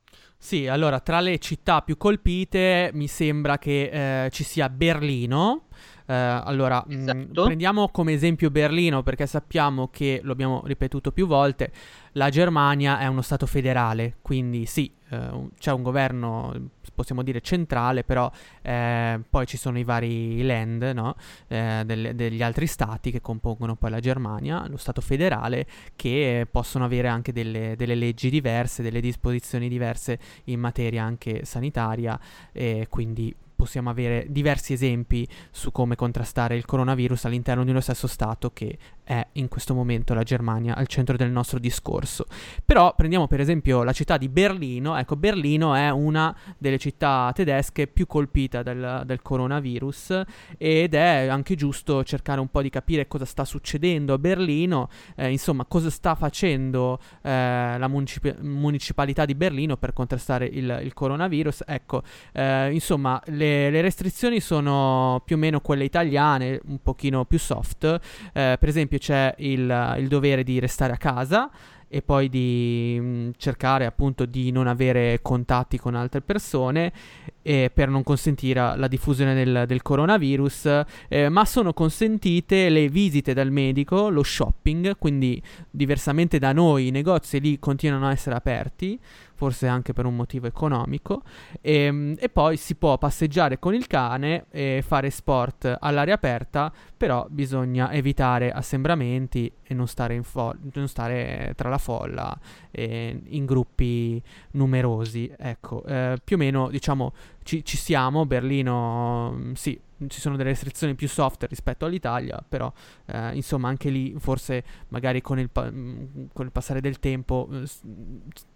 Sì, 0.44 0.66
allora 0.66 1.00
tra 1.00 1.20
le 1.20 1.38
città 1.38 1.84
più 1.84 1.98
colpite 1.98 2.90
mi 2.94 3.08
sembra 3.08 3.60
che 3.60 4.26
eh, 4.26 4.30
ci 4.32 4.44
sia 4.44 4.70
Berlino. 4.70 5.68
Eh, 6.12 6.42
allora, 6.44 6.84
mh, 6.86 6.92
Esatto. 6.92 7.44
prendiamo 7.46 7.88
come 7.88 8.12
esempio 8.12 8.52
Berlino 8.52 9.02
perché 9.02 9.26
sappiamo 9.26 9.88
che, 9.88 10.20
lo 10.24 10.34
abbiamo 10.34 10.62
ripetuto 10.66 11.14
più 11.14 11.26
volte, 11.26 11.72
la 12.14 12.30
Germania 12.30 13.00
è 13.00 13.08
uno 13.08 13.22
stato 13.22 13.46
federale, 13.46 14.18
quindi 14.22 14.66
sì, 14.66 14.92
eh, 15.10 15.48
c'è 15.58 15.72
un 15.72 15.82
governo, 15.82 16.54
possiamo 16.94 17.24
dire 17.24 17.40
centrale, 17.40 18.04
però 18.04 18.30
eh, 18.62 19.22
poi 19.30 19.46
ci 19.46 19.56
sono 19.56 19.80
i 19.80 19.86
vari 19.86 20.44
land 20.44 20.84
no? 20.94 21.16
Eh, 21.48 21.84
delle- 21.86 22.14
degli 22.14 22.44
altri 22.44 22.68
stati 22.68 23.10
che 23.10 23.22
compongono 23.22 23.78
poi 23.78 23.92
la 23.92 24.02
Germania, 24.02 24.68
lo 24.68 24.76
stato 24.76 25.00
federale, 25.00 25.66
che 25.96 26.46
possono 26.52 26.84
avere 26.84 27.08
anche 27.08 27.32
delle, 27.32 27.76
delle 27.78 27.96
leggi 27.96 28.30
diverse, 28.30 28.84
delle 28.84 29.00
disposizioni 29.00 29.70
diverse 29.70 30.20
in 30.46 30.60
materia 30.60 31.04
anche 31.04 31.46
sanitaria 31.46 32.20
e 32.52 32.88
quindi 32.90 33.34
possiamo 33.62 33.92
avere 33.92 34.26
diversi 34.30 34.74
esempi 34.74 35.28
su 35.52 35.72
come 35.72 35.96
contrastare 35.96 36.56
il 36.56 36.66
coronavirus 36.66 37.26
all'interno 37.26 37.64
di 37.64 37.70
uno 37.70 37.80
stesso 37.80 38.08
Stato 38.08 38.50
che 38.54 38.76
è 39.12 39.28
in 39.34 39.50
questo 39.50 39.74
momento 39.74 40.14
la 40.14 40.24
Germania 40.24 40.74
al 40.74 40.88
centro 40.88 41.18
del 41.18 41.30
nostro 41.30 41.60
discorso. 41.60 42.26
Però 42.64 42.94
prendiamo 42.96 43.28
per 43.28 43.42
esempio 43.42 43.84
la 43.84 43.92
città 43.92 44.16
di 44.16 44.30
Berlino, 44.30 44.96
ecco 44.96 45.18
Berlino 45.18 45.76
è 45.76 45.90
una 45.90 46.34
delle 46.58 46.78
città 46.78 47.30
tedesche 47.36 47.88
più 47.88 48.08
colpita 48.08 48.64
dal, 48.64 49.04
dal 49.06 49.22
coronavirus 49.22 50.22
ed 50.58 50.94
è 50.94 51.28
anche 51.28 51.56
giusto 51.56 52.06
cercare 52.06 52.40
un 52.40 52.48
po' 52.48 52.62
di 52.62 52.70
capire 52.70 53.08
cosa 53.08 53.26
sta 53.26 53.44
succedendo 53.44 54.14
a 54.14 54.18
Berlino, 54.18 54.88
eh, 55.18 55.30
insomma 55.30 55.66
cosa 55.66 55.90
sta 55.90 56.16
facendo 56.16 56.98
eh, 57.22 57.76
la 57.78 57.88
municip- 57.90 58.40
municipalità 58.40 59.26
di 59.26 59.36
Berlino 59.36 59.76
per 59.76 59.92
contrastare 59.92 60.46
il, 60.46 60.80
il 60.84 60.94
coronavirus. 60.94 61.64
Ecco, 61.68 62.04
eh, 62.32 62.72
insomma 62.72 63.22
le, 63.26 63.70
le 63.70 63.82
restrizioni 63.82 64.40
sono 64.40 65.22
più 65.26 65.36
o 65.36 65.40
meno 65.40 65.60
quelle 65.60 65.84
italiane, 65.84 66.62
un 66.66 66.82
pochino 66.82 67.26
più 67.26 67.40
soft. 67.40 67.84
Eh, 68.32 68.56
per 68.58 68.70
esempio 68.70 69.00
c'è 69.02 69.34
il, 69.40 69.96
il 69.98 70.08
dovere 70.08 70.44
di 70.44 70.60
restare 70.60 70.94
a 70.94 70.98
casa 70.98 71.50
e 71.88 72.04
poi 72.04 72.30
di 72.30 73.00
mh, 73.02 73.32
cercare 73.36 73.86
appunto 73.86 74.26
di 74.26 74.52
non 74.52 74.68
avere 74.68 75.20
contatti 75.24 75.80
con 75.80 75.96
altre 75.96 76.22
persone 76.22 76.94
eh, 77.42 77.72
per 77.74 77.90
non 77.90 78.04
consentire 78.04 78.78
la 78.78 78.88
diffusione 78.88 79.34
del, 79.34 79.64
del 79.68 79.82
coronavirus, 79.82 80.84
eh, 81.08 81.30
ma 81.30 81.46
sono 81.46 81.74
consentite 81.74 82.70
le 82.70 82.90
visite 82.90 83.34
dal 83.34 83.52
medico, 83.52 84.10
lo 84.10 84.24
shopping, 84.24 84.98
quindi 84.98 85.42
diversamente 85.70 86.40
da 86.40 86.52
noi 86.54 86.88
i 86.88 86.92
negozi 86.92 87.40
lì 87.40 87.60
continuano 87.60 88.08
a 88.08 88.12
essere 88.12 88.36
aperti, 88.36 89.00
forse 89.42 89.66
anche 89.66 89.92
per 89.92 90.06
un 90.06 90.16
motivo 90.16 90.46
economico, 90.46 91.24
e, 91.62 92.16
e 92.16 92.30
poi 92.30 92.58
si 92.58 92.76
può 92.76 93.00
passeggiare 93.00 93.58
con 93.58 93.74
il 93.74 93.88
cane 93.88 94.46
e 94.52 94.84
fare 94.86 95.10
sport 95.10 95.78
all'aria 95.80 96.14
aperta, 96.14 96.72
però 96.96 97.26
bisogna 97.28 97.92
evitare 97.92 98.52
assembramenti 98.52 99.52
e 99.64 99.74
non 99.74 99.88
stare, 99.88 100.22
fo- 100.22 100.56
non 100.74 100.88
stare 100.88 101.54
tra 101.56 101.70
la 101.70 101.80
folla 101.80 102.38
in 102.74 103.46
gruppi 103.46 104.22
numerosi. 104.52 105.32
Ecco, 105.36 105.84
eh, 105.86 106.18
più 106.24 106.36
o 106.36 106.40
meno 106.40 106.70
diciamo 106.70 107.12
ci, 107.44 107.64
ci 107.64 107.78
siamo, 107.78 108.26
Berlino 108.26 109.32
mm, 109.34 109.54
sì, 109.54 109.80
ci 110.08 110.20
sono 110.20 110.36
delle 110.36 110.50
restrizioni 110.50 110.96
più 110.96 111.08
soft 111.08 111.46
rispetto 111.50 111.86
all'Italia, 111.86 112.44
però 112.48 112.72
eh, 113.06 113.36
insomma 113.36 113.68
anche 113.68 113.90
lì 113.90 114.16
forse 114.18 114.64
magari 114.90 115.22
con 115.22 115.40
il, 115.40 115.50
pa- 115.50 115.70
mm, 115.70 116.26
con 116.34 116.46
il 116.46 116.52
passare 116.52 116.82
del 116.82 117.00
tempo 117.00 117.48
eh, 117.52 117.68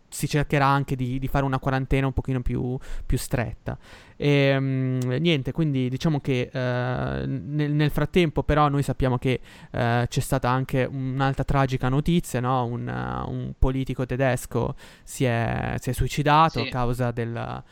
si 0.07 0.29
cercherà 0.29 0.65
anche 0.65 0.95
di, 0.95 1.19
di, 1.19 1.27
fare 1.27 1.43
una 1.43 1.59
quarantena 1.59 2.05
un 2.05 2.13
pochino 2.13 2.41
più, 2.41 2.77
più 3.05 3.17
stretta. 3.17 3.77
E, 4.15 4.55
um, 4.55 4.97
niente, 5.19 5.51
quindi 5.51 5.89
diciamo 5.89 6.21
che 6.21 6.49
uh, 6.53 6.57
nel, 6.57 7.73
nel, 7.73 7.91
frattempo 7.91 8.41
però 8.43 8.69
noi 8.69 8.81
sappiamo 8.81 9.17
che 9.17 9.41
uh, 9.71 10.07
c'è 10.07 10.19
stata 10.21 10.49
anche 10.49 10.87
un'altra 10.89 11.43
tragica 11.43 11.89
notizia, 11.89 12.39
no? 12.39 12.65
un, 12.65 12.87
un, 13.27 13.53
politico 13.59 14.05
tedesco 14.05 14.75
si 15.03 15.25
è, 15.25 15.75
si 15.79 15.89
è 15.89 15.93
suicidato 15.93 16.61
sì. 16.61 16.67
a 16.67 16.69
causa 16.69 17.11
del 17.11 17.63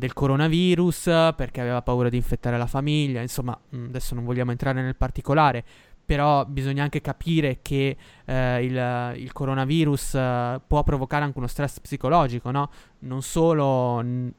del 0.00 0.14
coronavirus 0.14 1.04
perché 1.36 1.60
aveva 1.60 1.82
paura 1.82 2.08
di 2.08 2.16
infettare 2.16 2.56
la 2.56 2.66
famiglia, 2.66 3.20
insomma 3.20 3.56
mm, 3.76 3.88
adesso 3.88 4.14
non 4.14 4.24
vogliamo 4.24 4.50
entrare 4.50 4.82
nel 4.82 4.96
particolare, 4.96 5.62
però 6.10 6.44
bisogna 6.44 6.82
anche 6.82 7.00
capire 7.00 7.58
che 7.62 7.96
eh, 8.24 8.64
il, 8.64 9.20
il, 9.20 9.32
coronavirus 9.32 10.14
eh, 10.14 10.60
può 10.66 10.82
provocare 10.82 11.22
anche 11.22 11.38
uno 11.38 11.46
stress 11.46 11.78
psicologico, 11.78 12.50
no? 12.50 12.70
non 13.00 13.22
solo 13.22 14.00
in, 14.00 14.32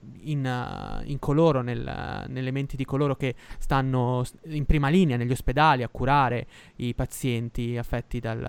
in 1.05 1.19
coloro, 1.19 1.61
nel, 1.61 2.25
nelle 2.27 2.51
menti 2.51 2.75
di 2.75 2.83
coloro 2.83 3.15
che 3.15 3.35
stanno 3.59 4.23
in 4.47 4.65
prima 4.65 4.89
linea 4.89 5.15
negli 5.15 5.31
ospedali 5.31 5.83
a 5.83 5.87
curare 5.87 6.47
i 6.77 6.93
pazienti 6.93 7.77
affetti 7.77 8.19
dal, 8.19 8.39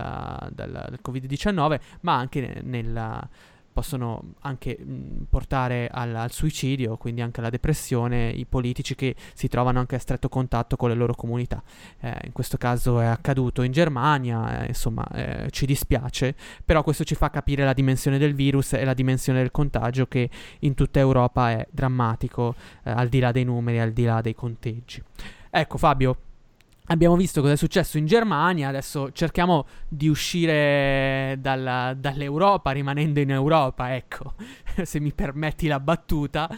dal, 0.51 0.71
dal 0.71 0.99
Covid-19, 1.01 1.79
ma 2.01 2.17
anche 2.17 2.61
nel 2.63 3.29
possono 3.73 4.35
anche 4.41 4.77
mh, 4.79 5.23
portare 5.29 5.89
al, 5.91 6.15
al, 6.15 6.31
suicidio, 6.31 6.95
quindi 6.97 7.21
anche 7.21 7.39
alla 7.39 7.49
depressione, 7.49 8.29
i 8.29 8.45
politici 8.45 8.95
che 8.95 9.15
si 9.33 9.47
trovano 9.47 9.79
anche 9.79 9.95
a 9.95 9.99
stretto 9.99 10.29
contatto 10.29 10.75
con 10.75 10.89
le 10.89 10.95
loro 10.95 11.15
comunità. 11.15 11.61
Eh, 11.99 12.15
in 12.25 12.31
questo 12.31 12.57
caso 12.57 12.99
è 12.99 13.05
accaduto 13.05 13.63
in 13.63 13.71
Germania, 13.71 14.61
eh, 14.61 14.67
insomma 14.67 15.05
eh, 15.13 15.49
ci 15.49 15.65
dispiace, 15.65 16.35
però 16.63 16.83
questo 16.83 17.03
ci 17.03 17.15
fa 17.15 17.29
capire 17.29 17.65
la 17.65 17.73
dimensione 17.73 18.17
del 18.17 18.33
virus 18.35 18.73
e 18.73 18.85
la 18.85 18.93
dimensione 18.93 19.39
del 19.39 19.51
contagio 19.51 20.07
che 20.07 20.29
in 20.59 20.75
tutta 20.75 20.99
Europa 20.99 21.51
è 21.51 21.67
drammatico, 21.71 22.55
eh, 22.83 22.91
al 22.91 23.09
di 23.09 23.19
là 23.19 23.31
dei 23.31 23.43
numeri, 23.43 23.79
al 23.79 23.91
di 23.91 24.05
là 24.05 24.21
dei 24.21 24.35
conteggi. 24.35 25.01
Ecco 25.49 25.77
Fabio, 25.77 26.17
Abbiamo 26.87 27.15
visto 27.15 27.39
cosa 27.39 27.53
è 27.53 27.57
successo 27.57 27.97
in 27.97 28.05
Germania, 28.05 28.67
adesso 28.67 29.11
cerchiamo 29.13 29.65
di 29.87 30.09
uscire 30.09 31.37
dalla, 31.39 31.93
dall'Europa 31.95 32.71
rimanendo 32.71 33.21
in 33.21 33.31
Europa, 33.31 33.95
ecco, 33.95 34.35
se 34.83 34.99
mi 34.99 35.13
permetti 35.13 35.67
la 35.67 35.79
battuta. 35.79 36.49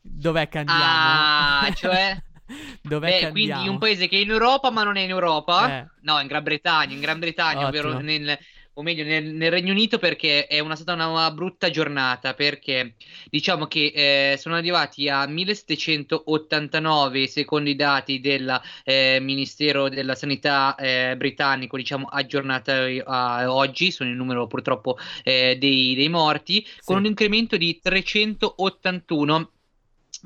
Dov'è 0.00 0.48
che 0.48 0.58
andiamo? 0.58 0.82
Ah, 0.82 1.72
cioè... 1.74 2.22
Dov'è 2.80 3.22
Beh, 3.22 3.30
quindi 3.32 3.66
un 3.66 3.78
paese 3.78 4.06
che 4.06 4.18
è 4.18 4.20
in 4.20 4.30
Europa 4.30 4.70
ma 4.70 4.84
non 4.84 4.96
è 4.96 5.00
in 5.00 5.10
Europa? 5.10 5.78
Eh. 5.78 5.86
No, 6.02 6.20
in 6.20 6.28
Gran 6.28 6.44
Bretagna, 6.44 6.94
in 6.94 7.00
Gran 7.00 7.18
Bretagna, 7.18 7.66
Ottimo. 7.66 7.88
ovvero 7.88 7.98
nel, 7.98 8.38
o 8.78 8.82
meglio 8.82 9.04
nel, 9.04 9.24
nel, 9.24 9.50
Regno 9.50 9.72
Unito 9.72 9.98
perché 9.98 10.46
è 10.46 10.58
una, 10.60 10.76
stata 10.76 10.92
una, 10.92 11.08
una, 11.08 11.30
brutta 11.30 11.70
giornata 11.70 12.34
perché 12.34 12.94
diciamo 13.30 13.66
che 13.66 13.92
eh, 13.94 14.36
sono 14.38 14.54
arrivati 14.54 15.08
a 15.08 15.26
1789 15.26 17.26
secondo 17.26 17.70
i 17.70 17.76
dati 17.76 18.20
del 18.20 18.60
eh, 18.84 19.18
Ministero 19.20 19.88
della 19.88 20.14
Sanità 20.14 20.74
eh, 20.74 21.14
britannico 21.16 21.76
diciamo 21.76 22.06
aggiornata 22.06 22.84
a 23.04 23.52
oggi 23.52 23.90
sono 23.90 24.10
il 24.10 24.16
numero 24.16 24.46
purtroppo 24.46 24.96
eh, 25.24 25.56
dei, 25.58 25.94
dei, 25.94 26.08
morti 26.08 26.64
sì. 26.64 26.80
con 26.84 26.98
un 26.98 27.06
incremento 27.06 27.56
di 27.56 27.80
381 27.82 29.50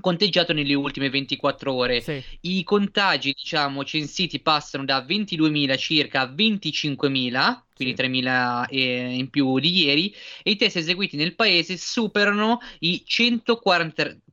conteggiato 0.00 0.52
nelle 0.52 0.74
ultime 0.74 1.10
24 1.10 1.72
ore. 1.72 2.00
Sì. 2.00 2.22
I 2.42 2.62
contagi, 2.62 3.34
diciamo, 3.36 3.84
censiti 3.84 4.40
passano 4.40 4.84
da 4.84 5.04
22.000 5.06 5.76
circa 5.76 6.20
a 6.20 6.26
25.000 6.26 7.62
quindi 7.80 7.96
sì. 7.96 8.02
3.000 8.02 8.66
eh, 8.68 9.14
in 9.14 9.30
più 9.30 9.58
di 9.58 9.84
ieri, 9.84 10.14
e 10.42 10.50
i 10.50 10.56
test 10.56 10.76
eseguiti 10.76 11.16
nel 11.16 11.34
paese 11.34 11.78
superano 11.78 12.60
i 12.80 13.02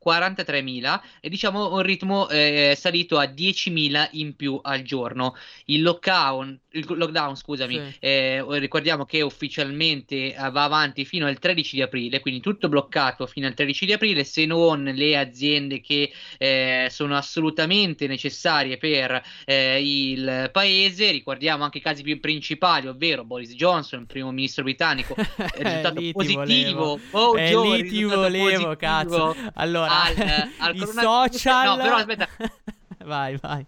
143.000 0.08 1.00
e 1.20 1.30
diciamo 1.30 1.74
un 1.74 1.82
ritmo 1.82 2.30
eh, 2.30 2.76
salito 2.78 3.18
a 3.18 3.26
10.000 3.26 4.10
in 4.12 4.36
più 4.36 4.60
al 4.62 4.82
giorno. 4.82 5.36
Il 5.66 5.82
lockdown, 5.82 6.60
il 6.72 6.86
lockdown 6.88 7.36
scusami, 7.36 7.74
sì. 7.74 7.96
eh, 8.00 8.44
ricordiamo 8.60 9.06
che 9.06 9.22
ufficialmente 9.22 10.36
va 10.38 10.64
avanti 10.64 11.06
fino 11.06 11.28
al 11.28 11.40
13 11.40 11.76
di 11.76 11.82
aprile, 11.82 12.20
quindi 12.20 12.40
tutto 12.40 12.70
bloccato 12.70 13.28
fino 13.28 13.48
al 13.48 13.54
13 13.54 13.86
di 13.86 13.94
aprile, 13.94 14.24
se 14.24 14.46
non 14.46 14.84
le 14.84 15.18
aziende 15.18 15.82
che 15.82 16.12
eh, 16.38 16.88
sono 16.90 17.16
assolutamente 17.16 18.08
necessarie 18.08 18.78
per 18.78 19.22
eh, 19.46 19.82
il 19.82 20.50
paese, 20.52 21.12
ricordiamo 21.12 21.64
anche 21.64 21.80
i 21.80 21.82
casi 21.82 22.04
più 22.04 22.20
principali, 22.20 22.88
ovvero 22.88 23.24
Boris 23.24 23.54
Johnson, 23.54 24.06
primo 24.06 24.32
ministro 24.32 24.64
britannico, 24.64 25.16
risultato 25.16 26.00
lì 26.00 26.12
positivo. 26.12 27.00
Oh, 27.12 27.38
Gio, 27.38 27.74
lì 27.74 27.90
ti 27.90 28.04
volevo, 28.04 28.76
cazzo. 28.76 29.36
Allora, 29.56 29.97
al, 30.04 30.50
al 30.60 30.76
i 30.76 30.86
social... 30.86 31.66
No, 31.66 31.84
però 31.84 31.96
aspetta. 31.96 32.28
vai, 33.06 33.38
vai. 33.38 33.66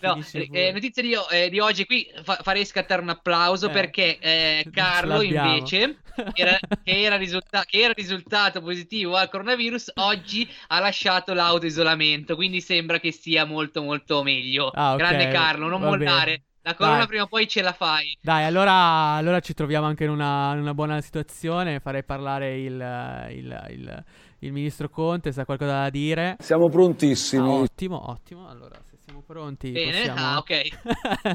No, 0.00 0.20
eh, 0.32 0.72
notizia 0.72 1.02
di, 1.02 1.14
eh, 1.30 1.48
di, 1.48 1.60
oggi. 1.60 1.86
Qui 1.86 2.10
fa- 2.22 2.40
farei 2.42 2.64
scattare 2.64 3.00
un 3.00 3.10
applauso 3.10 3.68
Eh, 3.68 3.70
perché 3.70 4.18
eh, 4.18 4.66
Carlo 4.72 5.22
invece 5.22 5.98
che 6.14 6.42
era, 6.42 6.58
che, 6.82 7.02
era 7.02 7.16
risulta- 7.16 7.64
che 7.64 7.78
era 7.78 7.92
risultato 7.92 8.60
positivo 8.60 9.16
al 9.16 9.28
coronavirus 9.28 9.92
oggi 9.96 10.48
ha 10.68 10.80
lasciato 10.80 11.32
l'autoisolamento 11.32 12.34
quindi 12.34 12.60
sembra 12.60 12.98
che 12.98 13.12
sia 13.12 13.44
molto 13.44 13.82
molto 13.82 14.22
meglio. 14.22 14.70
Ah, 14.70 14.92
ok, 14.92 14.98
grande 14.98 15.28
Carlo 15.28 15.68
non 15.68 15.80
va 15.80 15.90
bene. 15.90 16.04
mollare. 16.04 16.42
La 16.66 16.74
corona 16.74 16.98
Dai. 16.98 17.06
prima 17.08 17.22
o 17.24 17.26
poi 17.26 17.46
ce 17.46 17.60
la 17.60 17.74
fai. 17.74 18.16
Dai, 18.22 18.44
allora, 18.44 18.72
allora 18.72 19.40
ci 19.40 19.52
troviamo 19.52 19.84
anche 19.84 20.04
in 20.04 20.10
una, 20.10 20.54
in 20.54 20.60
una 20.60 20.72
buona 20.72 20.98
situazione. 21.02 21.78
Farei 21.78 22.04
parlare 22.04 22.58
il, 22.58 23.28
il, 23.32 23.66
il, 23.68 24.04
il 24.44 24.52
ministro 24.52 24.88
Conte, 24.88 25.32
se 25.32 25.40
ha 25.40 25.44
qualcosa 25.44 25.82
da 25.82 25.90
dire. 25.90 26.36
Siamo 26.38 26.68
prontissimi. 26.68 27.48
Ah, 27.48 27.52
ottimo, 27.54 28.10
ottimo. 28.10 28.46
Allora, 28.46 28.78
se 28.84 28.96
siamo 29.04 29.22
pronti, 29.22 29.70
bene 29.70 29.90
possiamo... 29.90 30.20
ah 30.20 30.38
ok 30.38 30.68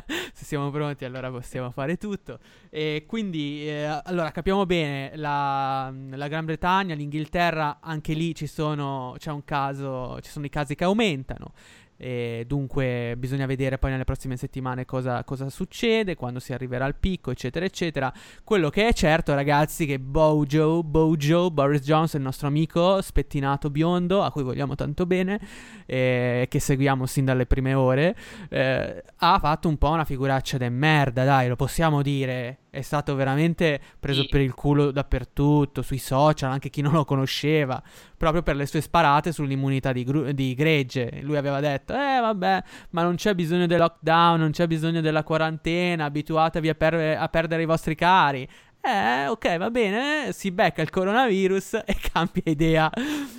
se 0.34 0.46
siamo 0.46 0.70
pronti, 0.70 1.06
allora 1.06 1.30
possiamo 1.30 1.72
fare 1.72 1.98
tutto. 1.98 2.40
E 2.70 3.06
quindi, 3.08 3.68
eh, 3.68 4.02
allora, 4.04 4.32
capiamo 4.32 4.66
bene, 4.66 5.12
la, 5.16 5.94
la 6.12 6.28
Gran 6.28 6.46
Bretagna, 6.46 6.94
l'Inghilterra, 6.96 7.80
anche 7.82 8.14
lì 8.14 8.34
ci 8.36 8.48
sono, 8.48 9.16
c'è 9.18 9.32
un 9.32 9.44
caso, 9.44 10.20
ci 10.22 10.30
sono 10.30 10.46
i 10.46 10.50
casi 10.50 10.76
che 10.76 10.84
aumentano. 10.84 11.54
E 12.02 12.46
dunque 12.48 13.16
bisogna 13.18 13.46
vedere 13.46 13.78
poi 13.78 13.92
nelle 13.92 14.06
prossime 14.06 14.38
settimane 14.38 14.86
cosa, 14.86 15.22
cosa 15.26 15.50
succede, 15.50 16.16
quando 16.16 16.40
si 16.40 16.54
arriverà 16.54 16.86
al 16.86 16.96
picco, 16.96 17.30
eccetera, 17.30 17.66
eccetera. 17.66 18.14
Quello 18.46 18.70
che 18.70 18.88
è 18.88 18.94
certo, 18.94 19.34
ragazzi, 19.34 19.86
che 19.86 20.00
Bojo, 20.00 20.82
Bojo, 20.82 21.52
Boris 21.52 21.82
Johnson, 21.82 22.22
il 22.22 22.26
nostro 22.26 22.48
amico 22.48 23.02
spettinato 23.02 23.70
biondo, 23.70 24.24
a 24.24 24.32
cui 24.32 24.44
vogliamo 24.44 24.76
tanto 24.76 25.06
bene, 25.06 25.42
eh, 25.86 26.46
che 26.50 26.60
seguiamo 26.62 27.06
sin 27.06 27.26
dalle 27.26 27.46
prime 27.46 27.74
ore, 27.74 28.16
eh, 28.48 29.04
ha 29.18 29.40
fatto 29.40 29.68
un 29.68 29.78
po' 29.78 29.90
una 29.90 30.06
figuraccia 30.06 30.58
de 30.58 30.70
merda, 30.70 31.26
dai, 31.26 31.50
lo 31.50 31.58
possiamo 31.58 32.02
dire. 32.02 32.60
È 32.72 32.82
stato 32.82 33.16
veramente 33.16 33.80
preso 34.00 34.22
Sì. 34.22 34.28
per 34.30 34.42
il 34.42 34.54
culo 34.54 34.92
dappertutto, 34.92 35.82
sui 35.82 35.98
social, 35.98 36.52
anche 36.52 36.70
chi 36.70 36.82
non 36.82 36.94
lo 36.94 37.04
conosceva, 37.04 37.82
proprio 38.16 38.44
per 38.44 38.56
le 38.56 38.68
sue 38.68 38.80
sparate 38.82 39.32
sull'immunità 39.32 39.92
di, 39.92 40.04
gru- 40.04 40.30
di 40.30 40.54
gregge. 40.54 41.20
Lui 41.24 41.36
aveva 41.38 41.60
detto, 41.60 41.94
eh 41.94 42.20
vabbè, 42.22 42.64
ma 42.92 43.02
non 43.04 43.16
c'è 43.16 43.34
bisogno 43.34 43.66
del 43.66 43.80
lockdown, 43.80 44.40
non 44.40 44.52
c'è 44.52 44.68
bisogno 44.68 45.02
della 45.02 45.24
quarantena, 45.24 46.06
abituatevi 46.06 46.70
a, 46.70 46.76
per- 46.76 47.18
a 47.18 47.28
perdere 47.28 47.64
i 47.64 47.66
vostri 47.66 47.96
cari. 47.96 48.48
Eh, 48.82 49.28
ok, 49.28 49.58
va 49.58 49.70
bene, 49.72 50.32
si 50.32 50.52
becca 50.52 50.82
il 50.82 50.90
coronavirus 50.90 51.74
e 51.86 51.96
cambia 52.14 52.44
idea. 52.46 52.90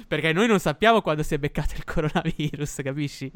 Perché 0.08 0.32
noi 0.32 0.48
non 0.48 0.58
sappiamo 0.58 1.00
quando 1.02 1.22
si 1.22 1.34
è 1.34 1.38
beccato 1.38 1.74
il 1.76 1.84
coronavirus, 1.84 2.80
capisci? 2.82 3.30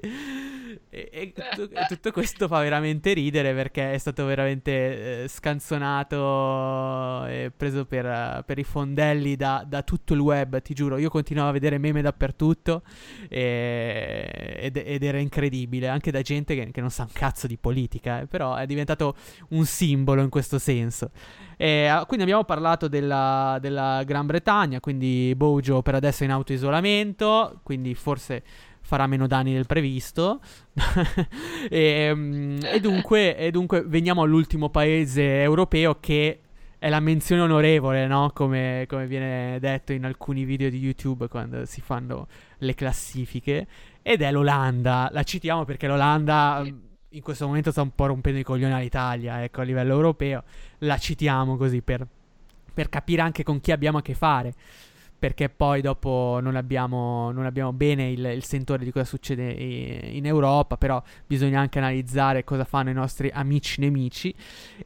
E, 0.91 1.09
e 1.13 1.33
tutto, 1.33 1.71
e 1.71 1.87
tutto 1.89 2.11
questo 2.13 2.49
fa 2.49 2.61
veramente 2.61 3.13
ridere 3.13 3.55
perché 3.55 3.93
è 3.93 3.99
stato 3.99 4.25
veramente 4.25 5.23
eh, 5.23 5.29
scanzonato 5.29 7.27
e 7.27 7.53
preso 7.57 7.85
per, 7.85 8.43
per 8.45 8.59
i 8.59 8.65
fondelli 8.65 9.37
da, 9.37 9.65
da 9.67 9.83
tutto 9.83 10.15
il 10.15 10.21
web, 10.21 10.61
ti 10.61 10.75
giuro. 10.75 10.99
Io 10.99 11.09
continuavo 11.09 11.49
a 11.51 11.53
vedere 11.53 11.79
meme 11.79 12.03
dappertutto 12.03 12.83
e- 13.29 14.57
ed, 14.61 14.77
ed 14.77 15.03
era 15.03 15.19
incredibile, 15.19 15.89
anche 15.89 16.11
da 16.11 16.23
gente 16.23 16.55
che, 16.55 16.71
che 16.71 16.81
non 16.81 16.91
sa 16.91 17.03
un 17.03 17.13
cazzo 17.13 17.47
di 17.47 17.57
politica, 17.57 18.21
eh, 18.21 18.27
però 18.27 18.55
è 18.55 18.67
diventato 18.67 19.15
un 19.51 19.65
simbolo 19.65 20.23
in 20.23 20.29
questo 20.31 20.59
senso. 20.59 21.11
E, 21.57 21.87
ah, 21.87 22.05
quindi 22.05 22.25
abbiamo 22.25 22.45
parlato 22.45 22.89
della, 22.89 23.59
della 23.61 24.03
Gran 24.05 24.27
Bretagna, 24.27 24.81
quindi 24.81 25.33
Bojo 25.37 25.83
per 25.83 25.95
adesso 25.95 26.23
è 26.23 26.27
in 26.27 26.33
autoisolamento, 26.33 27.61
quindi 27.63 27.95
forse 27.95 28.43
farà 28.85 29.07
meno 29.07 29.27
danni 29.27 29.53
del 29.53 29.67
previsto. 29.67 30.41
e, 31.69 32.13
mm, 32.15 32.59
e 32.65 32.81
dunque, 32.81 33.37
e 33.37 33.51
dunque 33.51 33.83
veniamo 33.83 34.23
all'ultimo 34.23 34.69
paese 34.69 35.41
europeo 35.41 35.99
che 36.01 36.41
è 36.79 36.89
la 36.91 37.01
menzione 37.01 37.41
onorevole, 37.41 38.07
no? 38.07 38.31
Come, 38.35 38.85
come, 38.87 39.07
viene 39.07 39.59
detto 39.59 39.93
in 39.93 40.05
alcuni 40.05 40.45
video 40.45 40.69
di 40.69 40.79
YouTube 40.79 41.29
quando 41.29 41.65
si 41.65 41.81
fanno 41.81 42.29
le 42.59 42.75
classifiche. 42.75 43.67
Ed 44.03 44.21
è 44.21 44.31
l'Olanda. 44.31 45.09
La 45.11 45.23
citiamo 45.23 45.65
perché 45.65 45.87
l'Olanda 45.87 46.63
in 46.63 47.23
questo 47.23 47.47
momento 47.47 47.71
sta 47.71 47.81
un 47.81 47.95
po' 47.95 48.07
rompendo 48.07 48.39
i 48.39 48.43
coglioni 48.43 48.75
all'Italia, 48.75 49.43
ecco, 49.43 49.63
a 49.63 49.65
livello 49.65 49.95
europeo. 49.95 50.45
La 50.81 50.99
citiamo 50.99 51.57
così 51.57 51.81
per, 51.81 52.07
per 52.75 52.91
capire 52.91 53.23
anche 53.23 53.45
con 53.45 53.61
chi 53.61 53.73
abbiamo 53.73 53.99
a 53.99 54.03
che 54.03 54.15
fare 54.15 54.53
perché 55.25 55.49
poi 55.49 55.81
dopo 55.81 56.39
non 56.43 56.55
abbiamo, 56.55 57.33
non 57.33 57.47
abbiamo 57.47 57.73
bene 57.73 58.11
il, 58.11 58.23
il, 58.27 58.45
sentore 58.45 58.85
di 58.85 58.93
cosa 58.93 59.07
succede 59.07 59.53
in 59.53 60.27
Europa, 60.27 60.77
però 60.77 61.03
bisogna 61.27 61.61
anche 61.61 61.79
analizzare 61.79 62.45
cosa 62.45 62.65
fanno 62.65 62.91
i 62.91 62.93
nostri 62.93 63.31
amici 63.33 63.81
nemici. 63.81 64.35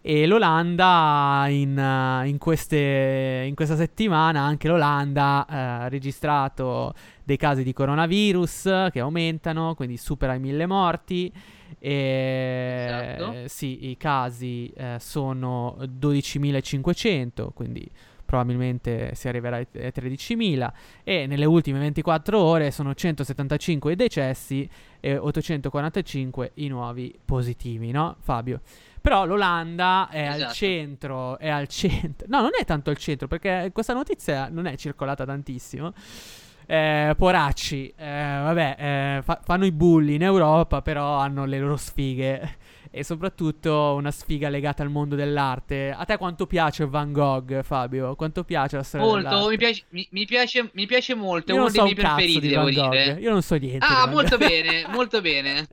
E 0.00 0.26
l'Olanda 0.28 1.46
in, 1.48 2.22
in, 2.24 2.38
queste, 2.38 3.46
in 3.48 3.56
questa 3.56 3.74
settimana, 3.74 4.42
anche 4.42 4.68
l'Olanda 4.68 5.44
eh, 5.44 5.56
ha 5.56 5.88
registrato 5.88 6.94
dei 7.24 7.36
casi 7.36 7.64
di 7.64 7.72
coronavirus 7.72 8.90
che 8.92 9.00
aumentano, 9.00 9.74
quindi 9.74 9.96
supera 9.96 10.34
i 10.34 10.38
mille 10.38 10.66
morti. 10.66 11.32
E 11.80 12.86
esatto. 13.16 13.48
sì, 13.48 13.90
i 13.90 13.96
casi 13.96 14.70
eh, 14.76 14.98
sono 15.00 15.76
12.500, 15.80 17.48
quindi 17.52 17.90
probabilmente 18.28 19.14
si 19.14 19.26
arriverà 19.26 19.56
ai 19.56 19.66
13.000 19.72 20.70
e 21.02 21.26
nelle 21.26 21.46
ultime 21.46 21.78
24 21.78 22.38
ore 22.38 22.70
sono 22.70 22.94
175 22.94 23.92
i 23.92 23.96
decessi 23.96 24.68
e 25.00 25.16
845 25.16 26.50
i 26.56 26.68
nuovi 26.68 27.18
positivi, 27.24 27.90
no 27.90 28.16
Fabio? 28.20 28.60
Però 29.00 29.24
l'Olanda 29.24 30.10
è 30.10 30.28
esatto. 30.28 30.44
al 30.44 30.52
centro, 30.52 31.38
è 31.38 31.48
al 31.48 31.68
centro. 31.68 32.26
No, 32.28 32.42
non 32.42 32.50
è 32.60 32.66
tanto 32.66 32.90
al 32.90 32.98
centro 32.98 33.28
perché 33.28 33.70
questa 33.72 33.94
notizia 33.94 34.48
non 34.50 34.66
è 34.66 34.76
circolata 34.76 35.24
tantissimo. 35.24 35.94
Eh, 36.66 37.14
poracci, 37.16 37.94
eh, 37.96 38.40
vabbè, 38.42 38.76
eh, 38.78 39.22
fa- 39.22 39.40
fanno 39.42 39.64
i 39.64 39.72
bulli 39.72 40.16
in 40.16 40.22
Europa, 40.22 40.82
però 40.82 41.16
hanno 41.16 41.46
le 41.46 41.58
loro 41.58 41.78
sfighe 41.78 42.56
e 42.90 43.04
soprattutto 43.04 43.94
una 43.96 44.10
sfiga 44.10 44.48
legata 44.48 44.82
al 44.82 44.90
mondo 44.90 45.14
dell'arte. 45.14 45.94
A 45.96 46.04
te 46.04 46.16
quanto 46.16 46.46
piace 46.46 46.86
Van 46.86 47.12
Gogh, 47.12 47.62
Fabio? 47.62 48.14
Quanto 48.14 48.44
piace 48.44 48.76
la 48.76 48.82
storia 48.82 49.06
Molto, 49.06 49.48
mi 49.48 49.56
piace, 49.56 49.84
mi, 49.90 50.06
mi, 50.10 50.24
piace, 50.24 50.70
mi 50.72 50.86
piace 50.86 51.14
molto, 51.14 51.52
è 51.52 51.54
uno 51.54 51.70
dei 51.70 51.82
miei 51.82 51.94
preferiti, 51.94 52.48
devo 52.48 52.68
dire. 52.68 53.18
Io 53.20 53.30
non 53.30 53.42
so 53.42 53.56
niente. 53.56 53.84
Ah, 53.86 54.06
molto 54.06 54.36
bene, 54.36 54.86
molto 54.92 55.20
bene. 55.20 55.66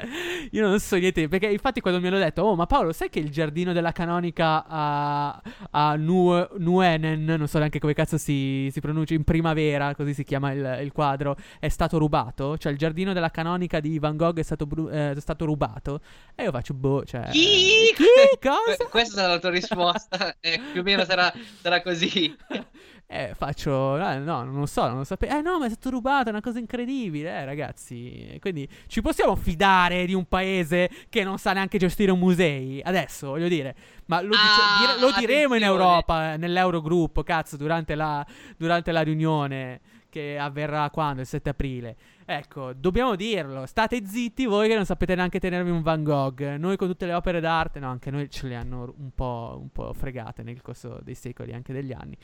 Io 0.52 0.68
non 0.68 0.80
so 0.80 0.98
niente, 0.98 1.28
perché 1.28 1.48
infatti 1.48 1.82
quando 1.82 2.00
mi 2.00 2.08
hanno 2.08 2.18
detto, 2.18 2.42
oh 2.44 2.56
ma 2.56 2.66
Paolo, 2.66 2.92
sai 2.92 3.10
che 3.10 3.20
il 3.20 3.30
giardino 3.30 3.74
della 3.74 3.92
canonica 3.92 4.66
a, 4.68 5.42
a 5.72 5.96
nu- 5.96 6.48
Nuenen, 6.58 7.24
non 7.24 7.48
so 7.48 7.58
neanche 7.58 7.80
come 7.80 7.94
cazzo 7.94 8.18
si, 8.18 8.70
si, 8.72 8.80
pronuncia, 8.82 9.14
in 9.14 9.24
primavera, 9.24 9.96
così 9.96 10.14
si 10.14 10.24
chiama 10.24 10.52
il, 10.52 10.80
il, 10.84 10.92
quadro, 10.92 11.38
è 11.60 11.70
stato 11.70 11.98
rubato? 11.98 12.58
Cioè 12.58 12.72
il 12.72 12.78
giardino 12.78 13.14
della 13.14 13.32
canonica 13.32 13.80
di 13.80 13.98
Van 14.00 14.18
Gogh 14.18 14.40
è 14.40 14.44
stato, 14.44 14.66
bru- 14.66 14.92
eh, 14.92 15.12
è 15.12 15.20
stato 15.20 15.46
rubato? 15.46 16.02
E 16.36 16.44
io 16.44 16.52
faccio, 16.52 16.74
boh, 16.74 17.04
cioè... 17.06 17.30
Chi? 17.30 17.94
Chi? 17.96 18.06
Cosa? 18.42 18.86
Questa 18.90 19.16
sarà 19.16 19.34
la 19.34 19.40
tua 19.40 19.50
risposta. 19.50 20.36
eh, 20.42 20.60
più 20.72 20.82
o 20.82 20.84
meno 20.84 21.06
sarà, 21.06 21.32
sarà 21.62 21.82
così. 21.82 22.36
Eh, 23.08 23.34
faccio, 23.36 23.98
eh, 23.98 24.18
no, 24.18 24.44
non 24.44 24.60
lo 24.60 24.66
so, 24.66 24.88
non 24.88 24.98
lo 24.98 25.04
sapevo. 25.04 25.38
Eh, 25.38 25.42
no, 25.42 25.60
ma 25.60 25.68
è 25.68 25.70
stato 25.70 25.92
rubato, 25.92 26.30
è 26.30 26.32
una 26.32 26.42
cosa 26.42 26.58
incredibile, 26.58 27.30
eh, 27.30 27.46
ragazzi. 27.46 28.36
Quindi 28.42 28.68
ci 28.88 29.02
possiamo 29.02 29.36
fidare 29.36 30.06
di 30.08 30.16
un 30.16 30.26
paese 30.26 30.90
che 31.08 31.24
non 31.24 31.38
sa 31.38 31.54
neanche 31.54 31.78
gestire 31.78 32.12
un 32.12 32.18
musei? 32.18 32.82
Adesso, 32.84 33.28
voglio 33.28 33.48
dire, 33.48 33.76
ma 34.08 34.22
lo, 34.22 34.30
dice, 34.30 34.42
ah, 34.42 34.96
dire, 34.96 35.00
lo 35.00 35.14
diremo 35.20 35.54
in 35.54 35.64
Europa, 35.64 36.34
eh, 36.34 36.38
nell'Eurogruppo, 36.38 37.22
cazzo, 37.22 37.58
durante 37.58 37.94
la, 37.94 38.26
durante 38.58 38.92
la 38.92 39.02
riunione 39.02 39.82
che 40.10 40.40
avverrà 40.40 40.90
quando? 40.90 41.22
Il 41.22 41.28
7 41.28 41.50
aprile. 41.50 41.96
Ecco, 42.28 42.74
dobbiamo 42.74 43.16
dirlo. 43.16 43.68
State 43.68 44.04
zitti 44.04 44.46
voi 44.46 44.68
che 44.68 44.74
non 44.74 44.86
sapete 44.86 45.14
neanche 45.14 45.40
tenervi 45.40 45.70
un 45.70 45.84
Van 45.84 46.04
Gogh. 46.04 46.56
Noi 46.58 46.76
con 46.76 46.88
tutte 46.88 47.06
le 47.06 47.14
opere 47.14 47.40
d'arte, 47.40 47.80
no, 47.80 47.90
anche 47.90 48.10
noi 48.10 48.30
ce 48.32 48.48
le 48.48 48.56
hanno 48.56 48.94
un 48.98 49.12
po', 49.14 49.58
un 49.62 49.70
po 49.70 49.94
fregate 49.94 50.42
nel 50.42 50.60
corso 50.62 51.00
dei 51.04 51.14
secoli, 51.14 51.54
anche 51.54 51.72
degli 51.72 51.92
anni. 51.92 52.18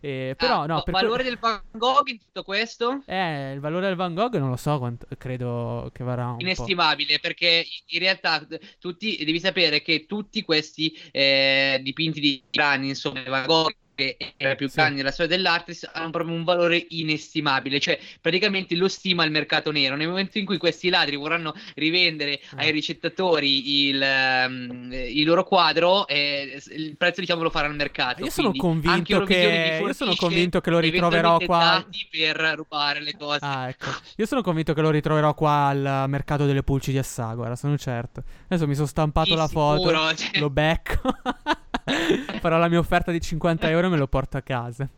Eh, 0.00 0.34
però, 0.38 0.60
ah, 0.62 0.66
no, 0.66 0.82
per 0.82 0.94
valore 0.94 1.22
que- 1.22 1.24
del 1.24 1.38
Van 1.40 1.60
Gogh 1.72 2.08
in 2.08 2.18
tutto 2.18 2.44
questo? 2.44 3.02
Eh, 3.06 3.52
il 3.52 3.60
valore 3.60 3.86
del 3.88 3.96
Van 3.96 4.14
Gogh 4.14 4.36
non 4.36 4.50
lo 4.50 4.56
so, 4.56 4.78
quanto, 4.78 5.06
credo 5.18 5.90
che 5.92 6.04
varrà 6.04 6.28
un 6.28 6.40
Inestimabile, 6.40 7.16
po'. 7.16 7.20
perché 7.20 7.64
in 7.86 7.98
realtà 7.98 8.46
tutti, 8.78 9.22
devi 9.24 9.40
sapere 9.40 9.82
che 9.82 10.06
tutti 10.06 10.42
questi 10.42 10.96
eh, 11.10 11.80
dipinti 11.82 12.20
di 12.20 12.40
grani, 12.50 12.88
insomma, 12.88 13.22
Van 13.24 13.46
Gogh 13.46 13.74
che 14.00 14.16
è 14.36 14.56
più 14.56 14.70
grande 14.70 14.92
sì. 14.92 14.96
nella 14.98 15.10
storia 15.10 15.36
dell'arte, 15.36 15.76
hanno 15.92 16.10
proprio 16.10 16.34
un 16.34 16.44
valore 16.44 16.86
inestimabile. 16.90 17.78
Cioè, 17.78 17.98
praticamente 18.20 18.74
lo 18.76 18.88
stima 18.88 19.24
il 19.24 19.30
mercato 19.30 19.70
nero. 19.70 19.96
Nel 19.96 20.08
momento 20.08 20.38
in 20.38 20.46
cui 20.46 20.56
questi 20.56 20.88
ladri 20.88 21.16
vorranno 21.16 21.54
rivendere 21.74 22.32
eh. 22.32 22.40
ai 22.56 22.70
ricettatori 22.70 23.88
il, 23.88 24.02
um, 24.48 24.90
il 24.92 25.24
loro 25.24 25.44
quadro, 25.44 26.06
eh, 26.06 26.60
il 26.70 26.96
prezzo, 26.96 27.20
diciamo, 27.20 27.42
lo 27.42 27.50
farà 27.50 27.68
il 27.68 27.74
mercato. 27.74 28.24
Io 28.24 28.30
sono, 28.30 28.52
convinto 28.52 29.22
che, 29.24 29.80
io 29.82 29.92
sono 29.92 30.14
convinto 30.14 30.60
che 30.60 30.70
lo 30.70 30.78
ritroverò 30.78 31.38
qua. 31.38 31.84
per 32.10 32.36
rubare 32.56 33.00
le 33.00 33.16
cose. 33.16 33.38
Ah, 33.42 33.68
ecco. 33.68 33.90
Io 34.16 34.26
sono 34.26 34.42
convinto 34.42 34.72
che 34.72 34.80
lo 34.80 34.90
ritroverò 34.90 35.34
qua 35.34 35.66
al 35.66 36.04
mercato 36.08 36.46
delle 36.46 36.62
pulci 36.62 36.90
di 36.90 36.98
Assago. 36.98 37.42
Ora 37.42 37.56
sono 37.56 37.76
certo. 37.76 38.22
Adesso 38.46 38.66
mi 38.66 38.74
sono 38.74 38.86
stampato 38.86 39.30
sì, 39.30 39.34
la 39.34 39.46
sicuro, 39.46 39.98
foto, 39.98 40.14
cioè... 40.14 40.38
lo 40.38 40.50
becco. 40.50 41.00
Farò 42.40 42.58
la 42.58 42.68
mia 42.68 42.78
offerta 42.78 43.10
di 43.10 43.20
50 43.20 43.68
euro 43.70 43.86
e 43.86 43.90
me 43.90 43.96
lo 43.96 44.06
porto 44.06 44.36
a 44.36 44.42
casa. 44.42 44.88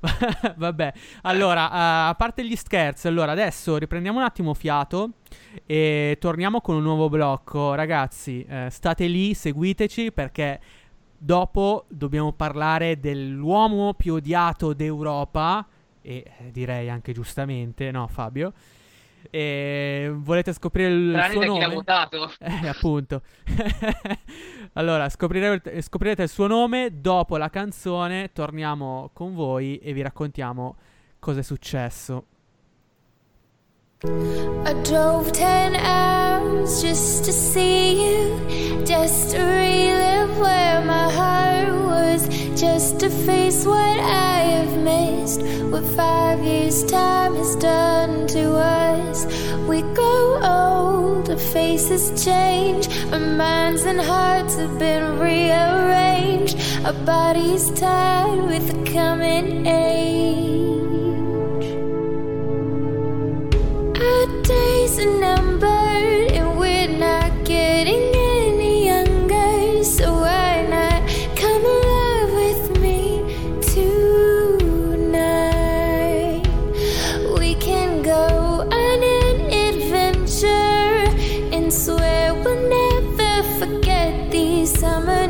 Vabbè, 0.56 0.92
allora, 1.22 1.66
uh, 1.66 2.10
a 2.10 2.14
parte 2.16 2.44
gli 2.44 2.56
scherzi, 2.56 3.06
allora 3.06 3.32
adesso 3.32 3.76
riprendiamo 3.76 4.18
un 4.18 4.24
attimo 4.24 4.52
fiato 4.54 5.12
e 5.64 6.16
torniamo 6.20 6.60
con 6.60 6.76
un 6.76 6.82
nuovo 6.82 7.08
blocco. 7.08 7.74
Ragazzi, 7.74 8.46
uh, 8.48 8.68
state 8.68 9.06
lì, 9.06 9.34
seguiteci 9.34 10.12
perché 10.12 10.60
dopo 11.16 11.84
dobbiamo 11.88 12.32
parlare 12.32 12.98
dell'uomo 12.98 13.94
più 13.94 14.14
odiato 14.14 14.72
d'Europa 14.72 15.64
e 16.02 16.24
eh, 16.38 16.50
direi 16.50 16.90
anche 16.90 17.12
giustamente, 17.12 17.90
no 17.92 18.08
Fabio? 18.08 18.52
E 19.34 20.12
volete 20.14 20.52
scoprire 20.52 20.90
il 20.90 21.10
Tranne 21.12 21.32
suo 21.32 21.44
nome? 21.44 21.58
Chi 21.58 21.66
l'ha 21.66 21.72
votato. 21.72 22.32
Eh, 22.38 22.68
appunto. 22.68 23.22
allora, 24.74 25.08
scoprirete, 25.08 25.80
scoprirete 25.80 26.24
il 26.24 26.28
suo 26.28 26.46
nome 26.46 27.00
dopo 27.00 27.38
la 27.38 27.48
canzone. 27.48 28.30
Torniamo 28.34 29.08
con 29.14 29.34
voi 29.34 29.78
e 29.78 29.94
vi 29.94 30.02
raccontiamo 30.02 30.76
cosa 31.18 31.40
è 31.40 31.42
successo. 31.42 32.26
I 34.04 34.74
drove 34.82 35.30
10 35.30 35.76
hours 35.76 36.82
just 36.82 37.24
to 37.24 37.32
see 37.32 38.02
you, 38.04 38.84
just 38.84 39.30
to 39.30 39.38
relive 39.38 40.38
where 40.38 40.84
my 40.84 41.08
heart 41.08 41.72
was, 41.72 42.28
just 42.62 43.00
to 43.00 43.10
face 43.10 43.66
what 43.66 43.98
I 43.98 44.38
have 44.54 44.76
missed, 44.84 45.42
what 45.72 45.82
five 45.96 46.44
years' 46.44 46.84
time 46.84 47.34
has 47.34 47.56
done 47.56 48.28
to 48.28 48.54
us. 48.54 49.26
We 49.66 49.82
grow 49.98 50.38
old, 50.44 51.28
our 51.28 51.36
faces 51.36 52.24
change, 52.24 52.86
our 53.12 53.18
minds 53.18 53.82
and 53.82 54.00
hearts 54.00 54.54
have 54.58 54.78
been 54.78 55.18
rearranged, 55.18 56.56
our 56.86 56.92
bodies 57.04 57.68
tied 57.72 58.38
with 58.46 58.64
the 58.70 58.92
coming 58.92 59.66
age. 59.66 61.66
Our 64.08 64.42
days 64.44 65.00
are 65.00 65.20
numbered 65.20 66.30
and 66.38 66.56
we're 66.56 66.96
not 66.96 67.44
getting 67.44 68.11
summer 84.78 85.21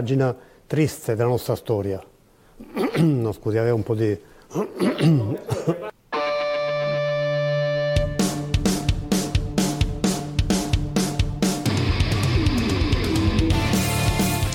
pagina 0.00 0.34
triste 0.66 1.14
della 1.14 1.28
nostra 1.28 1.54
storia. 1.54 2.02
no, 2.96 3.32
scusi, 3.32 3.58
avevo 3.58 3.76
un 3.76 3.82
po' 3.82 3.94
di... 3.94 4.18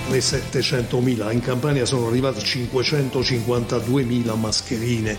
le 0.09 0.19
700.000, 0.19 1.31
in 1.31 1.41
Campania 1.41 1.85
sono 1.85 2.07
arrivate 2.07 2.39
552.000 2.39 4.35
mascherine, 4.35 5.15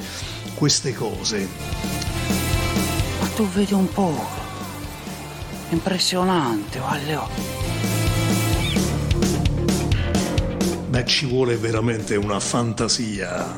queste 0.54 0.92
cose. 0.92 1.46
Ma 3.20 3.26
tu 3.36 3.46
vedi 3.48 3.74
un 3.74 3.88
po', 3.92 4.24
impressionante, 5.70 6.80
Valleo. 6.80 7.95
Ci 11.06 11.24
vuole 11.24 11.56
veramente 11.56 12.16
una 12.16 12.40
fantasia, 12.40 13.56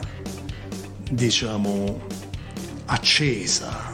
diciamo, 1.11 2.01
accesa 2.87 3.91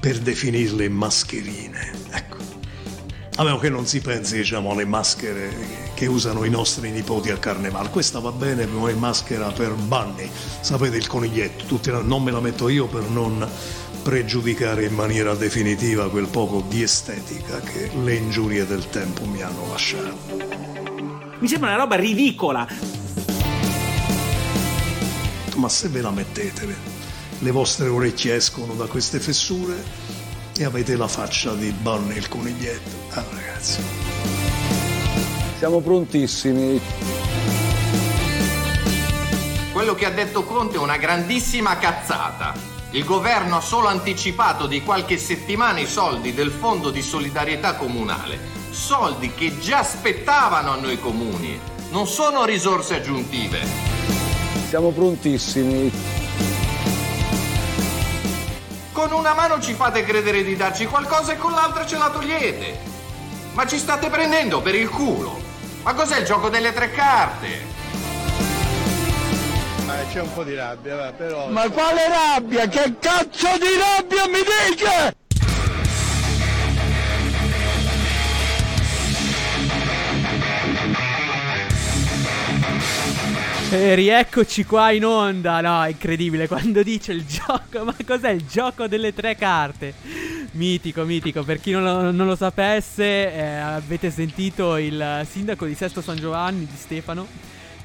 per 0.00 0.18
definirle 0.18 0.88
mascherine. 0.88 1.92
Ecco. 2.10 2.36
A 3.36 3.42
meno 3.42 3.58
che 3.58 3.68
non 3.68 3.86
si 3.86 4.00
pensi, 4.00 4.36
diciamo, 4.36 4.70
alle 4.70 4.84
maschere 4.84 5.50
che 5.94 6.06
usano 6.06 6.44
i 6.44 6.50
nostri 6.50 6.90
nipoti 6.90 7.30
al 7.30 7.40
carnevale. 7.40 7.90
Questa 7.90 8.20
va 8.20 8.30
bene 8.30 8.70
come 8.70 8.94
maschera 8.94 9.50
per 9.50 9.74
Bunny, 9.74 10.30
sapete 10.60 10.96
il 10.96 11.06
coniglietto, 11.06 11.64
tutti, 11.64 11.90
non 11.90 12.22
me 12.22 12.30
la 12.30 12.40
metto 12.40 12.68
io 12.68 12.86
per 12.86 13.02
non 13.02 13.46
pregiudicare 14.02 14.86
in 14.86 14.94
maniera 14.94 15.34
definitiva 15.34 16.08
quel 16.08 16.28
poco 16.28 16.64
di 16.68 16.82
estetica 16.82 17.60
che 17.60 17.90
le 18.02 18.14
ingiurie 18.14 18.64
del 18.64 18.88
tempo 18.88 19.26
mi 19.26 19.42
hanno 19.42 19.68
lasciato. 19.68 20.69
Mi 21.40 21.48
sembra 21.48 21.70
una 21.70 21.78
roba 21.78 21.96
ridicola. 21.96 22.66
Ma 25.56 25.68
se 25.70 25.88
ve 25.88 26.02
la 26.02 26.10
mettete, 26.10 26.76
le 27.38 27.50
vostre 27.50 27.88
orecchie 27.88 28.34
escono 28.34 28.74
da 28.74 28.84
queste 28.84 29.18
fessure 29.18 29.74
e 30.54 30.64
avete 30.64 30.96
la 30.96 31.08
faccia 31.08 31.54
di 31.54 31.70
Bunny 31.70 32.14
il 32.14 32.28
coniglietto. 32.28 32.90
Ah 33.14 33.24
ragazzi. 33.32 33.82
Siamo 35.56 35.80
prontissimi. 35.80 36.78
Quello 39.72 39.94
che 39.94 40.04
ha 40.04 40.10
detto 40.10 40.44
Conte 40.44 40.76
è 40.76 40.80
una 40.80 40.98
grandissima 40.98 41.78
cazzata. 41.78 42.52
Il 42.90 43.04
governo 43.04 43.56
ha 43.56 43.60
solo 43.62 43.86
anticipato 43.86 44.66
di 44.66 44.82
qualche 44.82 45.16
settimana 45.16 45.80
i 45.80 45.86
soldi 45.86 46.34
del 46.34 46.50
fondo 46.50 46.90
di 46.90 47.00
solidarietà 47.00 47.76
comunale. 47.76 48.59
Soldi 48.70 49.32
che 49.34 49.58
già 49.58 49.82
spettavano 49.82 50.72
a 50.72 50.76
noi 50.76 50.98
comuni. 50.98 51.60
Non 51.90 52.06
sono 52.06 52.44
risorse 52.44 52.96
aggiuntive. 52.96 53.60
Siamo 54.68 54.90
prontissimi. 54.90 55.92
Con 58.92 59.12
una 59.12 59.34
mano 59.34 59.60
ci 59.60 59.74
fate 59.74 60.04
credere 60.04 60.42
di 60.42 60.56
darci 60.56 60.86
qualcosa 60.86 61.32
e 61.32 61.36
con 61.36 61.52
l'altra 61.52 61.86
ce 61.86 61.98
la 61.98 62.10
togliete. 62.10 62.78
Ma 63.52 63.66
ci 63.66 63.78
state 63.78 64.08
prendendo 64.08 64.60
per 64.60 64.74
il 64.74 64.88
culo. 64.88 65.38
Ma 65.82 65.94
cos'è 65.94 66.18
il 66.18 66.24
gioco 66.24 66.48
delle 66.48 66.72
tre 66.72 66.90
carte? 66.90 67.70
dai, 70.00 70.06
c'è 70.12 70.20
un 70.20 70.32
po' 70.32 70.44
di 70.44 70.54
rabbia, 70.54 70.96
va, 70.96 71.12
però... 71.12 71.48
Ma 71.48 71.68
quale 71.68 72.08
rabbia? 72.08 72.66
Che 72.66 72.94
cazzo 72.98 73.48
di 73.58 73.76
rabbia 73.76 74.26
mi 74.28 74.40
dice? 74.68 75.19
E 83.72 83.94
rieccoci 83.94 84.64
qua 84.64 84.90
in 84.90 85.04
onda. 85.04 85.60
No, 85.60 85.86
incredibile 85.86 86.48
quando 86.48 86.82
dice 86.82 87.12
il 87.12 87.24
gioco. 87.24 87.84
Ma 87.84 87.94
cos'è 88.04 88.30
il 88.30 88.44
gioco 88.44 88.88
delle 88.88 89.14
tre 89.14 89.36
carte? 89.36 89.94
Mitico, 90.52 91.04
mitico. 91.04 91.44
Per 91.44 91.60
chi 91.60 91.70
non 91.70 91.84
lo, 91.84 92.10
non 92.10 92.26
lo 92.26 92.34
sapesse, 92.34 93.32
eh, 93.32 93.40
avete 93.42 94.10
sentito 94.10 94.76
il 94.76 95.24
sindaco 95.28 95.66
di 95.66 95.74
Sesto 95.74 96.00
San 96.00 96.16
Giovanni, 96.16 96.66
di 96.66 96.76
Stefano, 96.76 97.26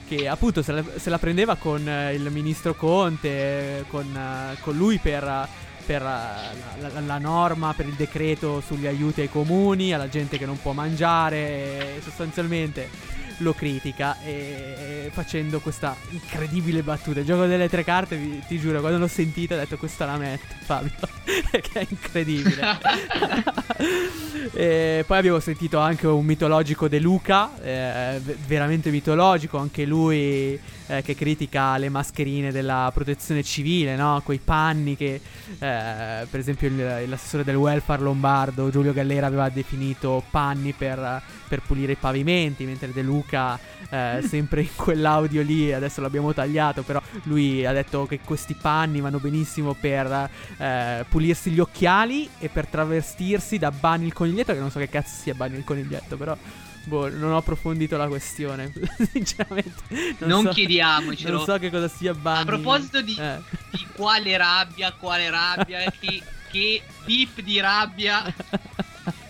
che 0.08 0.28
appunto 0.28 0.64
se 0.64 0.72
la, 0.72 0.84
se 0.96 1.10
la 1.12 1.20
prendeva 1.20 1.56
con 1.56 1.88
eh, 1.88 2.14
il 2.16 2.32
ministro 2.32 2.74
Conte, 2.74 3.30
eh, 3.30 3.84
con, 3.88 4.06
eh, 4.16 4.58
con 4.62 4.76
lui 4.76 4.98
per, 4.98 5.48
per 5.86 6.02
eh, 6.02 6.06
la, 6.06 6.90
la- 6.90 7.00
la 7.00 7.18
norma, 7.20 7.74
per 7.76 7.86
il 7.86 7.94
decreto 7.94 8.60
sugli 8.66 8.88
aiuti 8.88 9.22
ai 9.22 9.30
comuni, 9.30 9.94
alla 9.94 10.10
gente 10.10 10.40
che 10.40 10.48
non 10.48 10.60
può 10.60 10.72
mangiare, 10.72 11.98
e 11.98 12.02
sostanzialmente 12.02 12.90
lo 13.38 13.54
critica 13.54 14.18
e, 14.24 15.06
e 15.06 15.10
facendo 15.12 15.60
questa 15.60 15.96
incredibile 16.10 16.82
battuta. 16.82 17.20
Il 17.20 17.26
gioco 17.26 17.46
delle 17.46 17.70
tre 17.70 17.84
carte, 17.84 18.16
vi- 18.16 18.42
ti 18.48 18.60
giuro, 18.60 18.80
quando 18.80 18.98
l'ho 18.98 19.08
sentita 19.08 19.56
ho 19.56 19.58
detto 19.58 19.78
questa 19.78 20.06
la 20.06 20.18
metto, 20.18 20.56
Fabio, 20.64 20.92
che 21.52 21.80
è 21.80 21.86
incredibile. 21.88 22.62
E 24.54 25.04
poi 25.08 25.18
abbiamo 25.18 25.40
sentito 25.40 25.80
anche 25.80 26.06
un 26.08 26.24
mitologico 26.24 26.88
De 26.88 27.00
Luca, 27.00 27.52
eh, 27.62 28.22
veramente 28.46 28.92
mitologico, 28.92 29.58
anche 29.58 29.86
lui 29.86 30.60
eh, 30.88 31.02
che 31.02 31.16
critica 31.16 31.78
le 31.78 31.90
mascherine 31.90 32.52
della 32.52 32.92
protezione 32.94 33.44
civile, 33.44 33.96
no? 33.96 34.22
quei 34.24 34.40
panni 34.44 34.96
che 34.96 35.20
eh, 35.60 36.28
per 36.30 36.40
esempio 36.40 36.68
il- 36.68 37.10
l'assessore 37.10 37.44
del 37.44 37.56
welfare 37.56 38.02
lombardo 38.02 38.70
Giulio 38.70 38.94
Gallera 38.94 39.28
aveva 39.28 39.50
definito 39.50 40.24
panni 40.30 40.74
per, 40.74 41.22
per 41.48 41.62
pulire 41.62 41.94
i 41.94 41.98
pavimenti, 41.98 42.66
mentre 42.66 42.92
De 42.92 43.02
Luca 43.02 43.60
eh, 43.90 44.24
sempre 44.28 44.62
in 44.62 44.70
quell'audio 44.76 45.42
lì, 45.42 45.74
adesso 45.74 46.02
l'abbiamo 46.02 46.34
tagliato, 46.34 46.84
però 46.84 47.02
lui 47.24 47.66
ha 47.66 47.72
detto 47.72 48.06
che 48.06 48.20
questi 48.20 48.54
panni 48.54 49.02
vanno 49.02 49.20
benissimo 49.20 49.74
per 49.74 50.30
eh, 50.58 51.06
pulirsi 51.10 51.52
gli 51.52 51.60
occhiali 51.60 52.30
e 52.40 52.50
per 52.50 52.68
travestirsi 52.68 53.58
da 53.58 53.72
Bunny 53.72 54.06
il 54.06 54.14
coniglietto, 54.14 54.54
che 54.54 54.60
non 54.60 54.72
so 54.72 54.80
che 54.80 54.90
cazzo 54.90 55.16
sia 55.22 55.34
Bunny 55.34 55.58
il 55.58 55.64
coniglietto, 55.64 56.18
però... 56.18 56.38
Boh, 56.86 57.10
non 57.10 57.32
ho 57.32 57.38
approfondito 57.38 57.98
la 57.98 58.08
questione. 58.08 58.72
Sinceramente, 59.12 60.16
Non 60.20 60.44
so- 60.44 60.50
chiediamocelo. 60.50 61.38
Non 61.38 61.46
so 61.46 61.58
che 61.58 61.70
cosa 61.70 61.88
sia 61.88 62.14
Bunny. 62.14 62.42
A 62.42 62.46
proposito 62.46 63.02
di, 63.02 63.16
Eh. 63.20 63.40
di 63.72 63.86
quale 63.96 64.38
rabbia, 64.38 64.92
quale 64.94 65.30
rabbia, 65.30 65.90
che, 66.00 66.22
che 66.52 66.82
dip 67.06 67.42
di 67.42 67.60
rabbia 67.60 68.24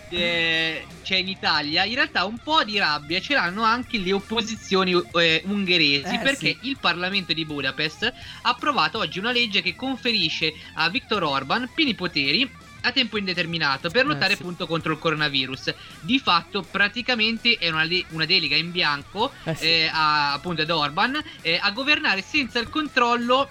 eh, 0.08 0.86
c'è 1.02 1.16
in 1.16 1.28
Italia, 1.28 1.84
in 1.84 1.94
realtà 1.94 2.24
un 2.24 2.38
po' 2.38 2.62
di 2.62 2.78
rabbia 2.78 3.20
ce 3.20 3.34
l'hanno 3.34 3.62
anche 3.62 3.98
le 3.98 4.12
opposizioni 4.12 4.92
eh, 5.14 5.42
ungheresi 5.46 6.14
Eh, 6.14 6.18
perché 6.20 6.56
sì. 6.60 6.68
il 6.68 6.76
Parlamento 6.80 7.32
di 7.32 7.44
Budapest 7.44 8.04
ha 8.42 8.48
approvato 8.50 8.98
oggi 8.98 9.18
una 9.18 9.32
legge 9.32 9.62
che 9.62 9.74
conferisce 9.74 10.52
a 10.74 10.88
Viktor 10.90 11.22
Orban 11.24 11.68
pieni 11.74 11.94
poteri 11.94 12.48
a 12.86 12.92
tempo 12.92 13.16
indeterminato 13.18 13.90
per 13.90 14.04
Eh, 14.04 14.08
lottare 14.08 14.34
sì. 14.34 14.42
appunto 14.42 14.66
contro 14.66 14.92
il 14.92 14.98
coronavirus. 14.98 15.74
Di 16.00 16.18
fatto 16.18 16.62
praticamente 16.62 17.56
è 17.58 17.68
una, 17.68 17.82
le- 17.82 18.04
una 18.10 18.24
delega 18.24 18.56
in 18.56 18.70
bianco 18.70 19.32
Eh, 19.44 19.54
sì. 19.54 19.64
eh, 19.64 19.90
a, 19.92 20.32
appunto 20.34 20.62
ad 20.62 20.70
Orban 20.70 21.20
eh, 21.42 21.58
a 21.60 21.70
governare 21.72 22.22
senza 22.22 22.58
il 22.58 22.68
controllo 22.70 23.50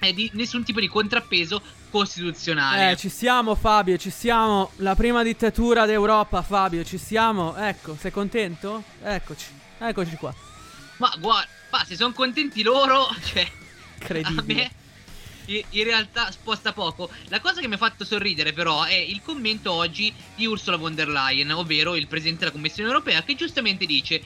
eh, 0.00 0.12
di 0.14 0.30
nessun 0.34 0.62
tipo 0.64 0.80
di 0.80 0.88
contrappeso 0.88 1.62
costituzionale. 1.90 2.92
Eh, 2.92 2.96
ci 2.96 3.08
siamo 3.08 3.54
Fabio, 3.54 3.96
ci 3.98 4.10
siamo. 4.10 4.70
La 4.76 4.94
prima 4.94 5.22
dittatura 5.22 5.84
d'Europa, 5.86 6.42
Fabio, 6.42 6.84
ci 6.84 6.98
siamo. 6.98 7.54
Ecco, 7.56 7.96
sei 8.00 8.10
contento? 8.10 8.82
Eccoci, 9.02 9.46
eccoci 9.78 10.16
qua. 10.16 10.34
Ma 10.98 11.14
guarda, 11.18 11.48
ma 11.70 11.84
se 11.84 11.96
sono 11.96 12.12
contenti 12.12 12.62
loro, 12.62 13.08
cioè, 13.24 13.42
a 13.42 13.48
Incredibile. 14.00 14.54
me 14.54 14.62
i- 14.62 14.70
in 15.46 15.84
realtà 15.84 16.30
sposta 16.30 16.72
poco. 16.72 17.10
La 17.26 17.40
cosa 17.40 17.60
che 17.60 17.68
mi 17.68 17.74
ha 17.74 17.78
fatto 17.78 18.04
sorridere 18.04 18.52
però 18.52 18.84
è 18.84 18.94
il 18.94 19.20
commento 19.20 19.72
oggi 19.72 20.16
di 20.34 20.46
Ursula 20.46 20.76
von 20.76 20.94
der 20.94 21.08
Leyen, 21.08 21.50
ovvero 21.50 21.94
il 21.96 22.06
presidente 22.06 22.40
della 22.40 22.52
Commissione 22.52 22.88
europea, 22.90 23.22
che 23.22 23.34
giustamente 23.34 23.86
dice 23.86 24.22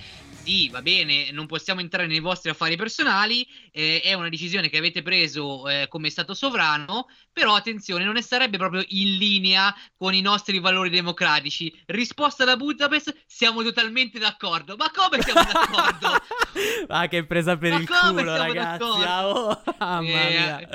sì, 0.47 0.69
va 0.69 0.81
bene, 0.81 1.33
non 1.33 1.47
possiamo 1.47 1.81
entrare 1.81 2.07
nei 2.07 2.21
vostri 2.21 2.51
affari 2.51 2.77
personali, 2.77 3.45
eh, 3.73 4.01
è 4.01 4.13
una 4.13 4.29
decisione 4.29 4.69
che 4.69 4.79
avete 4.79 5.03
preso 5.03 5.69
eh, 5.69 5.89
come 5.89 6.09
Stato 6.09 6.35
sovrano, 6.35 7.09
però 7.33 7.57
attenzione, 7.57 8.05
non 8.05 8.23
sarebbe 8.23 8.57
proprio 8.57 8.85
in 8.87 9.17
linea 9.17 9.75
con 9.97 10.15
i 10.15 10.21
nostri 10.21 10.61
valori 10.61 10.89
democratici. 10.89 11.77
Risposta 11.87 12.45
da 12.45 12.55
Budapest, 12.55 13.25
siamo 13.27 13.65
totalmente 13.65 14.21
d'accordo. 14.21 14.77
Ma 14.77 14.89
come 14.95 15.21
siamo 15.21 15.43
d'accordo? 15.43 16.25
Ah, 16.89 17.09
che 17.09 17.25
presa 17.27 17.57
per 17.57 17.73
Ma 17.73 17.79
il 17.79 17.89
culo, 17.89 18.37
ragazzi. 18.37 19.03
Ah, 19.05 19.29
oh, 19.29 19.63
Eh. 20.03 20.69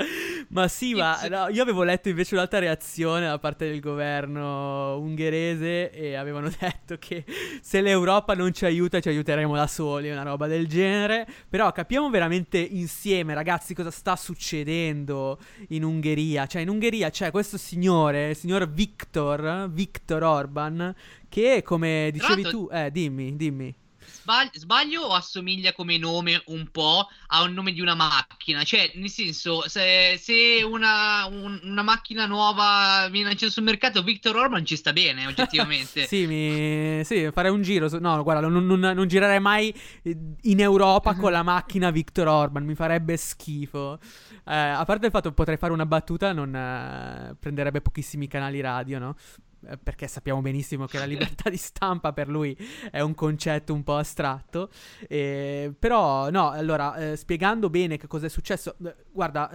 Ma 0.48 0.68
sì, 0.68 0.94
ma 0.94 1.18
no, 1.28 1.48
io 1.48 1.62
avevo 1.62 1.82
letto 1.82 2.08
invece 2.08 2.34
un'altra 2.34 2.58
reazione 2.58 3.26
da 3.26 3.38
parte 3.38 3.68
del 3.68 3.80
governo 3.80 4.98
ungherese 4.98 5.90
e 5.90 6.14
avevano 6.14 6.50
detto 6.58 6.98
che 6.98 7.24
se 7.62 7.80
l'Europa 7.80 8.34
non 8.34 8.52
ci 8.52 8.64
aiuta 8.66 9.00
ci 9.00 9.08
aiuteremo 9.08 9.56
da 9.56 9.61
soli, 9.66 10.10
una 10.10 10.22
roba 10.22 10.46
del 10.46 10.66
genere. 10.66 11.26
Però 11.48 11.70
capiamo 11.72 12.10
veramente 12.10 12.58
insieme, 12.58 13.34
ragazzi, 13.34 13.74
cosa 13.74 13.90
sta 13.90 14.16
succedendo 14.16 15.38
in 15.68 15.84
Ungheria. 15.84 16.46
Cioè, 16.46 16.62
in 16.62 16.68
Ungheria 16.68 17.10
c'è 17.10 17.30
questo 17.30 17.58
signore, 17.58 18.30
il 18.30 18.36
signor 18.36 18.68
Viktor, 18.68 19.70
Viktor 19.70 20.22
Orban, 20.22 20.94
che 21.28 21.62
come 21.62 22.10
dicevi 22.12 22.42
tu, 22.42 22.68
eh, 22.72 22.90
dimmi, 22.90 23.36
dimmi. 23.36 23.74
Sbag- 24.22 24.56
sbaglio 24.56 25.02
o 25.02 25.14
assomiglia 25.14 25.72
come 25.72 25.98
nome 25.98 26.40
un 26.46 26.68
po' 26.70 27.08
a 27.28 27.42
un 27.42 27.52
nome 27.54 27.72
di 27.72 27.80
una 27.80 27.96
macchina? 27.96 28.62
Cioè, 28.62 28.92
nel 28.94 29.10
senso, 29.10 29.68
se, 29.68 30.16
se 30.16 30.62
una, 30.62 31.26
un- 31.26 31.58
una 31.64 31.82
macchina 31.82 32.24
nuova 32.26 33.08
viene 33.10 33.28
lanciata 33.28 33.50
sul 33.50 33.64
mercato, 33.64 34.02
Victor 34.04 34.36
Orban 34.36 34.64
ci 34.64 34.76
sta 34.76 34.92
bene, 34.92 35.26
oggettivamente. 35.26 36.06
Sì, 36.06 36.26
mi... 36.26 37.02
sì, 37.04 37.28
farei 37.32 37.50
un 37.50 37.62
giro. 37.62 37.88
su- 37.88 37.98
No, 37.98 38.22
guarda, 38.22 38.46
non, 38.46 38.64
non- 38.64 38.78
non 38.78 39.08
girerei 39.08 39.40
mai 39.40 39.74
eh, 40.04 40.16
in 40.42 40.60
Europa 40.60 41.14
con 41.16 41.32
la 41.32 41.42
macchina 41.42 41.90
Viktor 41.90 42.28
Orban. 42.28 42.64
Mi 42.64 42.76
farebbe 42.76 43.16
schifo. 43.16 43.98
Eh, 44.44 44.54
a 44.54 44.84
parte 44.84 45.06
il 45.06 45.12
fatto 45.12 45.30
che 45.30 45.34
potrei 45.34 45.56
fare 45.56 45.72
una 45.72 45.86
battuta, 45.86 46.32
non 46.32 46.54
eh, 46.54 47.34
prenderebbe 47.40 47.80
pochissimi 47.80 48.28
canali 48.28 48.60
radio, 48.60 48.98
no? 49.00 49.16
Eh, 49.68 49.78
Perché 49.78 50.08
sappiamo 50.08 50.40
benissimo 50.40 50.86
che 50.86 50.98
la 50.98 51.04
libertà 51.06 51.48
di 51.48 51.56
stampa 51.56 52.12
per 52.12 52.28
lui 52.28 52.56
è 52.90 53.00
un 53.00 53.14
concetto 53.14 53.72
un 53.72 53.82
po' 53.82 53.96
astratto. 53.96 54.70
Eh, 55.08 55.72
però, 55.78 56.30
no, 56.30 56.50
allora, 56.50 56.94
eh, 56.96 57.16
spiegando 57.16 57.70
bene 57.70 57.96
che 57.96 58.06
cosa 58.06 58.26
è 58.26 58.28
successo, 58.28 58.76
eh, 58.84 58.94
guarda, 59.12 59.50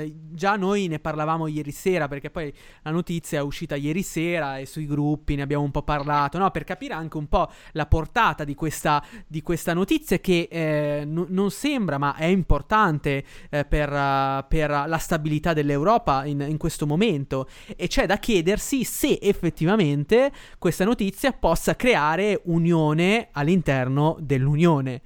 eh, 0.00 0.14
già 0.30 0.56
noi 0.56 0.86
ne 0.86 0.98
parlavamo 0.98 1.46
ieri 1.46 1.72
sera, 1.72 2.08
perché 2.08 2.30
poi 2.30 2.52
la 2.82 2.90
notizia 2.90 3.40
è 3.40 3.42
uscita 3.42 3.74
ieri 3.74 4.02
sera 4.02 4.58
e 4.58 4.66
sui 4.66 4.86
gruppi 4.86 5.34
ne 5.34 5.42
abbiamo 5.42 5.64
un 5.64 5.70
po' 5.70 5.82
parlato, 5.82 6.38
no? 6.38 6.50
Per 6.50 6.64
capire 6.64 6.94
anche 6.94 7.16
un 7.16 7.26
po' 7.26 7.50
la 7.72 7.86
portata 7.86 8.44
di 8.44 8.54
questa, 8.54 9.04
di 9.26 9.42
questa 9.42 9.74
notizia 9.74 10.18
che 10.18 10.48
eh, 10.50 11.04
n- 11.04 11.26
non 11.28 11.50
sembra, 11.50 11.98
ma 11.98 12.14
è 12.14 12.26
importante 12.26 13.24
per, 13.48 13.92
eh, 13.92 14.44
per 14.48 14.70
la 14.70 14.98
stabilità 14.98 15.52
dell'Europa 15.52 16.24
in, 16.24 16.40
in 16.40 16.56
questo 16.56 16.86
momento. 16.86 17.48
E 17.76 17.88
c'è 17.88 18.06
da 18.06 18.18
chiedersi 18.18 18.84
se 18.84 19.18
effettivamente 19.20 19.47
questa 20.58 20.84
notizia 20.84 21.32
possa 21.32 21.76
creare 21.76 22.40
unione 22.44 23.28
all'interno 23.32 24.16
dell'Unione. 24.20 25.00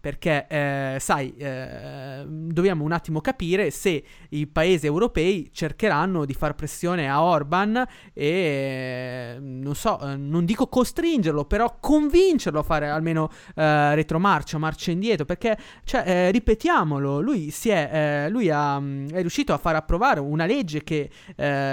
Perché, 0.00 0.46
eh, 0.48 0.96
sai, 1.00 1.34
eh, 1.36 2.24
dobbiamo 2.26 2.84
un 2.84 2.92
attimo 2.92 3.20
capire 3.20 3.70
se 3.70 4.02
i 4.30 4.46
paesi 4.46 4.86
europei 4.86 5.50
cercheranno 5.52 6.24
di 6.24 6.34
far 6.34 6.54
pressione 6.54 7.10
a 7.10 7.22
Orban 7.22 7.84
e, 8.12 8.24
eh, 8.24 9.38
non 9.40 9.74
so, 9.74 10.00
eh, 10.00 10.16
non 10.16 10.44
dico 10.44 10.68
costringerlo, 10.68 11.46
però 11.46 11.78
convincerlo 11.80 12.60
a 12.60 12.62
fare 12.62 12.88
almeno 12.88 13.28
eh, 13.56 13.94
retromarcia, 13.94 14.58
marcia 14.58 14.92
indietro. 14.92 15.24
Perché, 15.24 15.58
cioè, 15.84 16.04
eh, 16.06 16.30
ripetiamolo, 16.30 17.20
lui, 17.20 17.52
è, 17.64 17.90
eh, 17.92 18.28
lui 18.30 18.50
ha, 18.50 18.78
mh, 18.78 19.10
è 19.10 19.20
riuscito 19.20 19.52
a 19.52 19.58
far 19.58 19.74
approvare 19.74 20.20
una 20.20 20.46
legge 20.46 20.84
che 20.84 21.10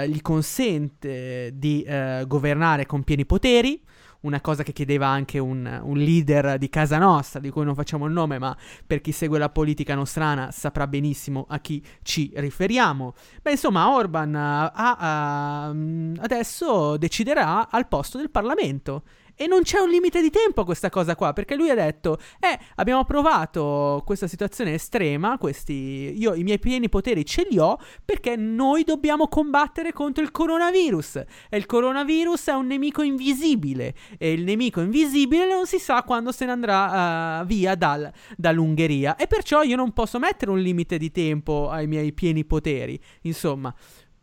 gli 0.06 0.20
consente 0.20 1.50
di 1.54 1.84
governare 2.26 2.86
con 2.86 3.02
pieni 3.04 3.24
poteri 3.24 3.80
una 4.26 4.40
cosa 4.40 4.62
che 4.62 4.72
chiedeva 4.72 5.06
anche 5.06 5.38
un, 5.38 5.80
un 5.82 5.96
leader 5.96 6.58
di 6.58 6.68
casa 6.68 6.98
nostra, 6.98 7.40
di 7.40 7.50
cui 7.50 7.64
non 7.64 7.74
facciamo 7.74 8.06
il 8.06 8.12
nome, 8.12 8.38
ma 8.38 8.56
per 8.86 9.00
chi 9.00 9.12
segue 9.12 9.38
la 9.38 9.48
politica 9.48 9.94
nostrana 9.94 10.50
saprà 10.50 10.86
benissimo 10.86 11.46
a 11.48 11.60
chi 11.60 11.82
ci 12.02 12.32
riferiamo. 12.34 13.14
Beh, 13.40 13.52
insomma, 13.52 13.90
Orban 13.94 14.34
eh, 14.34 14.38
ha, 14.38 14.96
ha, 14.98 15.72
mm, 15.72 16.16
adesso 16.18 16.96
deciderà 16.96 17.68
al 17.70 17.86
posto 17.86 18.18
del 18.18 18.30
Parlamento. 18.30 19.02
E 19.36 19.46
non 19.46 19.62
c'è 19.62 19.78
un 19.78 19.90
limite 19.90 20.22
di 20.22 20.30
tempo 20.30 20.62
a 20.62 20.64
questa 20.64 20.88
cosa 20.88 21.14
qua, 21.14 21.34
perché 21.34 21.54
lui 21.54 21.68
ha 21.68 21.74
detto, 21.74 22.18
eh, 22.40 22.58
abbiamo 22.76 23.04
provato 23.04 24.02
questa 24.06 24.26
situazione 24.26 24.74
estrema, 24.74 25.36
questi, 25.36 26.14
io 26.16 26.32
i 26.34 26.42
miei 26.42 26.58
pieni 26.58 26.88
poteri 26.88 27.24
ce 27.26 27.46
li 27.48 27.58
ho, 27.58 27.78
perché 28.02 28.34
noi 28.34 28.82
dobbiamo 28.82 29.28
combattere 29.28 29.92
contro 29.92 30.24
il 30.24 30.30
coronavirus. 30.30 31.16
E 31.50 31.56
il 31.58 31.66
coronavirus 31.66 32.46
è 32.46 32.52
un 32.52 32.66
nemico 32.66 33.02
invisibile, 33.02 33.94
e 34.16 34.32
il 34.32 34.42
nemico 34.42 34.80
invisibile 34.80 35.46
non 35.46 35.66
si 35.66 35.78
sa 35.78 36.02
quando 36.02 36.32
se 36.32 36.46
ne 36.46 36.52
andrà 36.52 37.42
eh, 37.42 37.44
via 37.44 37.74
dal- 37.74 38.10
dall'Ungheria. 38.36 39.16
E 39.16 39.26
perciò 39.26 39.62
io 39.62 39.76
non 39.76 39.92
posso 39.92 40.18
mettere 40.18 40.50
un 40.50 40.60
limite 40.60 40.96
di 40.96 41.10
tempo 41.10 41.68
ai 41.68 41.86
miei 41.86 42.14
pieni 42.14 42.46
poteri. 42.46 42.98
Insomma, 43.22 43.74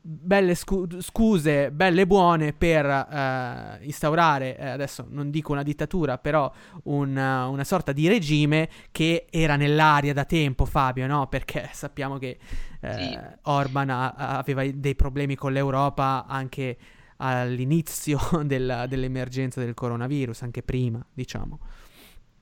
belle 0.06 0.54
scu- 0.54 1.00
scuse, 1.00 1.72
belle 1.72 2.06
buone 2.06 2.52
per 2.52 2.86
eh, 2.86 3.78
instaurare, 3.86 4.58
eh, 4.58 4.68
adesso 4.68 5.06
non 5.10 5.32
dico 5.32 5.54
una 5.54 5.64
dittatura, 5.64 6.18
però 6.18 6.52
un, 6.84 7.16
uh, 7.16 7.50
una 7.50 7.64
sorta 7.64 7.94
di 7.94 8.08
regime 8.10 8.70
che 8.92 9.28
era 9.30 9.56
nell'aria 9.56 10.14
da 10.14 10.26
tempo, 10.26 10.66
Fabio, 10.66 11.08
no? 11.08 11.28
Perché 11.28 11.70
sappiamo 11.74 12.18
che 12.18 12.38
eh, 12.82 12.94
Sì. 12.94 13.18
Orban 13.44 13.90
ha- 13.90 14.14
aveva 14.14 14.66
dei 14.66 14.96
problemi 14.96 15.36
con 15.36 15.54
l'Europa 15.54 16.26
anche 16.28 16.78
all'inizio 17.18 18.20
della- 18.44 18.86
dell'emergenza 18.88 19.62
del 19.62 19.74
coronavirus, 19.74 20.42
anche 20.42 20.64
prima, 20.64 21.04
diciamo. 21.14 21.60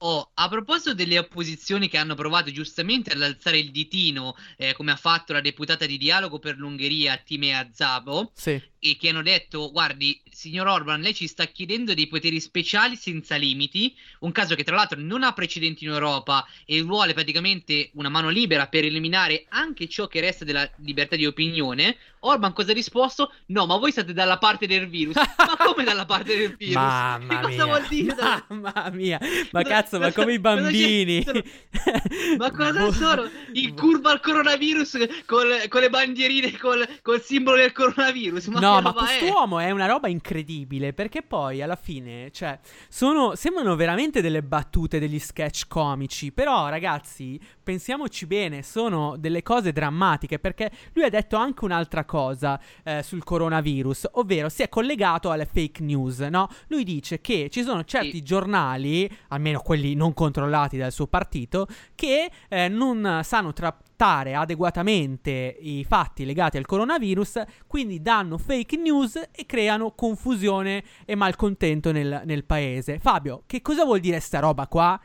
Oh, 0.03 0.31
a 0.33 0.47
proposito 0.49 0.95
delle 0.95 1.19
opposizioni 1.19 1.87
che 1.87 1.97
hanno 1.99 2.15
provato 2.15 2.49
giustamente 2.49 3.11
ad 3.11 3.21
alzare 3.21 3.59
il 3.59 3.69
ditino, 3.69 4.35
eh, 4.57 4.73
come 4.73 4.91
ha 4.91 4.95
fatto 4.95 5.31
la 5.31 5.41
deputata 5.41 5.85
di 5.85 5.97
dialogo 5.99 6.39
per 6.39 6.57
l'Ungheria 6.57 7.17
Timea 7.17 7.69
Zabo, 7.71 8.31
Sì. 8.33 8.59
E 8.83 8.97
che 8.97 9.09
hanno 9.09 9.21
detto: 9.21 9.71
Guardi, 9.71 10.19
signor 10.29 10.65
Orban, 10.65 11.01
lei 11.01 11.13
ci 11.13 11.27
sta 11.27 11.45
chiedendo 11.45 11.93
dei 11.93 12.07
poteri 12.07 12.39
speciali 12.39 12.95
senza 12.95 13.35
limiti. 13.35 13.95
Un 14.19 14.31
caso 14.31 14.55
che, 14.55 14.63
tra 14.63 14.75
l'altro, 14.75 14.99
non 14.99 15.23
ha 15.23 15.33
precedenti 15.33 15.85
in 15.85 15.91
Europa 15.91 16.45
e 16.65 16.81
vuole 16.81 17.13
praticamente 17.13 17.91
una 17.93 18.09
mano 18.09 18.29
libera 18.29 18.67
per 18.67 18.83
eliminare 18.83 19.45
anche 19.49 19.87
ciò 19.87 20.07
che 20.07 20.19
resta 20.19 20.43
della 20.43 20.67
libertà 20.77 21.15
di 21.15 21.27
opinione. 21.27 21.95
Orban 22.23 22.53
cosa 22.53 22.71
ha 22.71 22.73
risposto? 22.73 23.33
No, 23.47 23.65
ma 23.65 23.77
voi 23.77 23.91
state 23.91 24.13
dalla 24.13 24.37
parte 24.37 24.67
del 24.67 24.87
virus. 24.87 25.15
ma 25.37 25.57
come 25.57 25.83
dalla 25.83 26.05
parte 26.05 26.35
del 26.35 26.55
virus? 26.55 26.75
Mamma 26.75 27.27
che 27.27 27.41
cosa 27.41 27.65
mia. 27.65 27.65
vuol 27.65 27.87
dire? 27.87 28.15
Mamma 28.49 28.89
mia, 28.91 29.19
ma 29.51 29.63
cazzo, 29.63 29.99
ma 29.99 30.11
come 30.11 30.33
i 30.33 30.39
bambini. 30.39 31.25
Ma 32.37 32.51
cosa 32.51 32.91
sono? 32.91 33.29
Il 33.53 33.73
curva 33.73 34.11
al 34.11 34.19
coronavirus 34.19 35.23
col- 35.25 35.67
con 35.67 35.81
le 35.81 35.89
bandierine 35.89 36.57
col, 36.57 36.87
col 37.01 37.21
simbolo 37.21 37.57
del 37.57 37.71
coronavirus? 37.71 38.47
Ma 38.47 38.59
no, 38.59 38.70
che 38.77 38.81
ma 38.81 38.89
roba 38.89 39.01
è? 39.01 39.17
quest'uomo 39.17 39.59
è 39.59 39.71
una 39.71 39.85
roba 39.85 40.07
incredibile 40.07 40.93
perché 40.93 41.21
poi 41.21 41.61
alla 41.61 41.75
fine, 41.75 42.31
cioè, 42.31 42.59
sono, 42.89 43.35
sembrano 43.35 43.75
veramente 43.75 44.21
delle 44.21 44.43
battute, 44.43 44.99
degli 44.99 45.19
sketch 45.19 45.67
comici. 45.67 46.31
Però, 46.31 46.67
ragazzi, 46.69 47.39
pensiamoci 47.63 48.25
bene, 48.25 48.63
sono 48.63 49.15
delle 49.17 49.43
cose 49.43 49.71
drammatiche 49.71 50.39
perché 50.39 50.71
lui 50.93 51.05
ha 51.05 51.09
detto 51.09 51.35
anche 51.35 51.65
un'altra 51.65 52.05
cosa 52.05 52.59
eh, 52.83 53.03
sul 53.03 53.23
coronavirus, 53.23 54.09
ovvero 54.13 54.49
si 54.49 54.63
è 54.63 54.69
collegato 54.69 55.31
alle 55.31 55.45
fake 55.45 55.83
news, 55.83 56.19
no? 56.19 56.49
Lui 56.67 56.83
dice 56.83 57.21
che 57.21 57.49
ci 57.49 57.63
sono 57.63 57.83
certi 57.83 58.21
giornali, 58.23 59.09
almeno 59.29 59.59
quelli 59.61 59.93
non 59.93 60.13
controllati 60.13 60.77
dal 60.77 60.91
suo 60.91 61.07
partito, 61.07 61.67
che 61.95 62.31
eh, 62.49 62.67
non 62.67 63.21
sanno 63.23 63.53
trattare 63.53 64.33
adeguatamente 64.33 65.57
i 65.59 65.83
fatti 65.83 66.25
legati 66.25 66.57
al 66.57 66.65
coronavirus, 66.65 67.43
quindi 67.67 68.01
danno 68.01 68.37
fake 68.37 68.77
news 68.77 69.15
e 69.31 69.45
creano 69.45 69.91
confusione 69.91 70.83
e 71.05 71.15
malcontento 71.15 71.91
nel, 71.91 72.23
nel 72.25 72.43
paese. 72.43 72.99
Fabio, 72.99 73.43
che 73.45 73.61
cosa 73.61 73.85
vuol 73.85 73.99
dire 73.99 74.19
sta 74.19 74.39
roba 74.39 74.67
qua? 74.67 74.99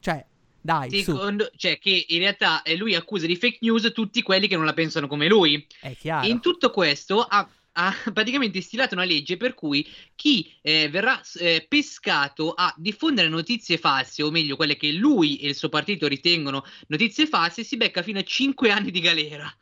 Cioè, 0.00 0.26
dai. 0.62 1.02
Secondo, 1.02 1.50
cioè 1.56 1.78
che 1.78 2.06
in 2.08 2.20
realtà 2.20 2.62
eh, 2.62 2.76
lui 2.76 2.94
accusa 2.94 3.26
di 3.26 3.36
fake 3.36 3.58
news 3.60 3.90
tutti 3.92 4.22
quelli 4.22 4.46
che 4.46 4.56
non 4.56 4.64
la 4.64 4.72
pensano 4.72 5.08
come 5.08 5.26
lui. 5.26 5.66
È 5.80 5.94
chiaro. 5.96 6.24
E 6.24 6.30
in 6.30 6.40
tutto 6.40 6.70
questo 6.70 7.20
ha, 7.20 7.46
ha 7.72 7.94
praticamente 8.12 8.60
stilato 8.60 8.94
una 8.94 9.04
legge 9.04 9.36
per 9.36 9.54
cui 9.54 9.86
chi 10.14 10.54
eh, 10.62 10.88
verrà 10.88 11.20
eh, 11.40 11.66
pescato 11.68 12.52
a 12.52 12.72
diffondere 12.76 13.28
notizie 13.28 13.76
false, 13.76 14.22
o 14.22 14.30
meglio 14.30 14.56
quelle 14.56 14.76
che 14.76 14.92
lui 14.92 15.38
e 15.38 15.48
il 15.48 15.56
suo 15.56 15.68
partito 15.68 16.06
ritengono 16.06 16.64
notizie 16.86 17.26
false, 17.26 17.64
si 17.64 17.76
becca 17.76 18.02
fino 18.02 18.20
a 18.20 18.24
5 18.24 18.70
anni 18.70 18.90
di 18.92 19.00
galera. 19.00 19.52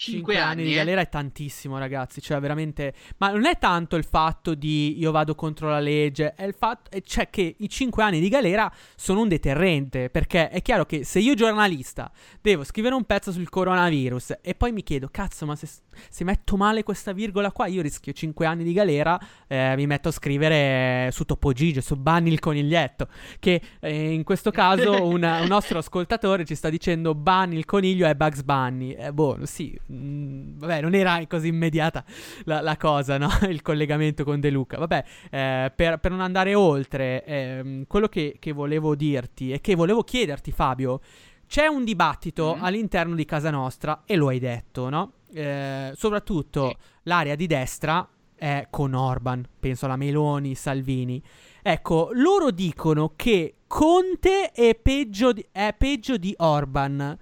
5 0.00 0.32
5 0.32 0.38
anni, 0.38 0.62
di 0.62 0.72
eh. 0.72 0.76
galera 0.76 1.02
è 1.02 1.08
tantissimo, 1.10 1.76
ragazzi. 1.76 2.22
Cioè, 2.22 2.40
veramente. 2.40 2.94
Ma 3.18 3.30
non 3.32 3.44
è 3.44 3.58
tanto 3.58 3.96
il 3.96 4.04
fatto 4.04 4.54
di 4.54 4.98
io 4.98 5.10
vado 5.10 5.34
contro 5.34 5.68
la 5.68 5.78
legge, 5.78 6.32
è 6.32 6.44
il 6.44 6.54
fatto. 6.56 6.98
Cioè, 7.02 7.28
che 7.28 7.56
i 7.58 7.68
5 7.68 8.02
anni 8.02 8.18
di 8.18 8.30
galera 8.30 8.72
sono 8.96 9.20
un 9.20 9.28
deterrente. 9.28 10.08
Perché 10.08 10.48
è 10.48 10.62
chiaro 10.62 10.86
che 10.86 11.04
se 11.04 11.18
io, 11.18 11.34
giornalista, 11.34 12.10
devo 12.40 12.64
scrivere 12.64 12.94
un 12.94 13.04
pezzo 13.04 13.30
sul 13.30 13.50
coronavirus 13.50 14.38
e 14.40 14.54
poi 14.54 14.72
mi 14.72 14.82
chiedo, 14.82 15.08
cazzo, 15.10 15.44
ma 15.44 15.54
se, 15.54 15.68
se 16.08 16.24
metto 16.24 16.56
male 16.56 16.82
questa 16.82 17.12
virgola 17.12 17.52
qua, 17.52 17.66
io 17.66 17.82
rischio 17.82 18.12
5 18.12 18.46
anni 18.46 18.64
di 18.64 18.72
galera. 18.72 19.18
eh, 19.46 19.74
mi 19.76 19.86
metto 19.86 20.08
a 20.08 20.12
scrivere 20.12 21.10
su 21.12 21.24
Topo 21.24 21.52
Gigio, 21.52 21.80
su 21.80 21.96
Banni 21.96 22.30
il 22.30 22.40
coniglietto. 22.40 23.08
Che 23.38 23.60
eh, 23.80 24.12
in 24.12 24.24
questo 24.24 24.50
caso 24.50 24.92
un, 25.06 25.22
un 25.22 25.46
nostro 25.46 25.78
ascoltatore 25.78 26.44
ci 26.44 26.54
sta 26.54 26.68
dicendo 26.68 27.14
Bunny 27.14 27.56
il 27.56 27.64
coniglio 27.64 28.06
è 28.06 28.14
Bugs 28.14 28.42
Bunny. 28.42 28.92
Eh, 28.92 29.12
boh, 29.12 29.38
sì, 29.44 29.78
mm, 29.92 30.58
vabbè, 30.58 30.80
non 30.80 30.94
era 30.94 31.20
così 31.26 31.48
immediata 31.48 32.04
la, 32.44 32.60
la 32.60 32.76
cosa, 32.76 33.18
no? 33.18 33.28
Il 33.48 33.62
collegamento 33.62 34.24
con 34.24 34.40
De 34.40 34.50
Luca. 34.50 34.78
Vabbè, 34.78 35.04
eh, 35.30 35.72
per, 35.74 35.98
per 35.98 36.10
non 36.10 36.20
andare 36.20 36.54
oltre, 36.54 37.24
ehm, 37.24 37.84
quello 37.86 38.08
che, 38.08 38.36
che 38.38 38.52
volevo 38.52 38.94
dirti 38.94 39.52
e 39.52 39.60
che 39.60 39.74
volevo 39.74 40.02
chiederti, 40.02 40.52
Fabio, 40.52 41.00
c'è 41.46 41.66
un 41.66 41.84
dibattito 41.84 42.56
all'interno 42.60 43.14
di 43.14 43.24
casa 43.24 43.50
nostra, 43.50 44.02
e 44.06 44.14
lo 44.14 44.28
hai 44.28 44.38
detto, 44.38 44.88
no? 44.88 45.12
Eh, 45.32 45.92
soprattutto 45.94 46.76
l'area 47.04 47.34
di 47.34 47.46
destra 47.46 48.08
è 48.34 48.68
con 48.70 48.94
Orban, 48.94 49.46
penso 49.58 49.84
alla 49.84 49.96
Meloni, 49.96 50.54
Salvini. 50.54 51.22
Ecco, 51.62 52.10
loro 52.12 52.50
dicono 52.50 53.12
che 53.14 53.56
Conte 53.66 54.50
è 54.50 54.74
peggio 54.74 55.32
di, 55.32 55.46
è 55.52 55.74
peggio 55.76 56.16
di 56.16 56.34
Orban. 56.38 57.16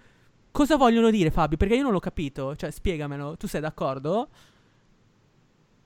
Cosa 0.50 0.76
vogliono 0.76 1.10
dire, 1.10 1.30
Fabio? 1.30 1.56
Perché 1.56 1.74
io 1.74 1.82
non 1.82 1.92
l'ho 1.92 1.98
capito. 1.98 2.56
Cioè, 2.56 2.70
spiegamelo. 2.70 3.36
Tu 3.36 3.46
sei 3.46 3.60
d'accordo? 3.60 4.28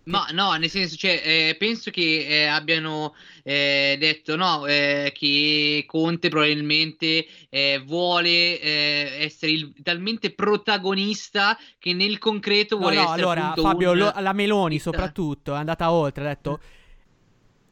Ma 0.04 0.26
no, 0.32 0.52
nel 0.54 0.68
senso, 0.68 0.96
cioè, 0.96 1.22
eh, 1.24 1.56
penso 1.56 1.92
che 1.92 2.26
eh, 2.26 2.44
abbiano 2.46 3.14
eh, 3.44 3.96
detto 4.00 4.34
no, 4.34 4.66
eh, 4.66 5.12
che 5.14 5.84
Conte 5.86 6.28
probabilmente 6.28 7.24
eh, 7.48 7.80
vuole 7.86 8.58
eh, 8.60 9.16
essere 9.20 9.52
il- 9.52 9.72
talmente 9.82 10.34
protagonista 10.34 11.56
che 11.78 11.92
nel 11.94 12.18
concreto 12.18 12.74
No, 12.74 12.80
vuole 12.80 12.96
no, 12.96 13.02
essere 13.02 13.20
allora, 13.20 13.52
Fabio, 13.54 13.90
un- 13.92 13.98
lo- 13.98 14.12
la 14.18 14.32
Meloni 14.32 14.80
soprattutto 14.80 15.54
è 15.54 15.58
andata 15.58 15.92
oltre, 15.92 16.24
ha 16.24 16.28
detto... 16.28 16.60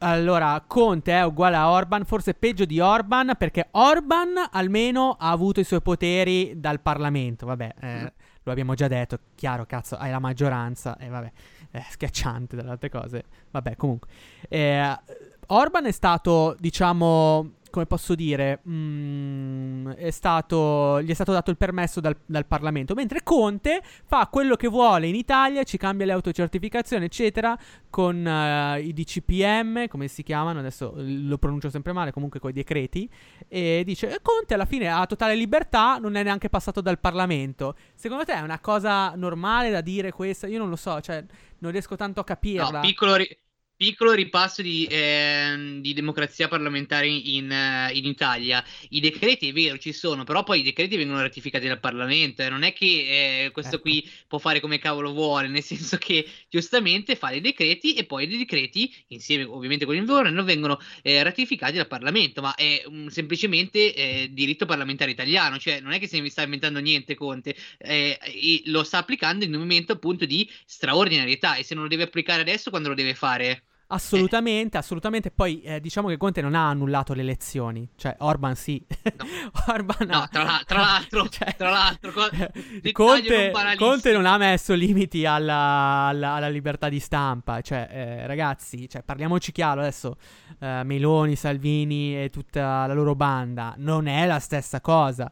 Allora, 0.03 0.63
Conte 0.65 1.11
è 1.11 1.23
uguale 1.23 1.57
a 1.57 1.69
Orban, 1.69 2.05
forse 2.05 2.33
peggio 2.33 2.65
di 2.65 2.79
Orban, 2.79 3.35
perché 3.37 3.67
Orban 3.73 4.33
almeno 4.51 5.15
ha 5.19 5.29
avuto 5.29 5.59
i 5.59 5.63
suoi 5.63 5.81
poteri 5.81 6.53
dal 6.55 6.81
Parlamento. 6.81 7.45
Vabbè, 7.45 7.73
eh, 7.79 8.13
lo 8.43 8.51
abbiamo 8.51 8.73
già 8.73 8.87
detto, 8.87 9.19
chiaro, 9.35 9.65
cazzo, 9.65 9.95
hai 9.95 10.11
la 10.11 10.19
maggioranza, 10.19 10.97
e 10.97 11.07
vabbè, 11.07 11.31
è 11.71 11.85
schiacciante 11.89 12.55
dalle 12.55 12.71
altre 12.71 12.89
cose. 12.89 13.23
Vabbè, 13.51 13.75
comunque. 13.75 14.09
Eh, 14.49 14.99
Orban 15.47 15.85
è 15.85 15.91
stato, 15.91 16.55
diciamo, 16.59 17.51
come 17.71 17.87
posso 17.87 18.13
dire, 18.13 18.61
mm, 18.67 19.89
è 19.91 20.11
stato, 20.11 21.01
gli 21.01 21.09
è 21.09 21.13
stato 21.13 21.31
dato 21.31 21.49
il 21.49 21.57
permesso 21.57 21.99
dal, 21.99 22.15
dal 22.25 22.45
Parlamento, 22.45 22.93
mentre 22.93 23.23
Conte 23.23 23.81
fa 24.05 24.27
quello 24.31 24.55
che 24.55 24.67
vuole 24.67 25.07
in 25.07 25.15
Italia, 25.15 25.63
ci 25.63 25.77
cambia 25.77 26.05
le 26.05 26.11
autocertificazioni, 26.11 27.05
eccetera, 27.05 27.57
con 27.89 28.27
eh, 28.27 28.81
i 28.81 28.93
DCPM, 28.93 29.87
come 29.87 30.07
si 30.07 30.21
chiamano, 30.21 30.59
adesso 30.59 30.93
lo 30.95 31.37
pronuncio 31.39 31.69
sempre 31.69 31.93
male, 31.93 32.11
comunque 32.11 32.39
con 32.39 32.51
i 32.51 32.53
decreti, 32.53 33.09
e 33.47 33.81
dice, 33.83 34.13
"Eh, 34.13 34.19
Conte 34.21 34.53
alla 34.53 34.65
fine 34.65 34.87
ha 34.87 35.03
totale 35.07 35.33
libertà, 35.35 35.97
non 35.97 36.15
è 36.15 36.23
neanche 36.23 36.49
passato 36.49 36.81
dal 36.81 36.99
Parlamento. 36.99 37.75
Secondo 37.95 38.25
te 38.25 38.33
è 38.33 38.41
una 38.41 38.59
cosa 38.59 39.15
normale 39.15 39.71
da 39.71 39.81
dire 39.81 40.11
questa? 40.11 40.45
Io 40.47 40.59
non 40.59 40.69
lo 40.69 40.75
so, 40.75 41.01
cioè, 41.01 41.23
non 41.59 41.71
riesco 41.71 41.95
tanto 41.95 42.19
a 42.19 42.23
capirla. 42.23 42.69
No, 42.69 42.79
piccolo, 42.81 43.15
ri- 43.15 43.37
piccolo 43.81 44.11
ripasso 44.11 44.61
di, 44.61 44.87
ehm, 44.87 45.81
di 45.81 45.93
democrazia 45.93 46.47
parlamentare 46.47 47.07
in, 47.07 47.51
eh, 47.51 47.89
in 47.93 48.05
Italia. 48.05 48.63
I 48.89 48.99
decreti 48.99 49.49
è 49.49 49.53
vero, 49.53 49.79
ci 49.79 49.91
sono, 49.91 50.23
però 50.23 50.43
poi 50.43 50.59
i 50.59 50.63
decreti 50.63 50.97
vengono 50.97 51.19
ratificati 51.19 51.67
dal 51.67 51.79
Parlamento. 51.79 52.43
eh, 52.43 52.49
Non 52.49 52.61
è 52.61 52.73
che 52.73 53.45
eh, 53.45 53.51
questo 53.51 53.77
Ecco. 53.77 53.81
qui 53.89 54.07
può 54.27 54.37
fare 54.37 54.59
come 54.59 54.77
cavolo 54.77 55.13
vuole, 55.13 55.47
nel 55.47 55.63
senso 55.63 55.97
che 55.97 56.27
giustamente 56.47 57.15
fa 57.15 57.29
dei 57.31 57.41
decreti 57.41 57.95
e 57.95 58.05
poi 58.05 58.27
dei 58.27 58.37
decreti, 58.37 58.93
insieme 59.07 59.45
ovviamente 59.45 59.85
con 59.85 59.95
il 59.95 60.05
governo, 60.05 60.43
vengono 60.43 60.79
eh, 61.01 61.23
ratificati 61.23 61.77
dal 61.77 61.87
Parlamento. 61.87 62.41
Ma 62.41 62.53
è 62.53 62.83
un- 62.85 63.09
semplicemente 63.09 63.95
eh, 63.95 64.29
diritto 64.31 64.67
parlamentare 64.67 65.09
italiano, 65.09 65.57
cioè 65.57 65.79
non 65.79 65.91
è 65.93 65.97
che 65.99 66.07
se 66.07 66.19
ne 66.21 66.29
sta 66.29 66.43
inventando 66.43 66.77
niente 66.79 67.15
Conte, 67.15 67.55
eh, 67.79 68.61
lo 68.65 68.83
sta 68.83 68.99
applicando 68.99 69.43
in 69.43 69.53
un 69.55 69.59
momento 69.61 69.93
appunto 69.93 70.25
di 70.25 70.47
straordinarietà. 70.67 71.55
E 71.55 71.63
se 71.63 71.73
non 71.73 71.81
lo 71.85 71.89
deve 71.89 72.03
applicare 72.03 72.41
adesso, 72.41 72.69
quando 72.69 72.89
lo 72.89 72.93
deve 72.95 73.15
fare? 73.15 73.63
Assolutamente, 73.93 74.77
assolutamente. 74.77 75.31
Poi 75.31 75.61
eh, 75.61 75.79
diciamo 75.81 76.07
che 76.07 76.17
Conte 76.17 76.41
non 76.41 76.55
ha 76.55 76.69
annullato 76.69 77.13
le 77.13 77.21
elezioni, 77.21 77.87
cioè 77.95 78.15
Orban 78.19 78.55
sì. 78.55 78.81
Orban 79.67 80.07
No, 80.07 80.21
ha- 80.21 80.27
tra, 80.27 80.43
la- 80.43 80.61
tra 80.65 80.79
l'altro, 80.79 81.27
tra 81.57 81.69
l'altro, 81.69 82.11
co- 82.11 82.29
Cioè, 82.29 82.91
Conte, 82.93 83.51
non. 83.53 83.75
Conte 83.77 84.11
non 84.13 84.25
ha 84.25 84.37
messo 84.37 84.73
limiti 84.73 85.25
alla, 85.25 86.07
alla- 86.07 86.33
alla 86.33 86.49
libertà 86.49 86.87
di 86.89 86.99
stampa. 86.99 87.61
Cioè, 87.61 87.87
eh, 87.91 88.27
ragazzi, 88.27 88.87
cioè, 88.87 89.03
parliamoci 89.03 89.51
chiaro 89.51 89.81
adesso. 89.81 90.15
eh, 90.59 90.83
Meloni, 90.83 91.35
Salvini 91.35 92.23
e 92.23 92.29
tutta 92.29 92.85
la 92.85 92.93
loro 92.93 93.15
banda 93.15 93.73
non 93.77 94.07
è 94.07 94.25
la 94.25 94.39
stessa 94.39 94.79
cosa. 94.81 95.29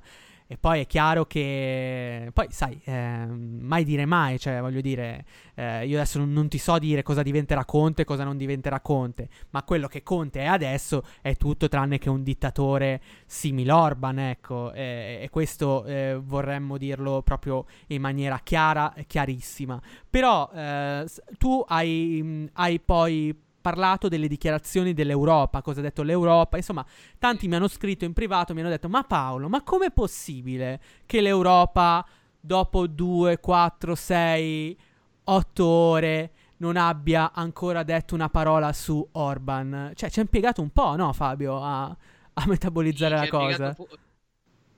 E 0.51 0.57
poi 0.57 0.79
è 0.79 0.87
chiaro 0.87 1.25
che. 1.25 2.31
Poi, 2.33 2.47
sai, 2.49 2.81
ehm, 2.85 3.59
mai 3.61 3.83
dire 3.83 4.07
mai. 4.07 4.39
Cioè, 4.39 4.59
voglio 4.61 4.81
dire, 4.81 5.23
eh, 5.53 5.85
io 5.85 5.95
adesso 5.95 6.17
non, 6.17 6.33
non 6.33 6.47
ti 6.47 6.57
so 6.57 6.79
dire 6.79 7.03
cosa 7.03 7.21
diventerà 7.21 7.65
Conte 7.65 8.01
e 8.01 8.05
cosa 8.05 8.23
non 8.23 8.35
diventerà 8.35 8.79
Conte. 8.79 9.29
Ma 9.51 9.61
quello 9.61 9.87
che 9.87 10.01
Conte 10.01 10.39
è 10.39 10.45
adesso 10.45 11.03
è 11.21 11.35
tutto 11.35 11.67
tranne 11.67 11.99
che 11.99 12.09
un 12.09 12.23
dittatore 12.23 12.99
simile 13.27 13.71
Orban, 13.71 14.17
ecco. 14.17 14.71
E, 14.73 15.19
e 15.21 15.29
questo 15.29 15.85
eh, 15.85 16.19
vorremmo 16.19 16.79
dirlo 16.79 17.21
proprio 17.21 17.65
in 17.89 18.01
maniera 18.01 18.39
chiara 18.39 18.95
e 18.95 19.05
chiarissima. 19.05 19.79
Però 20.09 20.49
eh, 20.51 21.05
tu 21.37 21.63
hai, 21.67 22.49
hai 22.53 22.79
poi 22.79 23.48
parlato 23.61 24.07
delle 24.07 24.27
dichiarazioni 24.27 24.93
dell'Europa, 24.93 25.61
cosa 25.61 25.79
ha 25.79 25.83
detto 25.83 26.03
l'Europa, 26.03 26.57
insomma, 26.57 26.85
tanti 27.17 27.47
mi 27.47 27.55
hanno 27.55 27.67
scritto 27.67 28.05
in 28.05 28.13
privato, 28.13 28.53
mi 28.53 28.61
hanno 28.61 28.69
detto, 28.69 28.89
ma 28.89 29.03
Paolo, 29.03 29.49
ma 29.49 29.61
com'è 29.63 29.91
possibile 29.91 30.79
che 31.05 31.21
l'Europa 31.21 32.05
dopo 32.39 32.87
2, 32.87 33.39
4, 33.39 33.95
6, 33.95 34.77
8 35.25 35.65
ore 35.65 36.31
non 36.57 36.77
abbia 36.77 37.31
ancora 37.33 37.83
detto 37.83 38.15
una 38.15 38.29
parola 38.29 38.73
su 38.73 39.05
Orban? 39.13 39.91
Cioè, 39.95 40.09
ci 40.09 40.19
ha 40.19 40.23
impiegato 40.23 40.61
un 40.61 40.71
po', 40.71 40.95
no 40.95 41.11
Fabio, 41.13 41.61
a, 41.61 41.83
a 41.85 42.43
metabolizzare 42.47 43.15
Ci 43.17 43.23
la 43.23 43.29
cosa? 43.29 43.73
fo- 43.73 43.87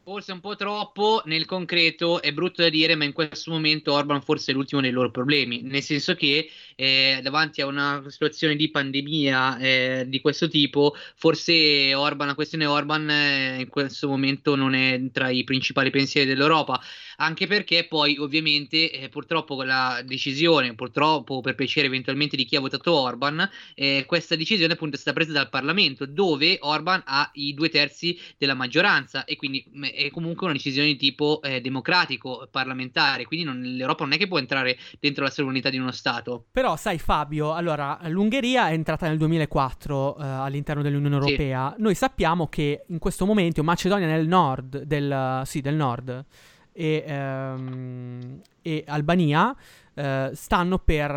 Forse 0.04 0.32
un 0.32 0.40
po' 0.40 0.56
troppo 0.56 1.22
nel 1.26 1.46
concreto, 1.46 2.24
è 2.24 2.34
brutto 2.34 2.64
da 2.64 2.70
dire, 2.70 2.96
ma 2.96 3.04
in 3.04 3.14
questo 3.14 3.52
momento 3.52 3.94
Orban 3.94 4.20
forse 4.24 4.52
è 4.52 4.56
l'ultimo 4.56 4.82
dei 4.82 4.90
loro 4.90 5.12
problemi, 5.12 5.62
nel 5.62 5.84
senso 5.84 6.16
che 6.16 6.50
eh, 6.76 7.20
davanti 7.22 7.62
a 7.62 7.68
una 7.68 8.04
situazione 8.08 8.56
di 8.56 8.72
pandemia 8.72 9.60
eh, 9.60 10.06
di 10.08 10.20
questo 10.20 10.48
tipo, 10.48 10.96
forse 11.16 11.94
Orban, 11.94 12.26
la 12.26 12.34
questione 12.34 12.66
Orban 12.66 13.12
eh, 13.12 13.60
in 13.60 13.70
questo 13.70 14.08
momento 14.08 14.56
non 14.56 14.74
è 14.74 15.00
tra 15.12 15.30
i 15.30 15.44
principali 15.44 15.92
pensieri 15.92 16.28
dell'Europa, 16.28 16.82
anche 17.22 17.46
perché 17.48 17.86
poi 17.88 18.18
ovviamente 18.18 18.92
eh, 18.92 19.10
purtroppo 19.10 19.62
la 19.64 20.02
decisione, 20.04 20.74
purtroppo 20.74 21.40
per 21.42 21.56
piacere 21.56 21.86
eventualmente 21.88 22.36
di 22.36 22.46
chi 22.46 22.56
ha 22.56 22.60
votato 22.60 22.94
Orban, 22.94 23.48
eh, 23.76 24.04
questa 24.08 24.36
decisione 24.36 24.74
appunto 24.74 24.96
è 24.96 25.00
stata 25.00 25.16
presa 25.16 25.32
dal 25.32 25.50
Parlamento, 25.50 26.06
dove 26.06 26.58
Orban 26.62 27.02
ha 27.06 27.30
i 27.34 27.54
due 27.54 27.70
terzi 27.70 28.18
della 28.38 28.56
maggioranza 28.56 29.24
e 29.26 29.36
quindi 29.36 29.64
mh, 29.72 29.86
è 29.88 30.10
comunque 30.10 30.46
una 30.46 30.56
decisione 30.56 30.88
di 30.88 30.96
tipo 30.98 31.42
eh, 31.44 31.62
democratico, 31.62 32.48
parlamentare, 32.50 33.26
quindi 33.26 33.46
non- 33.46 33.62
l'Europa 33.62 34.04
non 34.04 34.14
è 34.14 34.18
che 34.18 34.28
può 34.28 34.40
entrare 34.40 34.78
dentro 35.00 35.24
la 35.24 35.30
sovranità 35.30 35.70
di 35.70 35.78
uno 35.78 35.92
Stato. 35.92 36.46
Però 36.52 36.76
sai 36.76 36.98
Fabio, 36.98 37.54
allora 37.54 38.00
l'Ungheria 38.08 38.70
è 38.70 38.74
entrata 38.74 39.08
nel 39.08 39.18
2004 39.18 40.18
eh, 40.18 40.24
all'interno 40.26 40.82
dell'Unione 40.82 41.22
Sì. 41.22 41.30
Europea. 41.32 41.76
Noi 41.78 41.94
sappiamo 41.96 42.48
che 42.48 42.86
in 42.88 42.98
questo 43.00 43.26
momento 43.26 43.64
Macedonia 43.64 44.08
nel 44.08 44.28
nord 44.28 44.84
del, 44.84 45.42
sì, 45.46 45.62
del 45.62 45.76
nord 45.76 46.26
e, 46.74 47.04
ehm, 47.06 48.42
e 48.62 48.84
Albania 48.88 49.56
eh, 49.94 50.32
stanno 50.34 50.80
per 50.80 51.12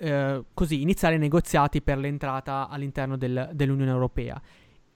eh, 0.00 0.44
così 0.54 0.80
iniziare 0.80 1.16
i 1.16 1.18
negoziati 1.18 1.82
per 1.82 1.98
l'entrata 1.98 2.68
all'interno 2.68 3.16
del- 3.16 3.50
dell'Unione 3.52 3.90
Europea. 3.90 4.40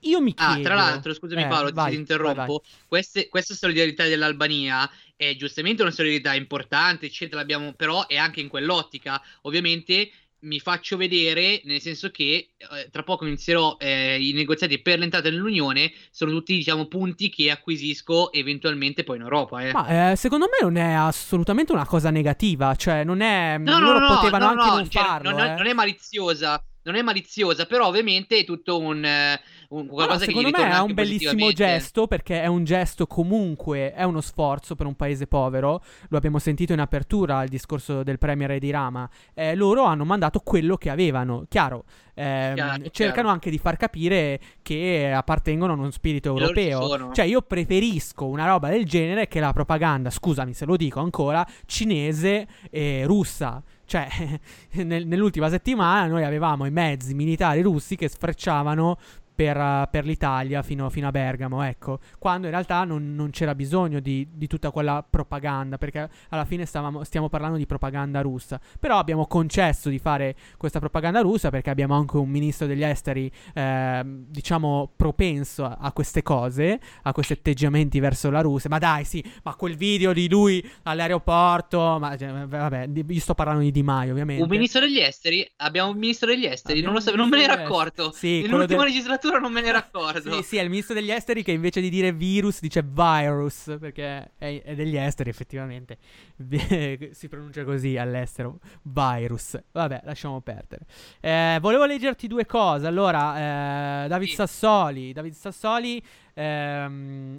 Io 0.03 0.19
mi 0.19 0.33
chiedo 0.33 0.59
Ah, 0.59 0.63
tra 0.63 0.73
l'altro, 0.73 1.13
scusami 1.13 1.43
Eh, 1.43 1.47
Paolo, 1.47 1.67
ti- 1.67 1.75
vai, 1.75 1.91
ti 1.91 1.97
interrompo. 1.97 2.35
vai, 2.35 2.45
vai. 2.47 2.59
Queste- 2.87 3.29
questa 3.29 3.53
solidarietà 3.53 4.07
dell'Albania 4.07 4.89
è 5.15 5.35
giustamente 5.35 5.83
una 5.83 5.91
solidarietà 5.91 6.33
importante, 6.33 7.05
eccetera, 7.05 7.37
l'abbiamo, 7.41 7.73
però 7.73 8.07
è 8.07 8.17
anche 8.17 8.41
in 8.41 8.47
quell'ottica. 8.47 9.21
Ovviamente 9.43 10.09
mi 10.41 10.59
faccio 10.59 10.97
vedere, 10.97 11.61
nel 11.65 11.81
senso 11.81 12.09
che 12.09 12.51
eh, 12.57 12.89
tra 12.91 13.03
poco 13.03 13.25
inizierò 13.25 13.77
eh, 13.79 14.17
i 14.19 14.33
negoziati 14.33 14.79
per 14.79 14.99
l'entrata 14.99 15.29
nell'Unione, 15.29 15.91
sono 16.09 16.31
tutti, 16.31 16.55
diciamo, 16.55 16.87
punti 16.87 17.29
che 17.29 17.51
acquisisco 17.51 18.31
eventualmente 18.31 19.03
poi 19.03 19.17
in 19.17 19.23
Europa. 19.23 19.61
Eh. 19.61 19.71
Ma 19.71 20.11
eh, 20.11 20.15
secondo 20.15 20.45
me 20.45 20.57
non 20.61 20.77
è 20.77 20.93
assolutamente 20.93 21.71
una 21.71 21.85
cosa 21.85 22.09
negativa, 22.09 22.75
cioè 22.75 23.03
non 23.03 23.21
è... 23.21 23.57
No, 23.57 23.79
loro 23.79 23.99
no, 23.99 24.15
potevano 24.15 24.45
no, 24.45 24.51
anche 24.51 24.65
no, 24.65 24.75
non 24.75 24.89
cioè, 24.89 25.03
farlo. 25.03 25.31
non, 25.31 25.39
eh. 25.39 25.55
non 25.55 25.67
è 25.67 25.73
maliziosa, 25.73 26.63
non 26.83 26.95
è 26.95 27.01
maliziosa, 27.01 27.65
però 27.65 27.87
ovviamente 27.87 28.37
è 28.39 28.43
tutto 28.43 28.79
un, 28.79 29.03
eh, 29.03 29.39
un- 29.69 29.85
No, 29.85 29.91
qualcosa 29.91 30.19
che 30.19 30.25
secondo 30.25 30.49
me 30.49 30.69
è 30.69 30.79
un 30.79 30.93
bellissimo 30.93 31.51
gesto 31.51 32.07
perché 32.07 32.41
è 32.41 32.47
un 32.47 32.63
gesto 32.63 33.07
comunque, 33.07 33.93
è 33.93 34.03
uno 34.03 34.21
sforzo 34.21 34.75
per 34.75 34.85
un 34.85 34.95
paese 34.95 35.27
povero. 35.27 35.83
Lo 36.09 36.17
abbiamo 36.17 36.39
sentito 36.39 36.73
in 36.73 36.79
apertura 36.79 37.37
al 37.37 37.47
discorso 37.47 38.03
del 38.03 38.17
Premier 38.17 38.57
di 38.59 38.71
Rama. 38.71 39.09
Eh, 39.33 39.55
loro 39.55 39.83
hanno 39.83 40.05
mandato 40.05 40.39
quello 40.39 40.75
che 40.77 40.89
avevano. 40.89 41.45
Chiaro, 41.47 41.83
ehm, 42.15 42.55
Chiaro, 42.55 42.71
cercano 42.89 43.11
chiaro. 43.13 43.29
anche 43.29 43.49
di 43.49 43.57
far 43.57 43.77
capire 43.77 44.39
che 44.61 45.11
appartengono 45.13 45.73
a 45.73 45.75
uno 45.75 45.91
spirito 45.91 46.29
europeo. 46.29 47.11
Cioè, 47.13 47.25
io 47.25 47.41
preferisco 47.41 48.25
una 48.25 48.45
roba 48.47 48.69
del 48.69 48.85
genere 48.85 49.27
che 49.27 49.39
la 49.39 49.53
propaganda, 49.53 50.09
scusami 50.09 50.53
se 50.53 50.65
lo 50.65 50.75
dico 50.75 50.99
ancora, 50.99 51.45
cinese 51.65 52.47
e 52.69 53.03
russa. 53.05 53.61
Cioè, 53.91 54.07
nel- 54.85 55.05
nell'ultima 55.05 55.49
settimana 55.49 56.07
noi 56.07 56.23
avevamo 56.23 56.65
i 56.65 56.71
mezzi 56.71 57.13
militari 57.13 57.61
russi 57.61 57.97
che 57.97 58.07
sfrecciavano 58.07 58.97
per, 59.33 59.57
eh, 59.57 59.87
per 59.89 60.05
l'Italia 60.05 60.61
fino, 60.61 60.89
fino 60.89 61.07
a 61.07 61.11
Bergamo, 61.11 61.61
ecco, 61.63 61.99
quando 62.19 62.47
in 62.47 62.51
realtà 62.53 62.83
non, 62.83 63.15
non 63.15 63.29
c'era 63.31 63.55
bisogno 63.55 63.99
di, 63.99 64.27
di 64.31 64.47
tutta 64.47 64.71
quella 64.71 65.05
propaganda, 65.07 65.77
perché 65.77 66.09
alla 66.29 66.45
fine 66.45 66.65
stavamo- 66.65 67.03
stiamo 67.03 67.29
parlando 67.29 67.57
di 67.57 67.65
propaganda 67.65 68.21
russa. 68.21 68.59
Però 68.79 68.97
abbiamo 68.97 69.25
concesso 69.27 69.89
di 69.89 69.99
fare 69.99 70.35
questa 70.57 70.79
propaganda 70.79 71.21
russa 71.21 71.49
perché 71.49 71.69
abbiamo 71.69 71.95
anche 71.95 72.17
un 72.17 72.29
ministro 72.29 72.67
degli 72.67 72.83
esteri, 72.83 73.31
ehm, 73.53 74.25
diciamo, 74.27 74.91
propenso 74.95 75.65
a, 75.65 75.77
a 75.79 75.91
queste 75.91 76.21
cose, 76.21 76.79
a 77.03 77.11
questi 77.11 77.33
atteggiamenti 77.33 77.99
verso 77.99 78.29
la 78.29 78.41
Russia. 78.41 78.69
Ma 78.69 78.77
dai, 78.77 79.05
sì, 79.05 79.23
ma 79.43 79.55
quel 79.55 79.75
video 79.75 80.13
di 80.13 80.29
lui 80.29 80.63
all'aeroporto, 80.83 81.97
ma 81.99 82.15
cioè, 82.17 82.45
vabbè, 82.45 82.89
io 83.07 83.19
sto 83.19 83.33
parlando 83.33 83.61
di 83.61 83.71
Di 83.71 83.83
Maio, 83.83 84.11
ovviamente. 84.11 84.43
Un 84.43 84.49
ministro 84.49 84.81
degli 84.81 84.99
esteri? 84.99 85.49
Abbiamo 85.57 85.91
un 85.91 85.97
ministro 85.97 86.27
degli 86.27 86.45
esteri? 86.45 86.81
Non, 86.81 86.93
lo 86.93 86.99
sapevo, 86.99 87.21
non 87.21 87.29
me 87.29 87.37
ne 87.37 87.43
ero 87.43 87.53
accorto. 87.53 88.11
Sì, 88.11 88.41
Nell'ultima 88.41 88.83
del- 88.83 88.91
legislatura 88.91 89.19
non 89.29 89.51
me 89.51 89.61
ne 89.61 89.67
ero 89.67 89.77
accorto. 89.77 90.33
Sì, 90.33 90.43
sì, 90.43 90.57
è 90.57 90.61
il 90.61 90.69
ministro 90.69 90.93
degli 90.93 91.11
esteri 91.11 91.43
che 91.43 91.51
invece 91.51 91.81
di 91.81 91.89
dire 91.89 92.11
virus 92.11 92.59
dice 92.59 92.83
virus, 92.83 93.75
perché 93.79 94.31
è, 94.37 94.61
è 94.63 94.75
degli 94.75 94.97
esteri 94.97 95.29
effettivamente. 95.29 95.97
si 97.11 97.27
pronuncia 97.27 97.63
così 97.63 97.97
all'estero, 97.97 98.59
virus. 98.83 99.59
Vabbè, 99.71 100.01
lasciamo 100.03 100.41
perdere. 100.41 100.85
Eh, 101.19 101.57
volevo 101.61 101.85
leggerti 101.85 102.27
due 102.27 102.45
cose. 102.45 102.87
Allora, 102.87 104.05
eh, 104.05 104.07
David 104.07 104.29
Sassoli, 104.29 105.13
David 105.13 105.33
Sassoli 105.33 106.03
ehm, 106.41 107.35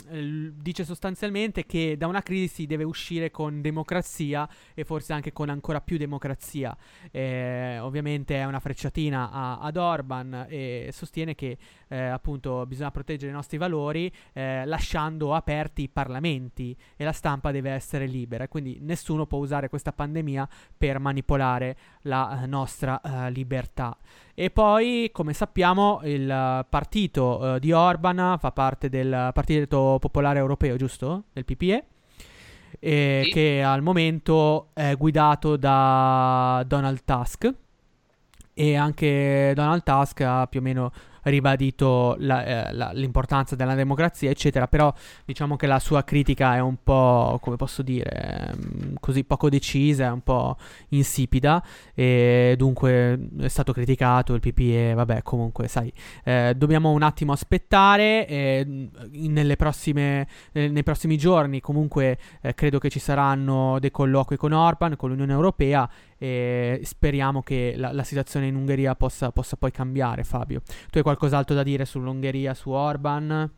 dice 0.61 0.85
sostanzialmente 0.85 1.67
che 1.67 1.97
da 1.97 2.07
una 2.07 2.23
crisi 2.23 2.49
si 2.49 2.67
deve 2.67 2.85
uscire 2.85 3.31
con 3.31 3.61
democrazia 3.61 4.49
e 4.75 4.85
forse 4.85 5.13
anche 5.13 5.33
con 5.33 5.49
ancora 5.49 5.81
più 5.81 5.97
democrazia. 5.97 6.77
Eh, 7.11 7.79
ovviamente 7.81 8.37
è 8.37 8.45
una 8.45 8.61
frecciatina 8.61 9.31
a- 9.31 9.59
ad 9.61 9.77
Orban 9.77 10.47
e 10.49 10.91
sostiene 10.93 11.35
che 11.35 11.57
eh, 11.89 11.99
appunto 11.99 12.65
bisogna 12.67 12.91
proteggere 12.91 13.31
i 13.31 13.35
nostri 13.35 13.59
valori 13.59 14.11
eh, 14.33 14.65
lasciando 14.65 15.35
aperti 15.35 15.83
i 15.83 15.89
parlamenti 15.89 16.77
e 16.97 17.05
la 17.05 17.13
stampa 17.13 17.51
deve 17.51 17.71
essere 17.71 18.07
libera 18.07 18.49
quindi 18.49 18.79
nessuno 18.81 19.27
può 19.27 19.39
usare 19.39 19.69
questa 19.69 19.93
pandemia 19.93 20.49
per 20.77 20.99
manipolare 20.99 21.77
la 22.03 22.43
eh, 22.43 22.47
nostra 22.47 23.01
eh, 23.01 23.31
libertà. 23.31 23.97
E 24.35 24.51
poi, 24.51 25.11
come 25.13 25.35
sappiamo, 25.35 26.01
il 26.05 26.67
partito 26.69 27.57
eh, 27.57 27.61
di 27.61 27.73
Orban 27.73 28.37
fa 28.39 28.51
parte 28.51 28.89
del 28.89 29.31
Partito 29.35 29.99
Popolare 30.01 30.39
Europeo, 30.39 30.77
giusto? 30.77 31.25
Del 31.33 31.45
PPE. 31.45 31.85
e 32.79 33.29
che 33.33 33.63
al 33.63 33.83
momento 33.83 34.71
è 34.73 34.97
guidato 34.97 35.57
da 35.57 36.65
Donald 36.67 37.03
Tusk 37.05 37.55
e 38.55 38.77
anche 38.77 39.53
Donald 39.55 39.83
Tusk 39.83 40.21
ha 40.23 40.47
più 40.47 40.61
o 40.61 40.63
meno 40.63 40.93
ribadito 41.23 42.17
la- 42.19 42.45
eh, 42.69 42.73
la- 42.73 42.91
l'importanza 42.93 43.57
della 43.57 43.75
democrazia, 43.75 44.31
eccetera, 44.31 44.67
però 44.69 44.93
diciamo 45.25 45.57
che 45.57 45.67
la 45.67 45.79
sua 45.79 46.03
critica 46.05 46.55
è 46.57 46.61
un 46.61 46.77
po', 46.83 47.39
come 47.43 47.57
posso 47.57 47.83
dire, 47.83 48.51
ehm, 48.51 48.95
così 49.01 49.25
poco 49.25 49.49
decisa, 49.49 50.07
è 50.07 50.11
un 50.11 50.23
po' 50.23 50.57
insipida 50.89 51.63
e 51.95 52.55
dunque 52.57 53.29
è 53.41 53.49
stato 53.49 53.73
criticato 53.73 54.35
il 54.35 54.41
PPE, 54.41 54.95
vabbè, 54.95 55.23
comunque, 55.23 55.69
sai, 55.69 55.93
eh, 56.25 56.55
dobbiamo 56.57 56.91
un 56.91 57.03
attimo 57.03 57.33
aspettare 57.33 58.27
e 58.27 58.67
in- 59.13 59.33
nelle 59.33 59.57
prossime, 59.57 60.27
eh, 60.53 60.69
nei 60.69 60.83
prossimi 60.83 61.17
giorni 61.17 61.61
comunque 61.61 62.19
eh, 62.43 62.55
credo 62.55 62.79
che 62.79 62.89
ci 62.91 62.99
saranno 62.99 63.79
dei 63.79 63.91
colloqui 63.91 64.37
con 64.37 64.53
Orban, 64.53 64.97
con 64.97 65.11
l'Unione 65.11 65.33
Europea 65.33 65.89
e 66.23 66.83
speriamo 66.85 67.43
che 67.43 67.75
la, 67.77 67.91
la 67.91 68.05
situazione 68.05 68.47
in 68.47 68.55
Ungheria 68.55 68.95
possa, 68.95 69.33
possa 69.33 69.57
poi 69.57 69.73
cambiare, 69.73 70.23
Fabio. 70.23 70.63
Tu 70.89 70.99
hai 70.99 71.03
qualcos'altro 71.03 71.53
da 71.53 71.65
dire 71.65 71.85
sull'Ungheria, 71.85 72.55
su 72.55 72.71
Orban? 72.71 73.51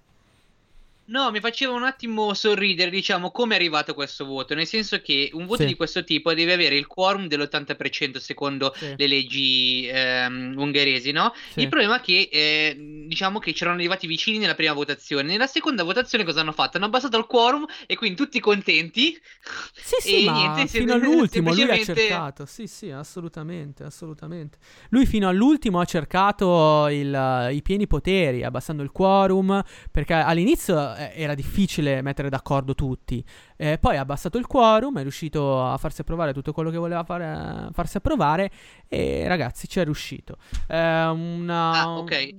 No, 1.07 1.31
mi 1.31 1.41
faceva 1.41 1.73
un 1.75 1.83
attimo 1.83 2.33
sorridere, 2.33 2.91
diciamo, 2.91 3.31
come 3.31 3.53
è 3.53 3.57
arrivato 3.59 3.93
questo 3.93 4.25
voto, 4.25 4.55
nel 4.55 4.67
senso 4.67 5.01
che 5.03 5.29
un 5.35 5.45
voto 5.45 5.61
Sì. 5.63 5.69
di 5.69 5.75
questo 5.75 6.03
tipo 6.03 6.33
deve 6.33 6.55
avere 6.55 6.77
il 6.77 6.87
quorum 6.87 7.27
dell'80% 7.27 8.19
secondo 8.19 8.73
Sì. 8.75 8.95
le 8.97 9.07
leggi 9.07 9.87
ehm, 9.87 10.55
ungheresi, 10.57 11.13
no? 11.13 11.35
Sì. 11.53 11.61
Il 11.61 11.69
problema 11.69 11.99
è 11.99 12.01
che, 12.01 12.29
eh, 12.33 13.05
diciamo 13.07 13.39
che 13.39 13.53
c'erano 13.53 13.77
arrivati 13.77 14.07
vicini 14.07 14.39
nella 14.39 14.55
prima 14.55 14.73
votazione, 14.73 15.29
nella 15.29 15.47
seconda 15.47 15.83
votazione 15.83 16.25
cosa 16.25 16.41
hanno 16.41 16.53
fatto? 16.53 16.79
Hanno 16.79 16.87
abbassato 16.87 17.19
il 17.19 17.27
quorum 17.27 17.67
e 17.87 17.97
quindi 17.97 18.17
tutti 18.17 18.41
contenti. 18.41 19.21
Sì, 19.75 19.97
sì, 20.01 20.23
e 20.23 20.25
ma 20.25 20.33
niente, 20.33 20.67
fino 20.69 20.93
sem- 20.93 21.03
all'ultimo 21.03 21.53
lui 21.53 21.63
ha 21.65 21.67
semplicemente- 21.67 22.09
cercato. 22.09 22.47
Sì, 22.47 22.67
sì, 22.67 22.91
assolutamente, 22.91 23.83
assolutamente. 23.85 24.57
Lui 24.89 25.05
fino 25.05 25.29
all'ultimo 25.29 25.81
ha 25.81 25.85
cercato 25.85 26.89
il- 26.89 27.49
i 27.53 27.61
pieni 27.61 27.87
poteri, 27.87 28.43
abbassando 28.43 28.83
il 28.83 28.91
quorum, 28.91 29.63
perché 29.91 30.15
all'inizio 30.15 30.93
era 30.97 31.35
difficile 31.35 32.03
mettere 32.03 32.29
d'accordo 32.29 32.75
tutti. 32.75 33.25
Eh, 33.57 33.79
poi 33.79 33.97
ha 33.97 34.01
abbassato 34.01 34.39
il 34.39 34.47
quorum, 34.47 34.99
è 34.99 35.03
riuscito 35.03 35.65
a 35.65 35.77
farsi 35.77 36.01
approvare 36.03 36.33
tutto 36.33 36.53
quello 36.53 36.71
che 36.71 36.77
voleva 36.77 37.05
fare, 37.05 37.69
farsi 37.73 37.97
approvare 37.97 38.51
e 38.89 39.27
ragazzi 39.29 39.69
ci 39.69 39.81
è 39.81 39.85
riuscito. 39.85 40.37
Eh, 40.69 40.77
una, 41.07 41.71
Ah, 41.73 41.91
ok. 41.99 42.35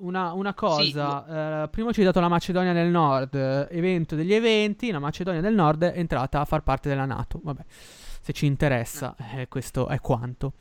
una, 0.00 0.32
una 0.32 0.54
cosa, 0.54 1.62
eh, 1.64 1.68
prima 1.68 1.88
ho 1.88 1.92
citato 1.92 2.20
la 2.20 2.28
Macedonia 2.28 2.72
del 2.72 2.88
Nord, 2.88 3.34
eh, 3.34 3.68
evento 3.70 4.14
degli 4.14 4.32
eventi, 4.34 4.90
la 4.90 4.98
Macedonia 4.98 5.40
del 5.40 5.54
Nord 5.54 5.84
è 5.84 5.98
entrata 5.98 6.40
a 6.40 6.44
far 6.44 6.62
parte 6.62 6.88
della 6.88 7.04
Nato, 7.04 7.40
vabbè, 7.42 7.62
se 8.22 8.32
ci 8.32 8.46
interessa, 8.46 9.14
eh, 9.36 9.48
questo 9.48 9.88
è 9.88 9.98
quanto. 10.00 10.52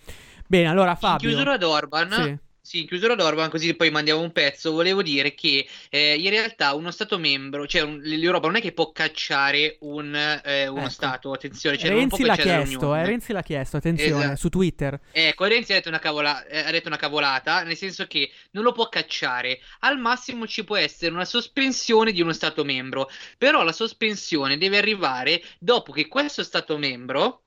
Bene, 0.47 0.67
allora 0.67 0.91
In 0.91 0.97
Fabio... 0.97 1.29
chiusura 1.29 1.53
ad 1.53 1.63
Orban, 1.63 2.11
Sì. 2.11 2.37
Sì, 2.61 2.85
chiusura 2.85 3.13
ad 3.13 3.21
Orban, 3.21 3.49
così 3.49 3.73
poi 3.75 3.89
mandiamo 3.91 4.21
un 4.21 4.31
pezzo. 4.31 4.71
Volevo 4.71 5.01
dire 5.01 5.33
che 5.33 5.67
eh, 5.89 6.15
in 6.15 6.29
realtà 6.29 6.73
uno 6.73 6.91
Stato 6.91 7.17
membro, 7.17 7.65
cioè 7.67 7.81
un- 7.81 7.99
l'Europa 8.01 8.47
non 8.47 8.57
è 8.57 8.61
che 8.61 8.71
può 8.71 8.91
cacciare 8.91 9.77
un, 9.81 10.13
eh, 10.15 10.67
uno 10.67 10.81
Ecco. 10.81 10.89
Stato, 10.89 11.31
attenzione, 11.31 11.77
cioè 11.77 11.89
Renzi 11.89 12.23
l'ha 12.23 12.35
chiesto, 12.35 12.95
eh, 12.95 13.05
Renzi 13.05 13.31
l'ha 13.33 13.41
chiesto, 13.41 13.77
attenzione, 13.77 14.23
Esatto. 14.23 14.35
su 14.37 14.49
Twitter. 14.49 14.99
Ecco, 15.11 15.45
Renzi 15.45 15.71
ha 15.71 15.75
detto, 15.75 15.89
una 15.89 15.99
cavola- 15.99 16.45
eh, 16.45 16.59
ha 16.59 16.71
detto 16.71 16.87
una 16.87 16.97
cavolata, 16.97 17.63
nel 17.63 17.75
senso 17.77 18.05
che 18.07 18.29
non 18.51 18.63
lo 18.63 18.71
può 18.71 18.87
cacciare. 18.89 19.59
Al 19.79 19.97
massimo 19.99 20.45
ci 20.47 20.63
può 20.63 20.75
essere 20.75 21.11
una 21.13 21.25
sospensione 21.25 22.11
di 22.11 22.21
uno 22.21 22.33
Stato 22.33 22.63
membro, 22.63 23.09
però 23.37 23.63
la 23.63 23.71
sospensione 23.71 24.57
deve 24.57 24.77
arrivare 24.77 25.41
dopo 25.59 25.91
che 25.91 26.07
questo 26.07 26.43
Stato 26.43 26.77
membro 26.77 27.43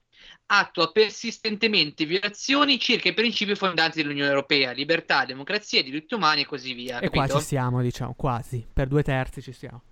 attua 0.55 0.93
persistentemente 0.93 2.05
violazioni 2.05 2.79
circa 2.79 3.09
i 3.09 3.15
principi 3.15 3.55
fondanti 3.55 4.03
dell'Unione 4.03 4.29
Europea, 4.29 4.73
libertà, 4.73 5.25
democrazia, 5.25 5.83
diritti 5.83 6.15
umani 6.15 6.43
e 6.43 6.47
così 6.47 6.75
via. 6.75 6.99
E 6.99 7.09
qua 7.09 7.23
capito? 7.23 7.39
ci 7.41 7.47
siamo, 7.47 7.81
diciamo, 7.81 8.15
quasi, 8.15 8.67
per 8.71 8.89
due 8.89 9.03
terzi 9.03 9.41
ci 9.41 9.53
siamo. 9.53 9.83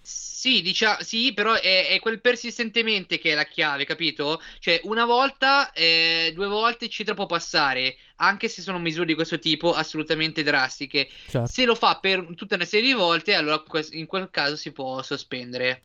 Sì, 0.00 0.62
diciamo, 0.62 0.98
sì, 1.00 1.32
però 1.34 1.54
è, 1.54 1.88
è 1.88 1.98
quel 1.98 2.20
persistentemente 2.20 3.18
che 3.18 3.32
è 3.32 3.34
la 3.34 3.46
chiave, 3.46 3.84
capito? 3.84 4.40
Cioè, 4.60 4.80
una 4.84 5.04
volta, 5.04 5.72
eh, 5.72 6.30
due 6.32 6.46
volte, 6.46 6.84
eccetera, 6.84 7.16
può 7.16 7.26
passare, 7.26 7.96
anche 8.16 8.46
se 8.46 8.62
sono 8.62 8.78
misure 8.78 9.06
di 9.06 9.14
questo 9.14 9.40
tipo 9.40 9.72
assolutamente 9.72 10.44
drastiche. 10.44 11.08
Certo. 11.28 11.50
Se 11.50 11.64
lo 11.64 11.74
fa 11.74 11.98
per 11.98 12.24
tutta 12.36 12.54
una 12.54 12.64
serie 12.64 12.86
di 12.86 12.92
volte, 12.92 13.34
allora 13.34 13.60
in 13.90 14.06
quel 14.06 14.30
caso 14.30 14.54
si 14.54 14.70
può 14.70 15.02
sospendere. 15.02 15.82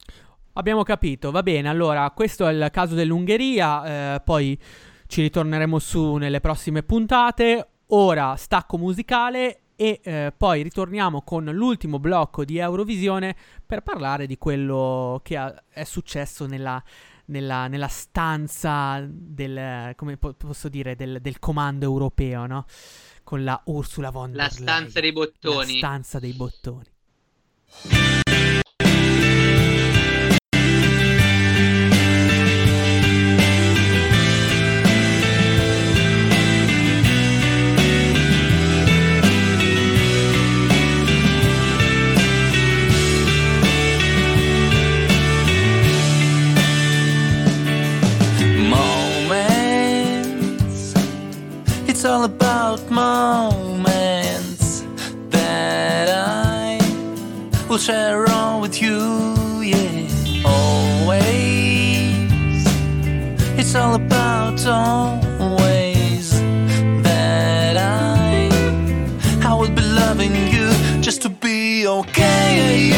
Abbiamo 0.54 0.84
capito, 0.84 1.32
va 1.32 1.43
bene. 1.43 1.70
Allora, 1.70 2.10
questo 2.12 2.47
è 2.47 2.52
il 2.52 2.70
caso 2.72 2.93
dell'Ungheria. 2.95 4.16
eh, 4.16 4.22
poi 4.22 4.58
ci 5.08 5.22
ritorneremo 5.22 5.80
su 5.80 6.16
nelle 6.16 6.39
prossime 6.39 6.84
puntate. 6.84 7.68
Ora 7.93 8.36
stacco 8.36 8.78
musicale 8.78 9.62
e 9.76 9.99
eh, 10.04 10.34
poi 10.38 10.62
ritorniamo 10.62 11.24
con 11.24 11.45
l'ultimo 11.45 11.99
blocco 11.99 12.45
di 12.45 12.58
Eurovisione 12.58 13.36
per 13.66 13.82
parlare 13.82 14.28
di 14.28 14.38
quello 14.38 15.20
che 15.24 15.36
ha- 15.38 15.64
è 15.70 15.84
successo 15.84 16.45
nella, 16.45 16.82
nella- 17.26 17.68
nella 17.68 17.88
stanza 17.88 19.04
del, 19.08 19.93
come 19.95 20.18
po- 20.18 20.34
posso 20.34 20.70
dire, 20.70 20.95
del, 20.95 21.20
del 21.22 21.39
comando 21.39 21.84
europeo, 21.86 22.45
no? 22.45 22.66
Con 23.24 23.43
la 23.43 23.60
Ursula 23.66 24.10
von 24.12 24.32
La 24.34 24.43
der 24.43 24.52
stanza 24.52 24.99
Leyen. 24.99 25.02
dei 25.02 25.12
bottoni. 25.14 25.72
La 25.74 25.78
stanza 25.88 26.20
dei 26.20 26.34
bottoni. 26.34 26.86
Share 57.82 58.30
on 58.30 58.62
with 58.62 58.80
you, 58.80 59.60
yeah. 59.64 60.08
Always. 60.46 61.24
It's 63.58 63.74
all 63.74 63.96
about 63.96 64.64
always 64.68 66.40
that 67.02 67.78
I 67.78 68.50
I 69.44 69.56
will 69.56 69.72
be 69.72 69.82
loving 69.82 70.36
you 70.54 70.70
just 71.02 71.24
to 71.24 71.30
be 71.30 71.88
okay, 71.88 72.91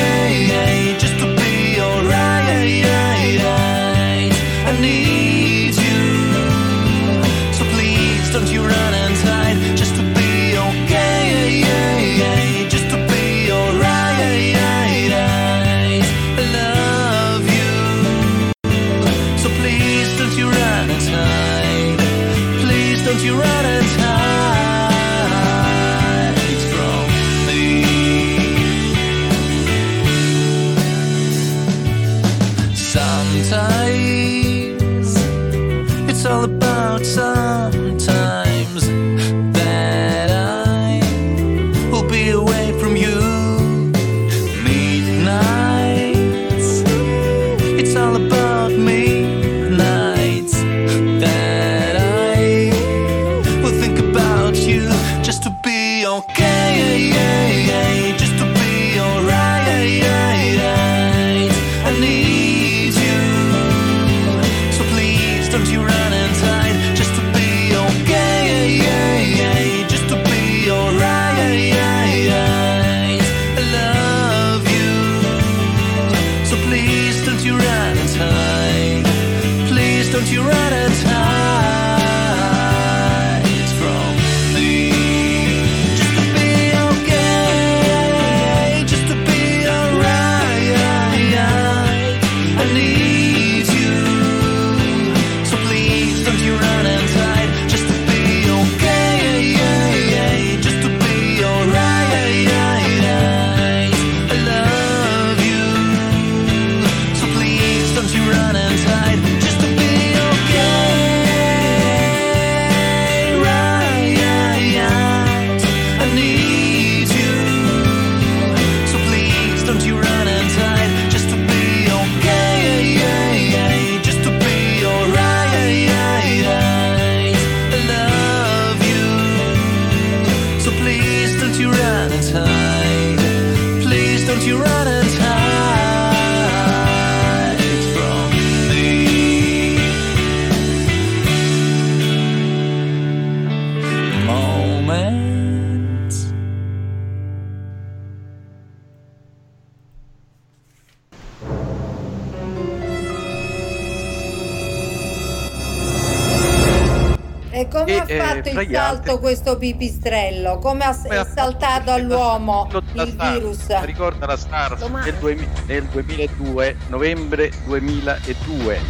altri- 159.13 159.25
questo 159.25 159.57
pipistrello? 159.57 160.59
Come 160.59 160.83
ha, 160.83 161.01
è 161.01 161.15
ha 161.15 161.25
saltato 161.25 161.91
all'uomo 161.91 162.67
il 162.93 163.15
virus? 163.17 163.79
Ricorda 163.81 164.25
la 164.25 164.37
SARS 164.37 164.79
Domani. 164.79 165.11
nel, 165.11 165.19
2000 165.19 165.47
nel 165.67 165.83
2002, 165.85 166.75
novembre 166.87 167.51
2002. 167.65 168.81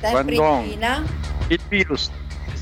Sempre 0.00 0.34
Quando-? 0.34 1.02
Il 1.48 1.60
virus, 1.68 2.10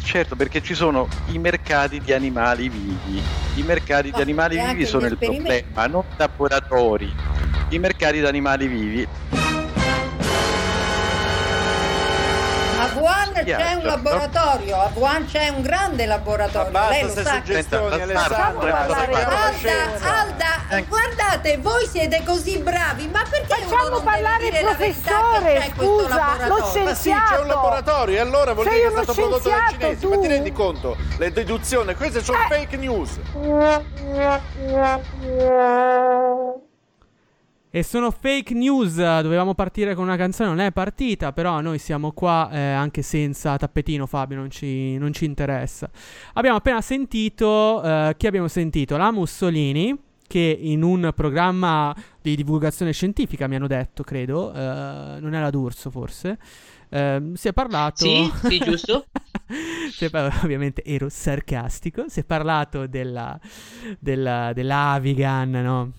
certo, 0.02 0.36
perché 0.36 0.60
ci 0.62 0.74
sono 0.74 1.08
i 1.28 1.38
mercati 1.38 2.00
di 2.00 2.12
animali 2.12 2.68
vivi. 2.68 3.22
I 3.56 3.62
mercati 3.62 4.06
di 4.06 4.12
Ma 4.12 4.20
animali 4.20 4.58
vivi 4.58 4.86
sono 4.86 5.06
il 5.06 5.18
problema, 5.18 5.86
non 5.86 6.04
laboratori. 6.16 7.12
I 7.70 7.78
mercati 7.78 8.20
di 8.20 8.26
animali 8.26 8.66
vivi. 8.66 9.06
C'è 13.44 13.72
un 13.74 13.82
no? 13.82 13.88
laboratorio, 13.88 14.76
a 14.76 14.90
Wuhan 14.94 15.26
c'è 15.26 15.48
un 15.48 15.62
grande 15.62 16.06
laboratorio, 16.06 16.78
lei 16.88 17.02
lo 17.02 17.08
sa. 17.08 17.34
suggestioni, 17.34 18.02
Alda, 18.12 18.54
Alda, 20.02 20.80
guardate, 20.88 21.58
voi 21.58 21.86
siete 21.86 22.22
così 22.24 22.58
bravi, 22.58 23.08
ma 23.08 23.22
perché 23.28 23.46
Facciamo 23.54 23.86
uno 23.86 23.94
non 23.96 24.04
parlare 24.04 24.44
deve 24.44 24.58
il 24.58 24.62
dire 24.62 24.72
la 24.72 24.76
verità 24.76 25.10
professore, 25.10 25.52
che 25.52 25.58
c'è 25.60 25.72
questo 25.74 25.98
scusa, 25.98 26.08
lo 26.08 26.16
laboratorio? 26.16 26.84
Ma 26.84 26.94
sì, 26.94 27.10
c'è 27.10 27.38
un 27.38 27.46
laboratorio, 27.46 28.16
e 28.16 28.20
allora 28.20 28.52
vuol 28.52 28.66
Sei 28.66 28.74
dire 28.74 28.88
che 28.88 29.00
è 29.00 29.02
stato 29.02 29.12
prodotto 29.20 29.48
dai 29.48 29.58
scienziato, 29.58 29.82
cinesi. 29.82 30.00
tu. 30.00 30.08
Ma 30.08 30.18
ti 30.18 30.26
rendi 30.26 30.52
conto? 30.52 30.96
Le 31.18 31.32
deduzioni, 31.32 31.94
queste 31.94 32.22
sono 32.22 32.38
fake 32.48 32.76
news. 32.76 33.18
E 37.74 37.82
sono 37.82 38.10
fake 38.10 38.52
news, 38.52 38.96
dovevamo 38.96 39.54
partire 39.54 39.94
con 39.94 40.04
una 40.04 40.16
canzone, 40.16 40.50
non 40.50 40.58
è 40.58 40.72
partita, 40.72 41.32
però 41.32 41.62
noi 41.62 41.78
siamo 41.78 42.12
qua 42.12 42.50
eh, 42.52 42.58
anche 42.58 43.00
senza 43.00 43.56
tappetino 43.56 44.04
Fabio, 44.04 44.36
non 44.36 44.50
ci, 44.50 44.98
non 44.98 45.10
ci 45.14 45.24
interessa. 45.24 45.90
Abbiamo 46.34 46.58
appena 46.58 46.82
sentito, 46.82 47.82
eh, 47.82 48.14
chi 48.18 48.26
abbiamo 48.26 48.48
sentito? 48.48 48.98
La 48.98 49.10
Mussolini, 49.10 49.98
che 50.26 50.58
in 50.60 50.82
un 50.82 51.12
programma 51.14 51.96
di 52.20 52.36
divulgazione 52.36 52.92
scientifica 52.92 53.46
mi 53.46 53.54
hanno 53.54 53.68
detto, 53.68 54.02
credo, 54.02 54.52
eh, 54.52 55.16
non 55.18 55.32
era 55.32 55.48
D'Urso 55.48 55.88
forse, 55.88 56.38
eh, 56.90 57.30
si 57.32 57.48
è 57.48 57.54
parlato... 57.54 58.04
Sì, 58.04 58.30
sì, 58.50 58.58
giusto. 58.58 59.06
Par- 60.10 60.40
ovviamente 60.44 60.84
ero 60.84 61.08
sarcastico, 61.08 62.04
si 62.08 62.20
è 62.20 62.24
parlato 62.24 62.86
della, 62.86 63.40
della, 63.98 64.52
dell'Avigan, 64.52 65.50
no? 65.50 65.92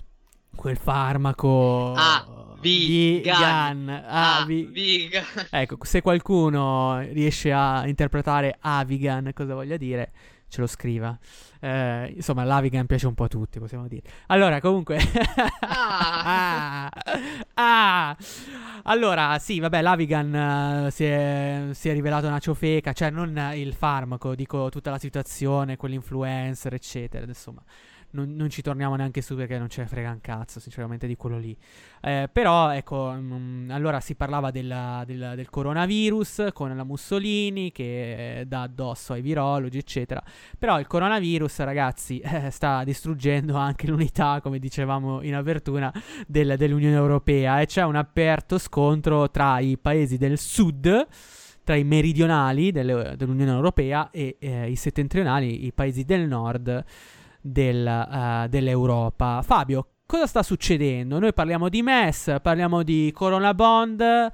Quel 0.55 0.77
farmaco... 0.77 1.93
Ah, 1.93 2.25
vegan. 2.61 3.89
Ah, 3.89 4.39
Ah, 4.41 4.45
vi- 4.45 4.65
vegan. 4.71 5.23
Ecco, 5.49 5.77
se 5.81 6.01
qualcuno 6.01 6.99
riesce 6.99 7.51
a 7.51 7.85
interpretare 7.87 8.57
Avigan, 8.61 9.31
cosa 9.33 9.53
voglia 9.53 9.75
dire, 9.77 10.11
ce 10.47 10.61
lo 10.61 10.67
scriva. 10.67 11.17
Eh, 11.59 12.13
insomma, 12.15 12.43
l'Avigan 12.43 12.85
piace 12.85 13.07
un 13.07 13.13
po' 13.15 13.23
a 13.23 13.27
tutti, 13.27 13.59
possiamo 13.59 13.87
dire. 13.87 14.03
Allora, 14.27 14.59
comunque... 14.61 14.97
ah, 15.61 16.89
ah. 17.55 18.17
Allora, 18.83 19.37
sì, 19.39 19.59
vabbè, 19.59 19.81
l'Avigan 19.81 20.85
eh, 20.87 20.91
si, 20.91 21.05
è, 21.05 21.67
si 21.71 21.89
è 21.89 21.93
rivelato 21.93 22.27
una 22.27 22.39
ciofeca, 22.39 22.93
cioè 22.93 23.09
non 23.09 23.37
il 23.55 23.73
farmaco, 23.73 24.35
dico 24.35 24.69
tutta 24.69 24.91
la 24.91 24.99
situazione, 24.99 25.75
quell'influencer, 25.77 26.73
eccetera, 26.73 27.25
insomma. 27.25 27.61
Non, 28.15 28.31
non 28.35 28.49
ci 28.51 28.61
torniamo 28.61 28.95
neanche 28.95 29.21
su 29.23 29.35
perché 29.35 29.57
non 29.57 29.69
ce 29.69 29.81
ne 29.81 29.87
frega 29.87 30.11
un 30.11 30.21
cazzo, 30.21 30.59
sinceramente, 30.59 31.07
di 31.07 31.15
quello 31.15 31.39
lì. 31.39 31.57
Eh, 31.99 32.29
però, 32.31 32.69
ecco, 32.71 33.11
mm, 33.11 33.71
allora 33.71 33.99
si 33.99 34.13
parlava 34.13 34.51
della- 34.51 35.03
del, 35.03 35.33
del 35.35 35.49
coronavirus 35.49 36.49
con 36.53 36.75
la 36.75 36.83
Mussolini 36.83 37.71
che 37.71 38.41
eh, 38.41 38.45
dà 38.45 38.61
addosso 38.61 39.13
ai 39.13 39.21
virologi, 39.23 39.79
eccetera. 39.79 40.21
Però 40.59 40.79
il 40.79 40.85
coronavirus, 40.85 41.59
ragazzi, 41.61 42.19
eh, 42.23 42.51
sta 42.51 42.83
distruggendo 42.83 43.55
anche 43.55 43.87
l'unità, 43.87 44.41
come 44.43 44.59
dicevamo 44.59 45.23
in 45.23 45.33
apertura, 45.33 45.91
del- 46.27 46.55
dell'Unione 46.55 46.95
Europea 46.95 47.61
e 47.61 47.65
c'è 47.65 47.83
un 47.83 47.95
aperto 47.95 48.59
scontro 48.59 49.31
tra 49.31 49.57
i 49.57 49.75
paesi 49.79 50.17
del 50.17 50.37
sud 50.37 51.07
tra 51.63 51.75
i 51.75 51.83
meridionali 51.83 52.71
delle- 52.71 53.15
dell'Unione 53.17 53.51
Europea 53.51 54.09
e 54.11 54.35
eh, 54.39 54.69
i 54.69 54.75
settentrionali, 54.75 55.65
i 55.65 55.71
paesi 55.71 56.03
del 56.03 56.27
nord 56.27 56.83
del, 57.43 57.85
eh, 57.85 58.47
dell'Europa. 58.49 59.41
Fabio, 59.43 59.87
cosa 60.05 60.25
sta 60.25 60.41
succedendo? 60.41 61.19
Noi 61.19 61.33
parliamo 61.33 61.67
di 61.69 61.81
MES, 61.81 62.37
parliamo 62.41 62.81
di 62.81 63.11
Corona 63.13 63.53
Bond. 63.53 64.31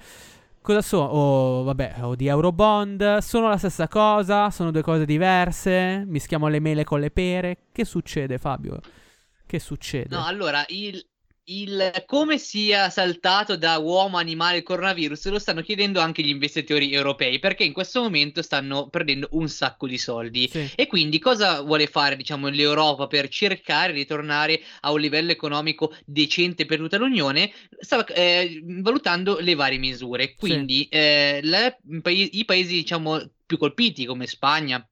Cosa 0.61 0.81
sono? 0.81 1.05
O 1.05 1.63
vabbè, 1.63 1.95
o 2.01 2.15
di 2.15 2.27
Eurobond. 2.27 3.17
Sono 3.17 3.47
la 3.47 3.57
stessa 3.57 3.87
cosa? 3.87 4.51
Sono 4.51 4.71
due 4.71 4.83
cose 4.83 5.05
diverse? 5.05 6.03
Mischiamo 6.05 6.47
le 6.47 6.59
mele 6.59 6.83
con 6.83 6.99
le 6.99 7.09
pere? 7.09 7.65
Che 7.71 7.85
succede, 7.85 8.37
Fabio? 8.37 8.79
Che 9.45 9.57
succede? 9.59 10.15
No, 10.15 10.25
allora, 10.25 10.63
il, 10.67 11.03
il 11.49 12.03
come 12.05 12.37
sia 12.37 12.89
saltato 12.89 13.55
da 13.55 13.77
uomo 13.77 14.17
animale 14.17 14.57
il 14.57 14.63
coronavirus 14.63 15.29
lo 15.29 15.39
stanno 15.39 15.61
chiedendo 15.61 15.99
anche 15.99 16.21
gli 16.21 16.29
investitori 16.29 16.93
europei, 16.93 17.39
perché 17.39 17.63
in 17.63 17.73
questo 17.73 18.01
momento 18.01 18.41
stanno 18.41 18.87
perdendo 18.89 19.29
un 19.31 19.49
sacco 19.49 19.87
di 19.87 19.97
soldi. 19.97 20.47
E 20.75 20.87
quindi 20.87 21.19
cosa 21.19 21.61
vuole 21.61 21.87
fare, 21.87 22.15
diciamo, 22.15 22.47
l'Europa 22.49 23.07
per 23.07 23.27
cercare 23.29 23.93
di 23.93 24.05
tornare 24.05 24.61
a 24.81 24.91
un 24.91 24.99
livello 24.99 25.31
economico 25.31 25.95
decente 26.05 26.65
per 26.65 26.77
tutta 26.77 26.97
l'Unione? 26.97 27.51
Sta 27.79 28.05
eh, 28.05 28.61
valutando 28.63 29.39
le 29.39 29.55
varie 29.55 29.79
misure. 29.79 30.35
Quindi 30.35 30.87
eh, 30.89 31.39
le- 31.41 31.79
i 32.31 32.45
paesi, 32.45 32.75
diciamo, 32.75 33.21
più 33.45 33.57
colpiti 33.57 34.05
come 34.05 34.27
Spagna 34.27 34.87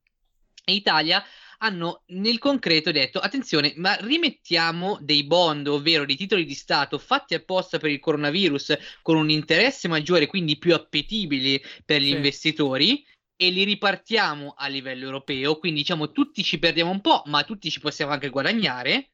e 0.66 0.74
Italia 0.74 1.24
hanno 1.60 2.03
nel 2.08 2.38
concreto 2.39 2.91
detto 2.91 3.20
attenzione 3.20 3.74
ma 3.78 3.95
rimettiamo 3.95 4.99
dei 5.01 5.24
bond 5.24 5.68
ovvero 5.68 6.05
dei 6.05 6.16
titoli 6.16 6.45
di 6.45 6.53
Stato 6.53 6.97
fatti 6.97 7.34
apposta 7.34 7.80
per 7.80 7.89
il 7.89 7.99
coronavirus 7.99 8.78
con 9.01 9.18
un 9.18 9.30
interesse 9.30 9.88
maggiore 9.88 10.28
quindi 10.28 10.58
più 10.58 10.74
appetibili 10.74 11.62
per 11.86 12.01
gli 12.01 12.10
Sì. 12.10 12.14
investitori 12.14 13.05
e 13.36 13.49
li 13.49 13.64
ripartiamo 13.64 14.53
a 14.58 14.68
livello 14.68 15.05
europeo 15.05 15.58
quindi 15.58 15.80
diciamo 15.80 16.12
tutti 16.12 16.43
ci 16.43 16.60
perdiamo 16.60 16.91
un 16.91 17.01
po' 17.01 17.24
ma 17.26 17.43
tutti 17.43 17.70
ci 17.70 17.80
possiamo 17.80 18.12
anche 18.12 18.30
guadagnare 18.30 19.10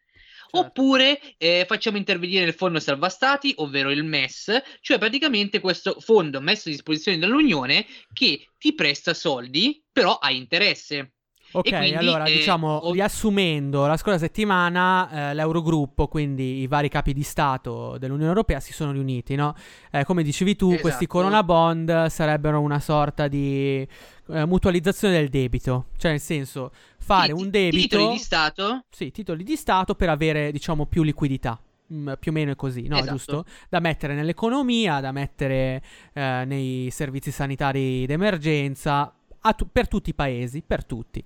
Oppure 0.55 1.19
eh, 1.37 1.65
facciamo 1.67 1.97
intervenire 1.97 2.45
il 2.45 2.53
fondo 2.53 2.79
salva 2.79 3.09
stati, 3.09 3.53
ovvero 3.57 3.89
il 3.89 4.03
MES, 4.03 4.61
cioè 4.81 4.99
praticamente 4.99 5.59
questo 5.59 5.99
fondo 5.99 6.39
messo 6.41 6.69
a 6.69 6.71
disposizione 6.71 7.17
dall'Unione 7.17 7.87
che 8.13 8.49
ti 8.59 8.75
presta 8.75 9.15
soldi, 9.15 9.83
però 9.91 10.17
a 10.19 10.29
interesse. 10.29 11.13
Ok, 11.53 11.69
quindi, 11.69 11.95
allora 11.95 12.25
eh, 12.25 12.33
diciamo, 12.33 12.87
ov- 12.87 12.93
riassumendo, 12.93 13.85
la 13.85 13.97
scorsa 13.97 14.19
settimana 14.19 15.29
eh, 15.29 15.33
l'Eurogruppo, 15.33 16.07
quindi 16.07 16.61
i 16.61 16.67
vari 16.67 16.89
capi 16.89 17.13
di 17.13 17.23
Stato 17.23 17.97
dell'Unione 17.97 18.29
Europea, 18.29 18.59
si 18.59 18.73
sono 18.73 18.91
riuniti, 18.91 19.35
no? 19.35 19.55
Eh, 19.91 20.03
come 20.03 20.23
dicevi 20.23 20.55
tu, 20.55 20.69
questi 20.69 20.87
Esatto. 20.87 21.07
Corona 21.07 21.43
Bond 21.43 22.07
sarebbero 22.07 22.59
una 22.59 22.79
sorta 22.79 23.27
di 23.27 23.87
eh, 24.29 24.45
mutualizzazione 24.45 25.13
del 25.13 25.29
debito, 25.29 25.87
cioè 25.97 26.11
nel 26.11 26.19
senso 26.19 26.71
fare 26.97 27.35
Sì, 27.35 27.41
un 27.41 27.49
debito... 27.49 27.97
titoli 27.97 28.11
di 28.13 28.17
Stato? 28.17 28.83
Sì, 28.89 29.11
titoli 29.11 29.43
di 29.43 29.55
Stato 29.55 29.95
per 29.95 30.09
avere, 30.09 30.51
diciamo, 30.51 30.85
più 30.85 31.03
liquidità. 31.03 31.59
Mm, 31.93 32.13
più 32.17 32.31
o 32.31 32.33
meno 32.33 32.51
è 32.51 32.55
così, 32.55 32.87
no? 32.87 32.95
Esatto. 32.95 33.11
Giusto? 33.11 33.45
Da 33.69 33.79
mettere 33.79 34.15
nell'economia, 34.15 35.01
da 35.01 35.11
mettere 35.11 35.83
eh, 36.13 36.43
nei 36.45 36.89
servizi 36.91 37.29
sanitari 37.29 38.05
d'emergenza, 38.05 39.13
tu- 39.51 39.67
per 39.69 39.89
tutti 39.89 40.11
i 40.11 40.13
paesi, 40.13 40.63
per 40.65 40.85
tutti. 40.85 41.21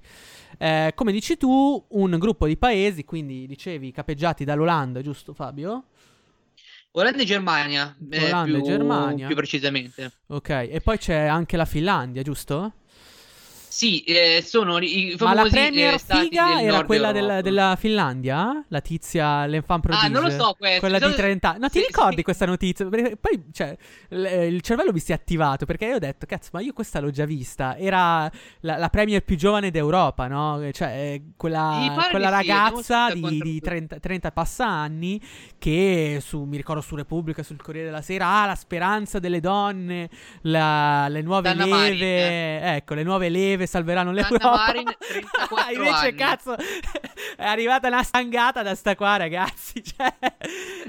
Eh, 0.57 0.91
come 0.95 1.11
dici 1.11 1.37
tu, 1.37 1.85
un 1.89 2.17
gruppo 2.17 2.47
di 2.47 2.57
paesi, 2.57 3.05
quindi 3.05 3.45
dicevi 3.45 3.91
capeggiati 3.91 4.43
dall'Olanda, 4.43 5.01
giusto 5.01 5.33
Fabio? 5.33 5.83
Olanda 6.91 7.21
e 7.21 7.25
Germania, 7.25 7.95
eh, 8.09 8.23
Olanda 8.29 8.57
e 8.57 8.61
più, 8.61 8.67
Germania. 8.67 9.27
più 9.27 9.35
precisamente. 9.35 10.11
Ok, 10.27 10.49
e 10.49 10.81
poi 10.83 10.97
c'è 10.97 11.25
anche 11.25 11.55
la 11.55 11.65
Finlandia, 11.65 12.23
giusto? 12.23 12.73
Sì, 13.77 14.01
eh, 14.05 14.43
sono 14.43 14.79
i 14.79 15.15
Ma 15.19 15.35
la 15.35 15.41
famosi 15.41 15.53
premier 15.53 15.93
eh, 15.93 15.99
figa 15.99 16.59
era 16.63 16.83
quella 16.83 17.11
del- 17.11 17.41
della 17.43 17.75
Finlandia? 17.77 18.65
La 18.69 18.81
tizia, 18.81 19.45
l'enfant 19.45 19.81
prodige? 19.83 20.03
Ah, 20.07 20.09
non 20.09 20.23
lo 20.23 20.31
so 20.31 20.55
questo. 20.57 20.79
Quella 20.79 20.97
di 20.97 21.05
So- 21.05 21.13
30 21.13 21.49
anni. 21.51 21.59
No, 21.59 21.69
ti 21.69 21.79
sì, 21.81 21.85
ricordi 21.85 22.23
questa 22.23 22.47
notizia? 22.47 22.87
Perché 22.87 23.17
poi, 23.17 23.43
cioè, 23.51 23.77
l- 24.09 24.25
eh, 24.25 24.47
il 24.47 24.61
cervello 24.61 24.91
mi 24.91 24.97
si 24.97 25.11
è 25.11 25.13
attivato 25.13 25.67
perché 25.67 25.85
io 25.85 25.95
ho 25.97 25.99
detto, 25.99 26.25
cazzo, 26.25 26.49
ma 26.53 26.61
io 26.61 26.73
questa 26.73 26.99
l'ho 26.99 27.11
già 27.11 27.25
vista. 27.25 27.77
Era 27.77 28.27
la, 28.61 28.77
la 28.77 28.89
premier 28.89 29.23
più 29.23 29.35
giovane 29.35 29.69
d'Europa, 29.69 30.25
no? 30.25 30.59
Cioè, 30.71 30.87
eh, 30.87 31.21
quella, 31.37 32.07
quella 32.09 32.29
sì, 32.29 32.33
ragazza 32.33 33.05
sentito 33.09 33.29
di, 33.29 33.41
di 33.41 33.59
30, 33.59 33.99
30 33.99 34.31
passa 34.31 34.65
anni 34.65 35.21
che 35.59 36.17
su, 36.19 36.41
mi 36.45 36.57
ricordo 36.57 36.81
su 36.81 36.95
Repubblica, 36.95 37.43
sul 37.43 37.61
Corriere 37.61 37.89
della 37.89 38.01
Sera, 38.01 38.41
ah, 38.41 38.47
la 38.47 38.55
speranza 38.55 39.19
delle 39.19 39.39
donne, 39.39 40.09
la- 40.41 41.07
le 41.09 41.21
nuove 41.21 41.43
Dana 41.53 41.63
leve, 41.65 41.75
Marin, 41.75 42.75
ecco, 42.75 42.95
le 42.95 43.03
nuove 43.03 43.29
leve 43.29 43.65
salveranno 43.67 44.11
l'Europa. 44.11 44.49
Marin, 44.51 44.85
34 44.97 45.71
Invece, 45.73 45.93
anni. 45.93 46.15
cazzo, 46.15 46.55
è 46.55 47.45
arrivata 47.45 47.87
una 47.87 48.03
stangata 48.03 48.63
da 48.63 48.73
sta 48.75 48.95
qua, 48.95 49.17
ragazzi. 49.17 49.83
Cioè, 49.97 50.13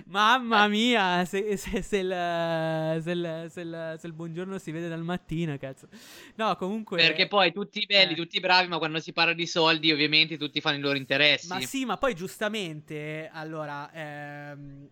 mamma 0.06 0.66
mia, 0.68 1.24
se, 1.24 1.56
se- 1.56 1.82
se 1.82 1.96
il, 1.98 3.00
se 3.02 3.10
il- 3.10 3.46
se 3.50 3.60
il- 3.60 3.94
se 3.98 4.06
il 4.06 4.12
buongiorno 4.12 4.58
si 4.58 4.70
vede 4.70 4.88
dal 4.88 5.02
mattino, 5.02 5.56
cazzo. 5.58 5.88
No, 6.36 6.54
comunque... 6.56 6.96
Perché 6.98 7.26
poi 7.28 7.52
tutti 7.52 7.84
belli, 7.86 8.12
Eh. 8.12 8.16
tutti 8.16 8.40
bravi, 8.40 8.68
ma 8.68 8.78
quando 8.78 8.98
si 9.00 9.12
parla 9.12 9.32
di 9.34 9.46
soldi, 9.46 9.92
ovviamente 9.92 10.36
tutti 10.38 10.60
fanno 10.60 10.76
i 10.76 10.80
loro 10.80 10.96
interessi. 10.96 11.48
Ma 11.48 11.60
sì, 11.60 11.84
ma 11.84 11.96
poi 11.96 12.14
giustamente, 12.14 13.28
allora, 13.32 13.90
ehm, 13.92 14.88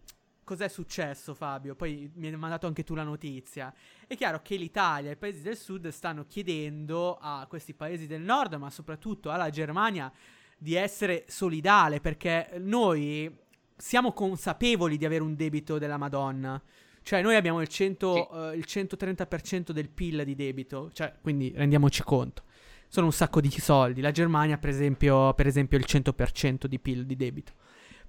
cos'è 0.47 0.69
successo 0.69 1.35
Fabio? 1.35 1.75
Poi 1.75 2.09
mi 2.15 2.29
hai 2.29 2.37
mandato 2.37 2.69
anche 2.69 2.85
tu 2.85 2.95
la 2.95 3.03
notizia. 3.03 3.75
È 4.07 4.17
chiaro 4.17 4.41
che 4.43 4.55
l'Italia 4.55 5.11
e 5.11 5.15
i 5.15 5.17
paesi 5.17 5.43
del 5.43 5.57
sud 5.57 5.89
stanno 5.89 6.25
chiedendo 6.25 7.19
a 7.21 7.45
questi 7.49 7.75
paesi 7.75 8.07
del 8.07 8.23
nord, 8.23 8.55
ma 8.55 8.71
soprattutto 8.71 9.31
alla 9.33 9.51
Germania, 9.51 10.11
di 10.57 10.75
essere 10.75 11.25
solidale, 11.27 12.01
perché 12.01 12.53
noi 12.59 13.45
siamo 13.77 14.13
consapevoli 14.13 14.97
di 14.97 15.05
avere 15.05 15.25
un 15.25 15.35
debito 15.35 15.79
della 15.79 15.97
Madonna. 15.97 16.63
Cioè, 17.03 17.23
noi 17.23 17.35
abbiamo 17.35 17.61
il, 17.61 17.69
100, 17.69 18.53
eh, 18.53 18.57
il 18.57 18.65
130% 18.67 19.73
del 19.73 19.89
PIL 19.89 20.23
di 20.25 20.37
debito, 20.37 20.91
cioè, 20.93 21.13
quindi 21.21 21.53
rendiamoci 21.55 22.05
conto. 22.05 22.45
Sono 22.87 23.07
un 23.07 23.13
sacco 23.13 23.41
di 23.41 23.51
soldi. 23.51 24.01
La 24.01 24.13
Germania, 24.13 24.59
per 24.59 24.71
esempio, 24.71 25.35
per 25.35 25.49
esempio 25.49 25.77
il 25.77 25.85
100% 25.89 26.67
di 26.67 26.79
PIL 26.79 27.05
di 27.05 27.17
debito. 27.17 27.53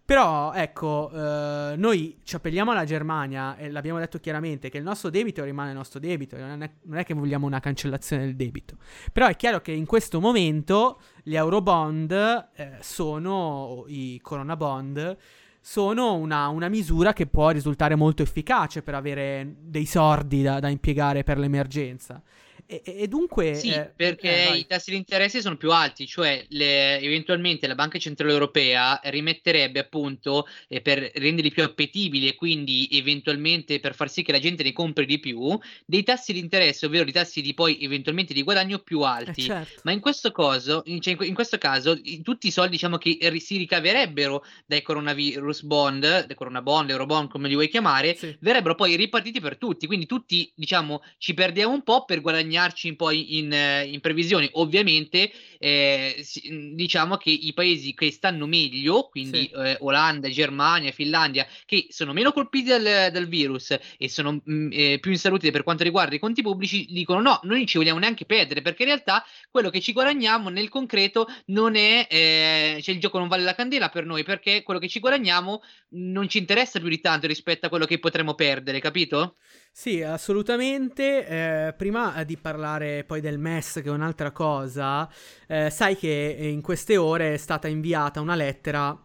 Però, 0.08 0.54
ecco, 0.54 1.12
eh, 1.12 1.74
noi 1.76 2.20
ci 2.24 2.38
appelliamo 2.38 2.72
alla 2.72 2.86
Germania 2.86 3.58
e 3.58 3.70
l'abbiamo 3.70 4.00
detto 4.00 4.20
chiaramente 4.20 4.70
che 4.70 4.78
il 4.78 4.84
nostro 4.86 5.10
debito 5.10 5.44
rimane 5.44 5.72
il 5.72 5.76
nostro 5.76 6.00
debito, 6.00 6.38
non 6.38 6.62
è, 6.64 6.72
non 6.84 7.00
è 7.00 7.04
che 7.04 7.14
vogliamo 7.14 7.46
una 7.46 7.60
cancellazione 7.60 8.24
del 8.24 8.38
debito. 8.38 8.78
Però 9.12 9.28
è 9.28 9.36
chiaro 9.36 9.60
che 9.60 9.74
in 9.74 9.86
questo 9.86 10.22
momento 10.22 11.02
gli 11.24 11.36
eurobond 11.36 12.50
eh, 12.56 12.78
sono, 12.80 13.84
i 13.88 14.18
corona 14.24 14.56
bond, 14.56 15.18
sono 15.60 16.14
una, 16.14 16.48
una 16.48 16.70
misura 16.70 17.12
che 17.12 17.28
può 17.28 17.50
risultare 17.50 17.96
molto 17.96 18.22
efficace 18.22 18.84
per 18.84 18.96
avere 18.96 19.56
dei 19.60 19.86
sordi 19.86 20.42
da, 20.42 20.62
da 20.62 20.70
impiegare 20.70 21.24
per 21.24 21.38
l'emergenza. 21.38 22.24
E, 22.70 22.82
e- 22.84 23.08
dunque... 23.08 23.54
Sì, 23.56 23.72
eh, 23.72 23.90
perché 23.96 24.52
eh, 24.52 24.58
i 24.58 24.66
tassi 24.68 24.92
di 24.92 24.98
interesse 24.98 25.40
sono 25.40 25.56
più 25.56 25.72
alti, 25.72 26.06
cioè 26.06 26.46
le- 26.50 27.00
eventualmente 27.00 27.66
la 27.66 27.76
Banca 27.76 27.98
Centrale 27.98 28.34
Europea 28.34 29.00
rimetterebbe 29.06 29.80
appunto 29.80 30.46
eh, 30.68 30.82
per 30.82 31.12
renderli 31.16 31.50
più 31.50 31.64
appetibili 31.64 32.28
e 32.28 32.36
quindi 32.36 32.90
eventualmente 32.92 33.80
per 33.80 33.96
far 33.96 34.10
sì 34.10 34.22
che 34.22 34.34
la 34.34 34.40
gente 34.40 34.64
ne 34.64 34.74
compri 34.74 35.06
di 35.06 35.18
più, 35.20 35.58
dei 35.86 36.04
tassi 36.04 36.34
di 36.34 36.40
interesse, 36.40 36.88
ovvero 36.88 37.06
dei 37.06 37.14
tassi 37.14 37.42
di 37.42 37.54
poi 37.54 37.80
eventualmente 37.82 38.34
di 38.34 38.44
guadagno 38.44 38.80
più 38.80 39.00
alti. 39.00 39.42
Eh, 39.42 39.46
certo. 39.46 39.82
Ma 39.84 39.94
in 39.94 40.02
questo, 40.02 40.34
coso, 40.34 40.82
in, 40.88 41.00
cioè, 41.00 41.14
in 41.14 41.18
que- 41.20 41.28
in 41.28 41.34
questo 41.34 41.58
caso 41.58 41.98
i- 42.04 42.22
tutti 42.22 42.48
i 42.48 42.52
soldi 42.52 42.72
diciamo 42.72 42.98
che 42.98 43.18
ri- 43.22 43.40
si 43.40 43.56
ricaverebbero 43.56 44.44
dai 44.66 44.82
coronavirus 44.82 45.64
bond, 45.64 46.26
dai 46.26 46.36
corona 46.36 46.62
bond, 46.62 46.90
eurobond 46.90 47.30
come 47.30 47.48
li 47.48 47.54
vuoi 47.54 47.70
chiamare, 47.70 48.18
verrebbero 48.42 48.76
poi 48.76 48.98
ripartiti 48.98 49.40
per 49.40 49.56
tutti. 49.58 49.88
Quindi 49.88 50.06
tutti 50.06 50.52
diciamo 50.54 51.02
ci 51.18 51.34
perdiamo 51.34 51.74
un 51.74 51.84
po' 51.84 52.04
per 52.04 52.20
guadagnarci 52.20 52.56
poi 52.96 53.38
in, 53.38 53.52
eh, 53.52 53.86
in 53.86 54.00
previsioni. 54.00 54.50
Ovviamente 54.54 55.32
eh, 55.60 56.20
si- 56.24 56.74
diciamo 56.74 57.18
che 57.18 57.30
i 57.30 57.54
paesi 57.54 57.94
che 57.94 58.12
stanno 58.12 58.46
meglio, 58.46 59.08
quindi 59.10 59.50
Sì. 59.54 59.60
eh, 59.60 59.78
Olanda, 59.82 60.30
Germania, 60.30 60.92
Finlandia, 60.92 61.48
che 61.66 61.88
sono 61.90 62.14
meno 62.14 62.32
colpiti 62.32 62.70
dal, 62.70 63.10
dal 63.12 63.28
virus 63.28 63.78
e 63.98 64.10
sono 64.10 64.42
mm, 64.50 64.70
eh, 64.72 64.98
più 65.00 65.12
in 65.12 65.18
salute 65.18 65.52
per 65.52 65.64
quanto 65.64 65.84
riguarda 65.84 66.16
i 66.16 66.20
conti 66.20 66.42
pubblici, 66.42 66.86
dicono 66.90 67.22
no, 67.22 67.40
noi 67.44 67.58
non 67.58 67.68
ci 67.68 67.78
vogliamo 67.78 68.00
neanche 68.00 68.26
perdere 68.26 68.62
perché 68.62 68.84
in 68.84 68.90
realtà 68.90 69.24
quello 69.50 69.70
che 69.70 69.82
ci 69.82 69.94
guadagniamo 69.94 70.50
nel 70.50 70.70
concreto 70.70 71.28
non 71.48 71.76
è, 71.76 72.08
eh, 72.10 72.80
cioè 72.82 72.94
il 72.96 73.02
gioco 73.02 73.18
non 73.20 73.28
vale 73.28 73.44
la 73.44 73.56
candela 73.56 73.90
per 73.90 74.06
noi 74.06 74.24
perché 74.24 74.64
quello 74.64 74.80
che 74.80 74.88
ci 74.88 75.00
guadagniamo 75.00 75.62
non 75.90 76.28
ci 76.28 76.38
interessa 76.38 76.80
più 76.80 76.90
di 76.90 77.00
tanto 77.00 77.28
rispetto 77.28 77.66
a 77.66 77.70
quello 77.70 77.86
che 77.86 78.00
potremmo 78.00 78.36
perdere, 78.36 78.80
capito? 78.80 79.36
Sì, 79.72 80.02
assolutamente. 80.02 81.28
Eh, 81.68 81.74
prima 81.74 82.24
di 82.24 82.36
parlare 82.38 83.04
poi 83.04 83.22
del 83.22 83.38
MES, 83.38 83.74
che 83.84 83.84
è 83.84 83.90
un'altra 83.92 84.32
cosa, 84.32 85.08
eh, 85.48 85.70
sai 85.70 85.96
che 85.96 86.36
in 86.40 86.62
queste 86.62 86.98
ore 86.98 87.36
è 87.36 87.38
stata 87.38 87.68
inviata 87.68 88.20
una 88.20 88.34
lettera, 88.36 88.98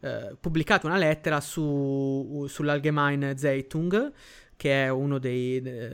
eh, 0.00 0.36
pubblicata 0.40 0.86
una 0.86 0.96
lettera 0.98 1.40
su, 1.40 2.46
sull'Allgemeine 2.48 3.36
Zeitung, 3.36 4.12
che 4.56 4.84
è 4.84 4.88
uno 4.88 5.18
dei... 5.18 5.56
eh, 5.56 5.90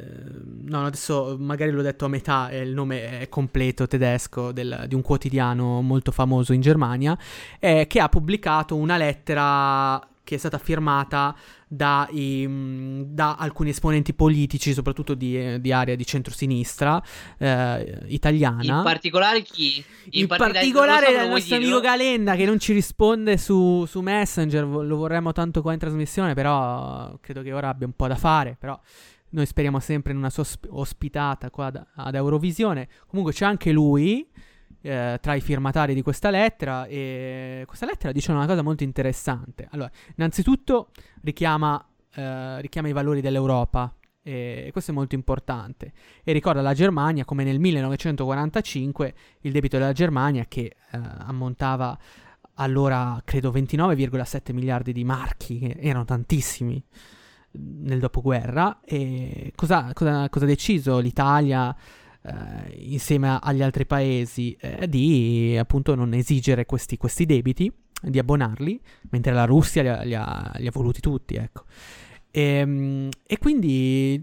no, 0.65 0.85
adesso 0.85 1.37
magari 1.39 1.71
l'ho 1.71 1.83
detto 1.83 2.05
a 2.05 2.09
metà, 2.09 2.51
il 2.53 2.75
nome 2.75 3.21
è 3.21 3.29
completo 3.31 3.87
tedesco 3.87 4.53
del- 4.53 4.85
di 4.87 4.95
un 4.95 5.03
quotidiano 5.03 5.81
molto 5.81 6.11
famoso 6.13 6.53
in 6.53 6.61
Germania, 6.61 7.17
eh, 7.59 7.87
che 7.87 8.01
ha 8.01 8.09
pubblicato 8.11 8.77
una 8.77 8.97
lettera 8.99 10.07
che 10.25 10.35
è 10.35 10.39
stata 10.39 10.59
firmata 10.59 11.35
da, 11.69 12.07
i- 12.13 12.47
mh, 12.47 13.07
da 13.15 13.35
alcuni 13.35 13.71
esponenti 13.71 14.15
politici, 14.15 14.73
soprattutto 14.73 15.15
di, 15.15 15.37
eh, 15.39 15.61
di 15.61 15.73
area 15.73 15.95
di 15.97 16.07
centrosinistra 16.07 17.03
eh, 17.39 18.03
italiana. 18.07 18.77
In 18.79 18.83
particolare 18.85 19.43
chi? 19.43 19.85
In 20.11 20.27
dai, 20.27 20.39
particolare 20.39 21.11
il 21.11 21.29
nostro 21.29 21.57
amico 21.57 21.81
Galenda 21.81 22.37
che 22.37 22.45
non 22.45 22.59
ci 22.61 22.73
risponde 22.73 23.37
su, 23.37 23.85
su 23.87 24.01
Messenger, 24.01 24.65
lo 24.65 24.97
vorremmo 24.97 25.33
tanto 25.33 25.63
qua 25.63 25.73
in 25.73 25.79
trasmissione, 25.79 26.35
però 26.35 27.17
credo 27.21 27.43
che 27.43 27.53
ora 27.53 27.69
abbia 27.69 27.87
un 27.87 27.95
po' 27.95 28.07
da 28.07 28.17
fare, 28.17 28.57
però 28.59 28.79
noi 29.31 29.45
speriamo 29.45 29.81
sempre 29.81 30.13
in 30.13 30.19
una 30.19 30.31
sua 30.31 30.45
osp- 30.45 30.67
ospitata 30.71 31.51
qua 31.51 31.71
da- 31.71 31.87
ad 31.97 32.15
Eurovisione. 32.15 32.89
Comunque 33.09 33.33
c'è 33.33 33.45
anche 33.45 33.73
lui 33.73 34.27
eh, 34.81 35.19
tra 35.21 35.35
i 35.35 35.41
firmatari 35.41 35.95
di 35.95 36.03
questa 36.03 36.31
lettera 36.31 36.87
e 36.87 37.65
questa 37.67 37.87
lettera 37.87 38.13
dice 38.13 38.33
una 38.33 38.47
cosa 38.47 38.63
molto 38.63 38.85
interessante. 38.85 39.69
Allora, 39.71 39.91
innanzitutto 40.17 40.91
richiama, 41.23 41.85
eh, 42.15 42.61
richiama 42.61 42.89
i 42.89 42.93
valori 42.93 43.21
dell'Europa 43.21 43.93
e 44.23 44.71
questo 44.73 44.91
è 44.91 44.95
molto 44.95 45.15
importante 45.15 45.93
e 46.25 46.33
ricorda 46.33 46.61
la 46.61 46.75
Germania 46.75 47.25
come 47.25 47.45
nel 47.45 47.61
1945 47.61 49.15
il 49.43 49.53
debito 49.53 49.79
della 49.79 49.93
Germania 49.93 50.47
che 50.49 50.63
eh, 50.63 50.75
ammontava 50.91 51.97
allora 52.55 53.21
credo 53.25 53.53
29,7 53.53 54.53
miliardi 54.53 54.93
di 54.93 55.05
marchi 55.05 55.61
che 55.61 55.77
erano 55.79 56.05
tantissimi 56.05 56.83
nel 57.53 58.01
dopoguerra 58.01 58.81
e 58.85 59.53
cosa- 59.55 59.93
cosa 59.95 60.29
ha 60.29 60.45
deciso 60.45 60.99
l'Italia 60.99 61.75
eh, 62.27 62.75
insieme 62.79 63.39
agli 63.41 63.63
altri 63.63 63.87
paesi 63.87 64.57
eh, 64.61 64.89
di 64.89 65.57
appunto 65.59 65.95
non 65.95 66.15
esigere 66.15 66.67
questi, 66.67 66.97
questi 66.97 67.27
debiti 67.27 67.73
di 68.03 68.19
abbonarli 68.19 68.81
mentre 69.11 69.33
la 69.33 69.45
Russia 69.45 69.83
li 69.83 69.89
ha, 69.89 70.03
li 70.03 70.15
ha- 70.15 70.53
li 70.57 70.67
ha 70.67 70.71
voluti 70.73 71.01
tutti 71.01 71.35
ecco 71.37 71.65
Ehm, 72.37 73.09
e 73.27 73.39
quindi 73.39 74.23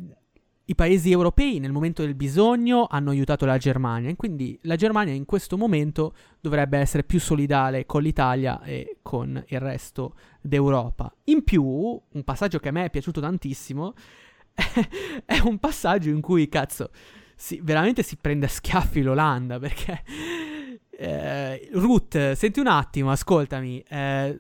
i 0.66 0.76
paesi 0.76 1.10
europei 1.10 1.58
nel 1.58 1.72
momento 1.72 2.04
del 2.04 2.14
bisogno 2.14 2.86
hanno 2.88 3.10
aiutato 3.10 3.44
la 3.48 3.58
Germania 3.58 4.12
e 4.12 4.16
quindi 4.16 4.58
la 4.64 4.76
Germania 4.76 5.16
in 5.16 5.26
questo 5.26 5.58
momento 5.58 6.14
dovrebbe 6.40 6.78
essere 6.78 7.04
più 7.04 7.20
solidale 7.20 7.88
con 7.88 8.04
l'Italia 8.04 8.62
e 8.62 8.98
con 9.02 9.44
il 9.48 9.60
resto 9.60 10.16
d'Europa. 10.42 11.12
In 11.26 11.44
più, 11.44 11.64
un 11.64 12.24
passaggio 12.24 12.60
che 12.60 12.70
a 12.70 12.72
me 12.72 12.86
è 12.86 12.90
piaciuto 12.92 13.20
tantissimo 13.20 13.96
è 15.26 15.40
un 15.44 15.58
passaggio 15.58 16.12
in 16.12 16.22
cui, 16.22 16.48
cazzo, 16.48 16.92
si- 17.36 17.60
veramente 17.62 18.04
si 18.04 18.18
prende 18.18 18.46
a 18.46 18.50
schiaffi 18.50 19.02
l'Olanda 19.02 19.58
perché... 19.60 20.04
Eh, 20.96 21.70
Ruth, 21.74 22.34
senti 22.34 22.60
un 22.60 22.68
attimo, 22.68 23.12
ascoltami. 23.12 23.84
eh, 23.90 24.40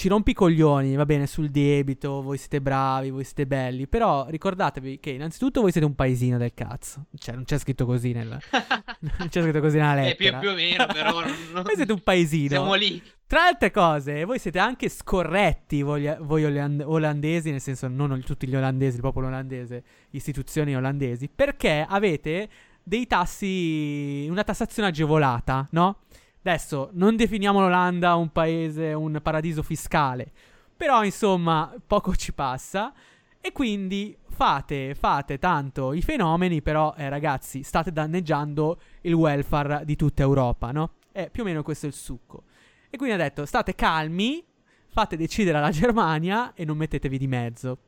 ci 0.00 0.08
rompi 0.08 0.30
i 0.30 0.34
coglioni, 0.34 0.94
va 0.96 1.04
bene, 1.04 1.26
sul 1.26 1.50
debito, 1.50 2.22
voi 2.22 2.38
siete 2.38 2.62
bravi, 2.62 3.10
voi 3.10 3.22
siete 3.22 3.46
belli, 3.46 3.86
però 3.86 4.24
ricordatevi 4.30 4.98
che 4.98 5.10
innanzitutto 5.10 5.60
voi 5.60 5.72
siete 5.72 5.86
un 5.86 5.94
paesino 5.94 6.38
del 6.38 6.54
cazzo. 6.54 7.04
Cioè, 7.18 7.34
non 7.34 7.44
c'è 7.44 7.58
scritto 7.58 7.84
così 7.84 8.12
nella... 8.12 8.38
non 9.18 9.28
c'è 9.28 9.42
scritto 9.42 9.60
così 9.60 9.76
nella 9.76 10.06
Eh, 10.06 10.14
più, 10.14 10.24
lettera. 10.24 10.38
più 10.38 10.48
o 10.48 10.54
meno, 10.54 10.86
però. 10.86 11.20
non- 11.20 11.34
Voi 11.64 11.74
siete 11.74 11.92
un 11.92 12.00
paesino. 12.02 12.48
Siamo 12.48 12.72
lì. 12.76 13.02
Tra 13.26 13.44
altre 13.44 13.70
cose, 13.70 14.24
voi 14.24 14.38
siete 14.38 14.58
anche 14.58 14.88
scorretti, 14.88 15.82
voi, 15.82 16.10
voi 16.20 16.44
oland- 16.46 16.82
olandesi, 16.86 17.50
nel 17.50 17.60
senso 17.60 17.86
non 17.86 18.22
tutti 18.24 18.46
gli 18.48 18.56
olandesi, 18.56 18.96
il 18.96 19.02
popolo 19.02 19.26
olandese, 19.26 19.84
istituzioni 20.12 20.74
olandesi, 20.74 21.28
perché 21.28 21.84
avete 21.86 22.48
dei 22.82 23.06
tassi, 23.06 24.26
una 24.30 24.44
tassazione 24.44 24.88
agevolata, 24.88 25.68
no? 25.72 25.98
Adesso 26.42 26.90
non 26.92 27.16
definiamo 27.16 27.60
l'Olanda 27.60 28.14
un 28.14 28.30
paese, 28.32 28.92
un 28.92 29.20
paradiso 29.22 29.62
fiscale, 29.62 30.30
però 30.74 31.04
insomma 31.04 31.74
poco 31.86 32.16
ci 32.16 32.32
passa 32.32 32.94
e 33.40 33.52
quindi 33.52 34.16
fate, 34.28 34.94
fate 34.94 35.38
tanto 35.38 35.92
i 35.92 36.00
fenomeni, 36.00 36.62
però 36.62 36.94
eh, 36.96 37.08
ragazzi 37.10 37.62
state 37.62 37.92
danneggiando 37.92 38.80
il 39.02 39.12
welfare 39.12 39.82
di 39.84 39.96
tutta 39.96 40.22
Europa, 40.22 40.70
no? 40.72 40.94
Eh, 41.12 41.28
più 41.30 41.42
o 41.42 41.44
meno 41.46 41.62
questo 41.62 41.86
è 41.86 41.88
il 41.88 41.94
succo. 41.94 42.44
E 42.88 42.96
quindi 42.96 43.14
ha 43.14 43.18
detto 43.18 43.44
state 43.44 43.74
calmi, 43.74 44.42
fate 44.88 45.16
decidere 45.16 45.58
alla 45.58 45.70
Germania 45.70 46.54
e 46.54 46.64
non 46.64 46.76
mettetevi 46.78 47.18
di 47.18 47.26
mezzo. 47.26 47.78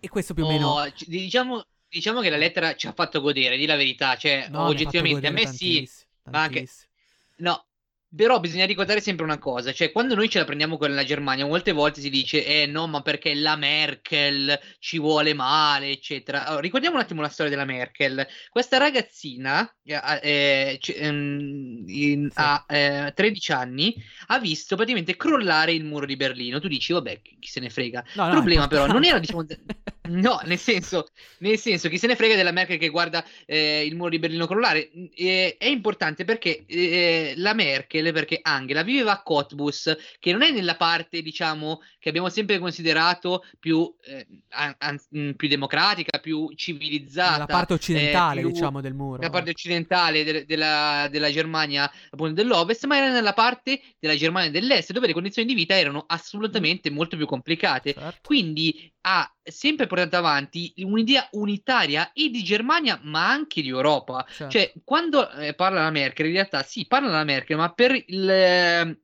E 0.00 0.08
questo 0.08 0.34
più 0.34 0.44
o 0.44 0.48
meno... 0.48 0.68
Oh, 0.68 0.92
diciamo, 1.06 1.64
diciamo 1.88 2.20
che 2.20 2.30
la 2.30 2.36
lettera 2.36 2.74
ci 2.74 2.86
ha 2.88 2.92
fatto 2.92 3.20
godere, 3.20 3.56
di 3.56 3.64
la 3.66 3.76
verità. 3.76 4.16
Cioè, 4.16 4.48
No, 4.50 4.64
oggettivamente, 4.64 5.26
a 5.26 5.30
me 5.30 5.46
sì. 5.46 5.74
tantissimo. 5.74 6.10
Ma 6.24 6.42
anche- 6.42 6.54
tantissimo. 6.56 6.92
No, 7.36 7.66
però 8.14 8.38
bisogna 8.38 8.64
ricordare 8.64 9.00
sempre 9.00 9.24
una 9.24 9.38
cosa, 9.38 9.72
cioè 9.72 9.90
quando 9.90 10.14
noi 10.14 10.28
ce 10.28 10.38
la 10.38 10.44
prendiamo 10.44 10.76
con 10.78 10.94
la 10.94 11.02
Germania, 11.04 11.44
molte 11.46 11.72
volte 11.72 12.00
si 12.00 12.10
dice, 12.10 12.44
eh 12.46 12.66
no, 12.66 12.86
ma 12.86 13.02
perché 13.02 13.34
la 13.34 13.56
Merkel 13.56 14.56
ci 14.78 14.98
vuole 15.00 15.34
male, 15.34 15.90
eccetera. 15.90 16.44
Allora, 16.46 16.60
ricordiamo 16.62 16.94
un 16.96 17.02
attimo 17.02 17.22
la 17.22 17.28
storia 17.28 17.50
della 17.50 17.64
Merkel. 17.64 18.24
Questa 18.50 18.78
ragazzina 18.78 19.68
eh, 19.82 20.00
eh, 20.22 20.76
c- 20.78 20.94
ehm, 20.96 21.82
in- 21.88 22.30
a 22.34 22.64
eh, 22.68 23.12
13 23.14 23.50
anni 23.52 23.94
ha 24.28 24.38
visto 24.38 24.76
praticamente 24.76 25.16
crollare 25.16 25.72
il 25.72 25.84
muro 25.84 26.06
di 26.06 26.14
Berlino. 26.16 26.60
Tu 26.60 26.68
dici, 26.68 26.92
vabbè, 26.92 27.20
chi 27.20 27.48
se 27.48 27.58
ne 27.60 27.68
frega. 27.70 28.04
No, 28.12 28.22
no, 28.28 28.28
Il 28.28 28.30
problema 28.30 28.68
però 28.68 28.86
non 28.86 29.04
era, 29.04 29.18
diciamo, 29.18 29.44
No, 30.06 30.38
nel 30.44 30.58
senso, 30.58 31.08
nel 31.38 31.58
senso, 31.58 31.88
chi 31.88 31.96
se 31.96 32.06
ne 32.06 32.14
frega 32.14 32.36
della 32.36 32.52
Merkel 32.52 32.76
che 32.76 32.90
guarda 32.90 33.24
eh, 33.46 33.86
il 33.86 33.96
muro 33.96 34.10
di 34.10 34.18
Berlino 34.18 34.46
crollare? 34.46 34.90
Eh, 35.14 35.56
è 35.58 35.64
importante 35.64 36.24
perché 36.24 36.66
eh, 36.66 37.32
la 37.36 37.54
Merkel, 37.54 38.12
perché 38.12 38.38
Angela 38.42 38.82
viveva 38.82 39.12
a 39.12 39.22
Cottbus, 39.22 39.96
che 40.18 40.32
non 40.32 40.42
è 40.42 40.50
nella 40.50 40.76
parte, 40.76 41.22
diciamo, 41.22 41.80
che 41.98 42.10
abbiamo 42.10 42.28
sempre 42.28 42.58
considerato 42.58 43.44
più, 43.58 43.94
eh, 44.04 44.26
an- 44.50 45.00
mh, 45.08 45.30
più 45.32 45.48
democratica, 45.48 46.18
più 46.18 46.52
civilizzata. 46.54 47.38
La 47.38 47.46
parte 47.46 47.72
occidentale, 47.72 48.40
eh, 48.40 48.42
più- 48.42 48.52
diciamo, 48.52 48.82
del 48.82 48.92
muro. 48.92 49.22
La 49.22 49.30
parte 49.30 49.50
occidentale 49.50 50.22
de- 50.22 50.44
della, 50.44 51.08
della 51.10 51.30
Germania, 51.30 51.90
appunto 52.10 52.34
dell'ovest, 52.34 52.84
ma 52.84 52.98
era 52.98 53.10
nella 53.10 53.32
parte 53.32 53.80
della 53.98 54.16
Germania 54.16 54.50
dell'est, 54.50 54.92
dove 54.92 55.06
le 55.06 55.14
condizioni 55.14 55.48
di 55.48 55.54
vita 55.54 55.78
erano 55.78 56.04
assolutamente 56.06 56.90
molto 56.90 57.16
più 57.16 57.24
complicate. 57.24 57.94
Certo. 57.94 58.18
Quindi 58.22 58.92
ha 59.06 59.34
sempre 59.42 59.86
portato 59.86 60.16
avanti 60.16 60.72
un'idea 60.78 61.28
unitaria 61.32 62.12
e 62.12 62.30
di 62.30 62.42
Germania, 62.42 62.98
ma 63.02 63.28
anche 63.28 63.60
di 63.60 63.68
Europa. 63.68 64.24
Certo. 64.28 64.48
Cioè, 64.50 64.72
quando 64.82 65.30
eh, 65.32 65.54
parla 65.54 65.82
la 65.82 65.90
Merkel, 65.90 66.26
in 66.26 66.32
realtà 66.32 66.62
sì, 66.62 66.86
parla 66.86 67.10
la 67.10 67.24
Merkel, 67.24 67.56
ma 67.56 67.72
per 67.72 67.92
il. 68.06 68.30
eh, 68.30 68.98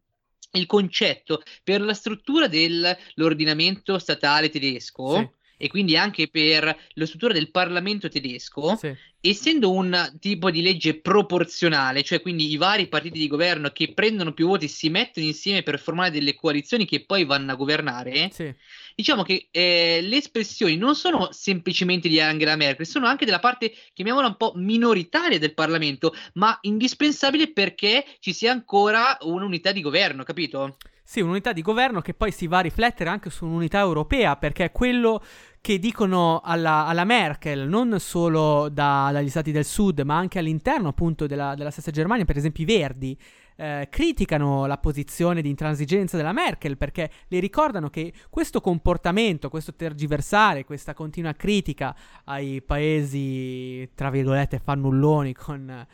il 0.54 0.66
concetto 0.66 1.42
per 1.62 1.80
la 1.80 1.94
struttura 1.94 2.48
dell'ordinamento 2.48 4.00
statale 4.00 4.48
tedesco 4.48 5.14
Sì. 5.14 5.30
E 5.62 5.68
quindi 5.68 5.94
anche 5.94 6.28
per 6.28 6.64
la 6.94 7.06
struttura 7.06 7.34
del 7.34 7.50
Parlamento 7.50 8.08
tedesco, 8.08 8.76
Sì. 8.76 8.96
essendo 9.20 9.70
un 9.70 10.16
tipo 10.18 10.50
di 10.50 10.62
legge 10.62 10.98
proporzionale, 10.98 12.02
cioè 12.02 12.22
quindi 12.22 12.50
i 12.50 12.56
vari 12.56 12.88
partiti 12.88 13.18
di 13.18 13.26
governo 13.26 13.68
che 13.68 13.92
prendono 13.92 14.32
più 14.32 14.46
voti 14.46 14.66
si 14.68 14.88
mettono 14.88 15.26
insieme 15.26 15.62
per 15.62 15.78
formare 15.78 16.10
delle 16.10 16.34
coalizioni 16.34 16.86
che 16.86 17.04
poi 17.04 17.26
vanno 17.26 17.52
a 17.52 17.56
governare, 17.56 18.30
Sì. 18.32 18.50
diciamo 18.94 19.22
che 19.22 19.48
eh, 19.50 20.00
le 20.02 20.16
espressioni 20.16 20.76
non 20.76 20.94
sono 20.94 21.28
semplicemente 21.32 22.08
di 22.08 22.18
Angela 22.18 22.56
Merkel, 22.56 22.86
sono 22.86 23.06
anche 23.06 23.26
della 23.26 23.40
parte, 23.40 23.74
chiamiamola 23.92 24.28
un 24.28 24.36
po' 24.38 24.52
minoritaria 24.56 25.38
del 25.38 25.52
Parlamento, 25.52 26.14
ma 26.34 26.56
indispensabile 26.62 27.52
perché 27.52 28.06
ci 28.20 28.32
sia 28.32 28.52
ancora 28.52 29.18
un'unità 29.20 29.72
di 29.72 29.82
governo, 29.82 30.22
capito? 30.22 30.78
Sì, 31.02 31.20
un'unità 31.20 31.52
di 31.52 31.60
governo 31.60 32.00
che 32.00 32.14
poi 32.14 32.30
si 32.30 32.46
va 32.46 32.58
a 32.58 32.62
riflettere 32.62 33.10
anche 33.10 33.30
su 33.30 33.44
un'unità 33.44 33.80
europea, 33.80 34.36
perché 34.36 34.66
è 34.66 34.70
quello 34.70 35.20
che 35.60 35.78
dicono 35.78 36.40
alla, 36.42 36.86
alla 36.86 37.04
Merkel, 37.04 37.68
non 37.68 37.98
solo 38.00 38.68
da- 38.70 39.10
dagli 39.12 39.28
stati 39.28 39.52
del 39.52 39.64
sud, 39.64 40.00
ma 40.00 40.16
anche 40.16 40.38
all'interno 40.38 40.88
appunto 40.88 41.26
della, 41.26 41.54
della 41.54 41.70
stessa 41.70 41.90
Germania, 41.90 42.24
per 42.24 42.36
esempio 42.36 42.62
i 42.62 42.66
Verdi, 42.66 43.18
eh, 43.56 43.88
criticano 43.90 44.64
la 44.64 44.78
posizione 44.78 45.42
di 45.42 45.50
intransigenza 45.50 46.16
della 46.16 46.32
Merkel 46.32 46.78
perché 46.78 47.10
le 47.28 47.40
ricordano 47.40 47.90
che 47.90 48.14
questo 48.30 48.62
comportamento, 48.62 49.50
questo 49.50 49.74
tergiversare, 49.74 50.64
questa 50.64 50.94
continua 50.94 51.34
critica 51.34 51.94
ai 52.24 52.62
paesi, 52.62 53.90
tra 53.94 54.08
virgolette, 54.08 54.60
fannulloni 54.64 55.34
con 55.34 55.86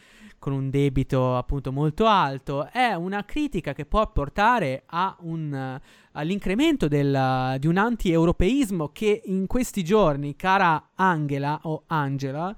con 0.46 0.54
un 0.54 0.70
debito 0.70 1.36
appunto 1.36 1.72
molto 1.72 2.06
alto, 2.06 2.70
è 2.70 2.94
una 2.94 3.24
critica 3.24 3.72
che 3.72 3.84
può 3.84 4.08
portare 4.12 4.84
un, 5.22 5.52
eh, 5.52 5.80
all'incremento 6.12 6.86
del- 6.86 7.56
di 7.58 7.66
un 7.66 7.76
anti-europeismo 7.76 8.90
che 8.90 9.22
in 9.24 9.48
questi 9.48 9.82
giorni, 9.82 10.36
cara 10.36 10.90
Angela 10.94 11.58
o 11.64 11.82
Angela, 11.88 12.54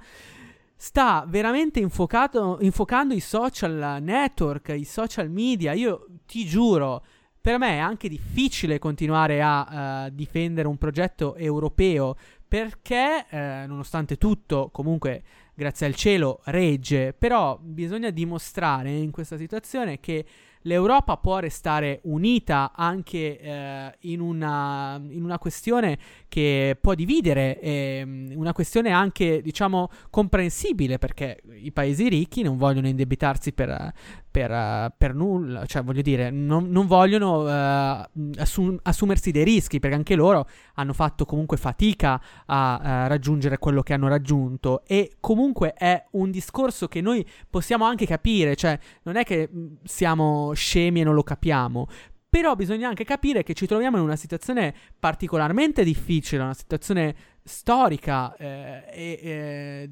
sta 0.77 1.25
veramente 1.27 1.81
infocato- 1.81 2.59
infocando 2.61 3.15
i 3.15 3.21
social 3.21 4.03
network, 4.03 4.69
i 4.77 4.85
social 4.85 5.31
media. 5.31 5.73
Io 5.73 6.09
ti 6.27 6.45
giuro, 6.45 7.03
per 7.41 7.57
me 7.57 7.71
è 7.71 7.79
anche 7.79 8.11
difficile 8.11 8.79
continuare 8.79 9.41
a 9.41 10.05
eh, 10.05 10.15
difendere 10.15 10.69
un 10.69 10.77
progetto 10.77 11.37
europeo 11.37 12.17
perché, 12.47 13.25
eh, 13.31 13.65
nonostante 13.67 14.19
tutto, 14.19 14.69
comunque, 14.71 15.23
grazie 15.59 15.87
al 15.87 15.97
cielo, 15.97 16.41
regge. 16.45 17.13
Però 17.19 17.59
bisogna 17.61 18.11
dimostrare 18.11 18.93
in 18.93 19.11
questa 19.11 19.37
situazione 19.37 19.99
che 19.99 20.25
l'Europa 20.63 21.17
può 21.17 21.41
restare 21.41 21.99
unita 22.05 22.71
anche 22.77 23.41
eh, 23.41 23.97
in, 24.03 24.21
una, 24.21 25.03
in 25.09 25.25
una 25.25 25.39
questione 25.39 25.99
che 26.29 26.77
può 26.81 26.95
dividere, 26.95 27.59
ehm, 27.61 28.35
una 28.37 28.53
questione 28.53 28.93
anche, 28.93 29.43
diciamo, 29.43 29.91
comprensibile, 30.11 30.99
perché 30.99 31.43
i 31.61 31.73
paesi 31.73 32.09
ricchi 32.09 32.43
non 32.43 32.57
vogliono 32.57 32.87
indebitarsi 32.87 33.53
per, 33.53 33.93
per, 34.39 34.95
per 34.97 35.15
nulla, 35.15 35.67
cioè 35.67 35.83
voglio 35.83 36.01
dire, 36.01 36.31
non, 36.31 36.71
non 36.71 36.87
vogliono 36.87 37.49
eh, 37.49 38.09
assum- 38.37 38.79
assumersi 38.83 39.33
dei 39.33 39.43
rischi, 39.43 39.81
perché 39.81 39.97
anche 39.97 40.15
loro 40.15 40.47
hanno 40.75 40.93
fatto 40.93 41.25
comunque 41.25 41.57
fatica 41.57 42.23
a 42.47 42.81
eh, 42.81 43.09
raggiungere 43.09 43.59
quello 43.59 43.83
che 43.83 43.95
hanno 43.95 44.07
raggiunto 44.07 44.85
e 44.87 45.17
comunque 45.19 45.73
è 45.73 46.05
un 46.13 46.31
discorso 46.31 46.87
che 46.87 47.01
noi 47.01 47.27
possiamo 47.51 47.85
anche 47.85 48.07
capire, 48.07 48.55
cioè 48.55 48.79
non 49.03 49.17
è 49.17 49.25
che 49.25 49.49
mh, 49.51 49.79
siamo 49.83 50.53
scemi 50.53 51.01
e 51.01 51.05
non 51.05 51.15
lo 51.15 51.25
capiamo. 51.25 51.89
Però 52.31 52.55
bisogna 52.55 52.89
anche 52.89 53.05
capire 53.05 53.43
che 53.43 53.55
ci 53.55 53.67
troviamo 53.67 53.97
in 53.97 54.03
una 54.05 54.15
situazione 54.15 54.73
particolarmente 55.01 55.83
difficile, 55.83 56.43
una 56.43 56.55
situazione 56.55 57.15
storica 57.43 58.37
eh, 58.37 58.85
e 58.93 59.21
eh, 59.23 59.91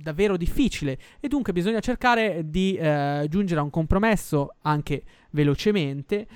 davvero 0.00 0.36
difficile. 0.36 0.98
E 1.20 1.28
dunque 1.28 1.52
bisogna 1.52 1.80
cercare 1.80 2.48
di 2.48 2.74
eh, 2.76 3.26
giungere 3.28 3.60
a 3.60 3.62
un 3.62 3.70
compromesso 3.70 4.54
anche 4.62 5.02
velocemente. 5.30 6.26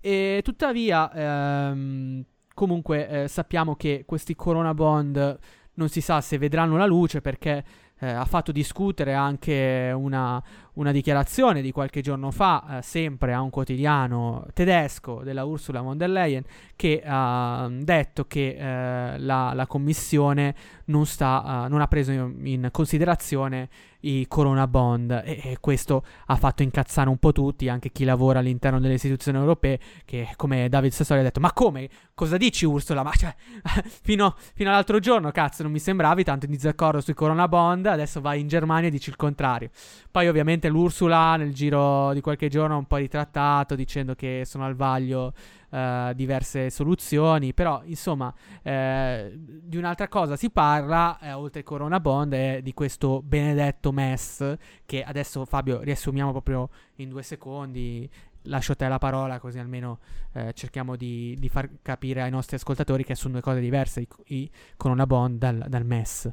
E 0.00 0.40
tuttavia 0.42 1.12
ehm, 1.12 2.24
comunque 2.54 3.08
eh, 3.08 3.28
sappiamo 3.28 3.76
che 3.76 4.04
questi 4.06 4.34
corona 4.34 4.74
bond 4.74 5.38
non 5.74 5.88
si 5.88 6.00
sa 6.00 6.20
se 6.20 6.38
vedranno 6.38 6.76
la 6.76 6.86
luce 6.86 7.20
perché 7.20 7.64
eh, 7.98 8.10
ha 8.10 8.24
fatto 8.24 8.50
discutere 8.50 9.14
anche 9.14 9.92
una, 9.94 10.42
una 10.74 10.92
dichiarazione 10.92 11.60
di 11.60 11.72
qualche 11.72 12.00
giorno 12.00 12.30
fa, 12.30 12.78
eh, 12.78 12.82
sempre 12.82 13.32
a 13.34 13.40
un 13.40 13.50
quotidiano 13.50 14.46
tedesco 14.54 15.22
della 15.22 15.44
Ursula 15.44 15.80
von 15.80 15.98
der 15.98 16.10
Leyen, 16.10 16.44
che 16.76 17.02
ha 17.04 17.68
detto 17.70 18.26
che 18.26 18.56
eh, 18.58 19.18
la, 19.18 19.52
la 19.54 19.66
commissione 19.66 20.54
non, 20.86 21.06
sta, 21.06 21.64
eh, 21.64 21.68
non 21.68 21.80
ha 21.80 21.88
preso 21.88 22.12
in, 22.12 22.40
in 22.44 22.68
considerazione 22.70 23.68
i 24.02 24.26
corona 24.28 24.66
bond 24.66 25.10
e, 25.24 25.40
e 25.42 25.56
questo 25.60 26.04
ha 26.26 26.36
fatto 26.36 26.62
incazzare 26.62 27.08
un 27.08 27.18
po' 27.18 27.32
tutti, 27.32 27.68
anche 27.68 27.90
chi 27.90 28.04
lavora 28.04 28.38
all'interno 28.38 28.80
delle 28.80 28.94
istituzioni 28.94 29.38
europee, 29.38 29.78
che 30.04 30.28
come 30.36 30.68
David 30.68 30.92
Sassoli 30.92 31.20
ha 31.20 31.22
detto, 31.22 31.40
ma 31.40 31.52
come? 31.52 31.88
Cosa 32.14 32.36
dici 32.36 32.64
Ursula? 32.64 33.02
Ma 33.02 33.12
cioè, 33.12 33.34
fino, 34.02 34.34
fino 34.54 34.70
all'altro 34.70 34.98
giorno, 34.98 35.30
cazzo, 35.30 35.62
non 35.62 35.72
mi 35.72 35.78
sembravi 35.78 36.24
tanto 36.24 36.46
in 36.46 36.52
disaccordo 36.52 37.00
sui 37.00 37.14
corona 37.14 37.48
bond, 37.48 37.86
adesso 37.86 38.20
vai 38.20 38.40
in 38.40 38.48
Germania 38.48 38.88
e 38.88 38.90
dici 38.90 39.10
il 39.10 39.16
contrario. 39.16 39.70
Poi 40.10 40.28
ovviamente 40.28 40.61
l'Ursula 40.68 41.36
nel 41.36 41.52
giro 41.52 42.12
di 42.12 42.20
qualche 42.20 42.48
giorno 42.48 42.74
ha 42.74 42.78
un 42.78 42.86
po' 42.86 42.96
ritrattato 42.96 43.74
dicendo 43.74 44.14
che 44.14 44.42
sono 44.44 44.64
al 44.64 44.74
vaglio 44.74 45.32
eh, 45.70 46.12
diverse 46.14 46.70
soluzioni, 46.70 47.54
però 47.54 47.82
insomma 47.84 48.32
eh, 48.62 49.32
di 49.34 49.76
un'altra 49.76 50.08
cosa 50.08 50.36
si 50.36 50.50
parla, 50.50 51.18
eh, 51.18 51.32
oltre 51.32 51.62
Corona 51.62 51.98
Bond, 51.98 52.34
è 52.34 52.60
di 52.62 52.74
questo 52.74 53.22
benedetto 53.22 53.92
MES 53.92 54.56
che 54.84 55.02
adesso 55.02 55.44
Fabio 55.44 55.80
riassumiamo 55.80 56.30
proprio 56.30 56.68
in 56.96 57.08
due 57.08 57.22
secondi. 57.22 58.08
Lascio 58.46 58.72
a 58.72 58.74
te 58.74 58.88
la 58.88 58.98
parola 58.98 59.38
così 59.38 59.60
almeno 59.60 60.00
eh, 60.32 60.52
cerchiamo 60.52 60.96
di, 60.96 61.36
di 61.38 61.48
far 61.48 61.68
capire 61.80 62.22
ai 62.22 62.30
nostri 62.30 62.56
ascoltatori 62.56 63.04
che 63.04 63.14
sono 63.14 63.34
due 63.34 63.42
cose 63.42 63.60
diverse 63.60 64.00
i, 64.00 64.08
i 64.26 64.50
Corona 64.76 65.06
Bond 65.06 65.38
dal, 65.38 65.64
dal 65.68 65.84
MES. 65.84 66.30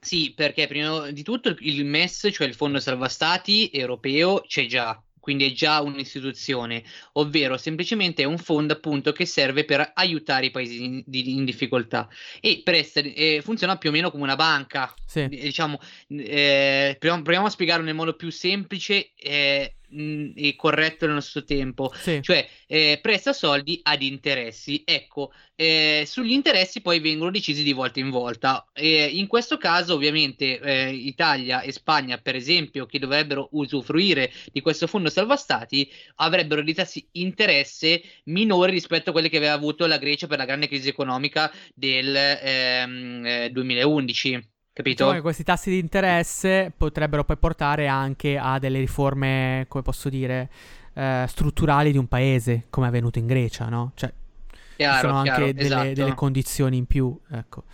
Sì, 0.00 0.32
perché 0.34 0.66
prima 0.66 1.10
di 1.10 1.22
tutto 1.22 1.54
il- 1.58 1.84
MES, 1.84 2.28
cioè 2.32 2.46
il 2.46 2.54
Fondo 2.54 2.78
Salva 2.80 3.08
Stati 3.08 3.68
europeo, 3.72 4.40
c'è 4.46 4.66
già, 4.66 5.00
quindi 5.18 5.50
è 5.50 5.52
già 5.52 5.80
un'istituzione, 5.80 6.82
ovvero 7.14 7.56
semplicemente 7.56 8.22
è 8.22 8.26
un 8.26 8.38
fondo 8.38 8.72
appunto 8.74 9.12
che 9.12 9.26
serve 9.26 9.64
per 9.64 9.90
aiutare 9.94 10.46
i 10.46 10.50
paesi 10.50 10.84
in, 10.84 11.02
di- 11.04 11.32
in 11.34 11.44
difficoltà 11.44 12.08
e 12.40 12.60
per 12.64 12.74
essere, 12.74 13.12
eh, 13.14 13.40
funziona 13.42 13.76
più 13.76 13.90
o 13.90 13.92
meno 13.92 14.10
come 14.10 14.22
una 14.22 14.36
banca. 14.36 14.94
Sì. 15.04 15.26
Diciamo, 15.28 15.78
eh, 16.08 16.96
proviamo, 16.98 17.22
proviamo 17.22 17.46
a 17.46 17.50
spiegarlo 17.50 17.84
nel 17.84 17.94
modo 17.94 18.14
più 18.14 18.30
semplice. 18.30 19.12
eh, 19.16 19.72
mh, 19.88 20.32
e 20.34 20.56
corretto 20.56 21.06
nello 21.06 21.20
stesso 21.20 21.44
tempo. 21.44 21.92
Cioè, 22.22 22.48
eh, 22.66 22.98
presta 23.00 23.32
soldi 23.32 23.80
ad 23.82 24.02
interessi. 24.02 24.82
Ecco, 24.84 25.32
eh, 25.54 26.04
sugli 26.06 26.32
interessi 26.32 26.80
poi 26.80 27.00
vengono 27.00 27.30
decisi 27.30 27.62
di 27.62 27.72
volta 27.72 28.00
in 28.00 28.10
volta. 28.10 28.68
Eh, 28.72 29.04
in 29.04 29.26
questo 29.26 29.56
caso, 29.56 29.94
ovviamente, 29.94 30.60
eh, 30.60 30.90
Italia 30.92 31.60
e 31.62 31.72
Spagna, 31.72 32.18
per 32.18 32.36
esempio, 32.36 32.86
che 32.86 32.98
dovrebbero 32.98 33.48
usufruire 33.52 34.30
di 34.52 34.60
questo 34.60 34.86
fondo 34.86 35.10
salva 35.10 35.36
stati, 35.36 35.90
avrebbero 36.16 36.62
dei 36.62 36.74
tassi 36.74 37.06
interesse 37.12 38.02
minori 38.24 38.72
rispetto 38.72 39.10
a 39.10 39.12
quelli 39.12 39.28
che 39.28 39.38
aveva 39.38 39.52
avuto 39.52 39.86
la 39.86 39.98
Grecia 39.98 40.26
per 40.26 40.38
la 40.38 40.44
grande 40.44 40.68
crisi 40.68 40.88
economica 40.88 41.50
del 41.74 42.14
ehm, 42.14 43.26
eh, 43.26 43.50
2011. 43.50 44.56
Capito? 44.78 45.06
Diciamo 45.06 45.22
questi 45.22 45.42
tassi 45.42 45.70
di 45.70 45.78
interesse 45.80 46.72
potrebbero 46.76 47.24
poi 47.24 47.36
portare 47.36 47.88
anche 47.88 48.38
a 48.38 48.60
delle 48.60 48.78
riforme, 48.78 49.64
come 49.66 49.82
posso 49.82 50.08
dire, 50.08 50.48
eh, 50.94 51.24
strutturali 51.26 51.90
di 51.90 51.98
un 51.98 52.06
paese, 52.06 52.66
come 52.70 52.86
è 52.86 52.88
avvenuto 52.88 53.18
in 53.18 53.26
Grecia, 53.26 53.68
no? 53.68 53.90
Cioè, 53.96 54.08
ci 54.48 54.56
Chiaro, 54.76 55.08
sono 55.08 55.22
chiaro, 55.22 55.40
anche 55.42 55.54
delle, 55.54 55.66
esatto. 55.66 55.92
delle 55.94 56.14
condizioni 56.14 56.76
in 56.76 56.86
più, 56.86 57.18
ecco. 57.28 57.64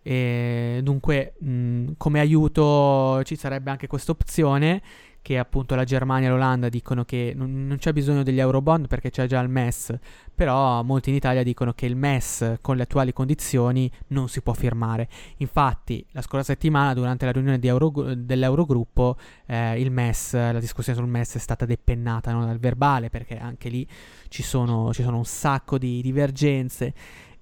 E 0.00 0.80
dunque, 0.82 1.34
mh, 1.40 1.92
come 1.98 2.20
aiuto 2.20 3.22
ci 3.24 3.36
sarebbe 3.36 3.70
anche 3.70 3.86
questa 3.86 4.12
opzione 4.12 4.80
che 5.26 5.38
appunto 5.38 5.74
la 5.74 5.82
Germania 5.82 6.28
e 6.28 6.30
l'Olanda 6.30 6.68
dicono 6.68 7.04
che 7.04 7.32
non, 7.34 7.66
non 7.66 7.78
c'è 7.78 7.92
bisogno 7.92 8.22
degli 8.22 8.38
eurobond 8.38 8.86
perché 8.86 9.10
c'è 9.10 9.26
già 9.26 9.40
il 9.40 9.48
MES, 9.48 9.92
però 10.32 10.84
molti 10.84 11.10
in 11.10 11.16
Italia 11.16 11.42
dicono 11.42 11.72
che 11.72 11.84
il 11.84 11.96
MES 11.96 12.58
con 12.60 12.76
le 12.76 12.84
attuali 12.84 13.12
condizioni 13.12 13.90
non 14.08 14.28
si 14.28 14.40
può 14.40 14.52
firmare. 14.52 15.08
Infatti, 15.38 16.06
la 16.12 16.22
scorsa 16.22 16.52
settimana, 16.52 16.94
durante 16.94 17.24
la 17.24 17.32
riunione 17.32 17.58
Euro- 17.60 18.14
dell'Eurogruppo, 18.14 19.16
eh, 19.46 19.80
il 19.80 19.90
MES, 19.90 20.34
la 20.34 20.60
discussione 20.60 20.96
sul 20.96 21.08
MES 21.08 21.34
è 21.34 21.38
stata 21.40 21.66
depennata 21.66 22.30
no, 22.30 22.46
dal 22.46 22.60
verbale 22.60 23.10
perché 23.10 23.36
anche 23.36 23.68
lì 23.68 23.84
ci 24.28 24.44
sono, 24.44 24.92
ci 24.92 25.02
sono 25.02 25.16
un 25.16 25.24
sacco 25.24 25.76
di 25.76 26.02
divergenze 26.02 26.94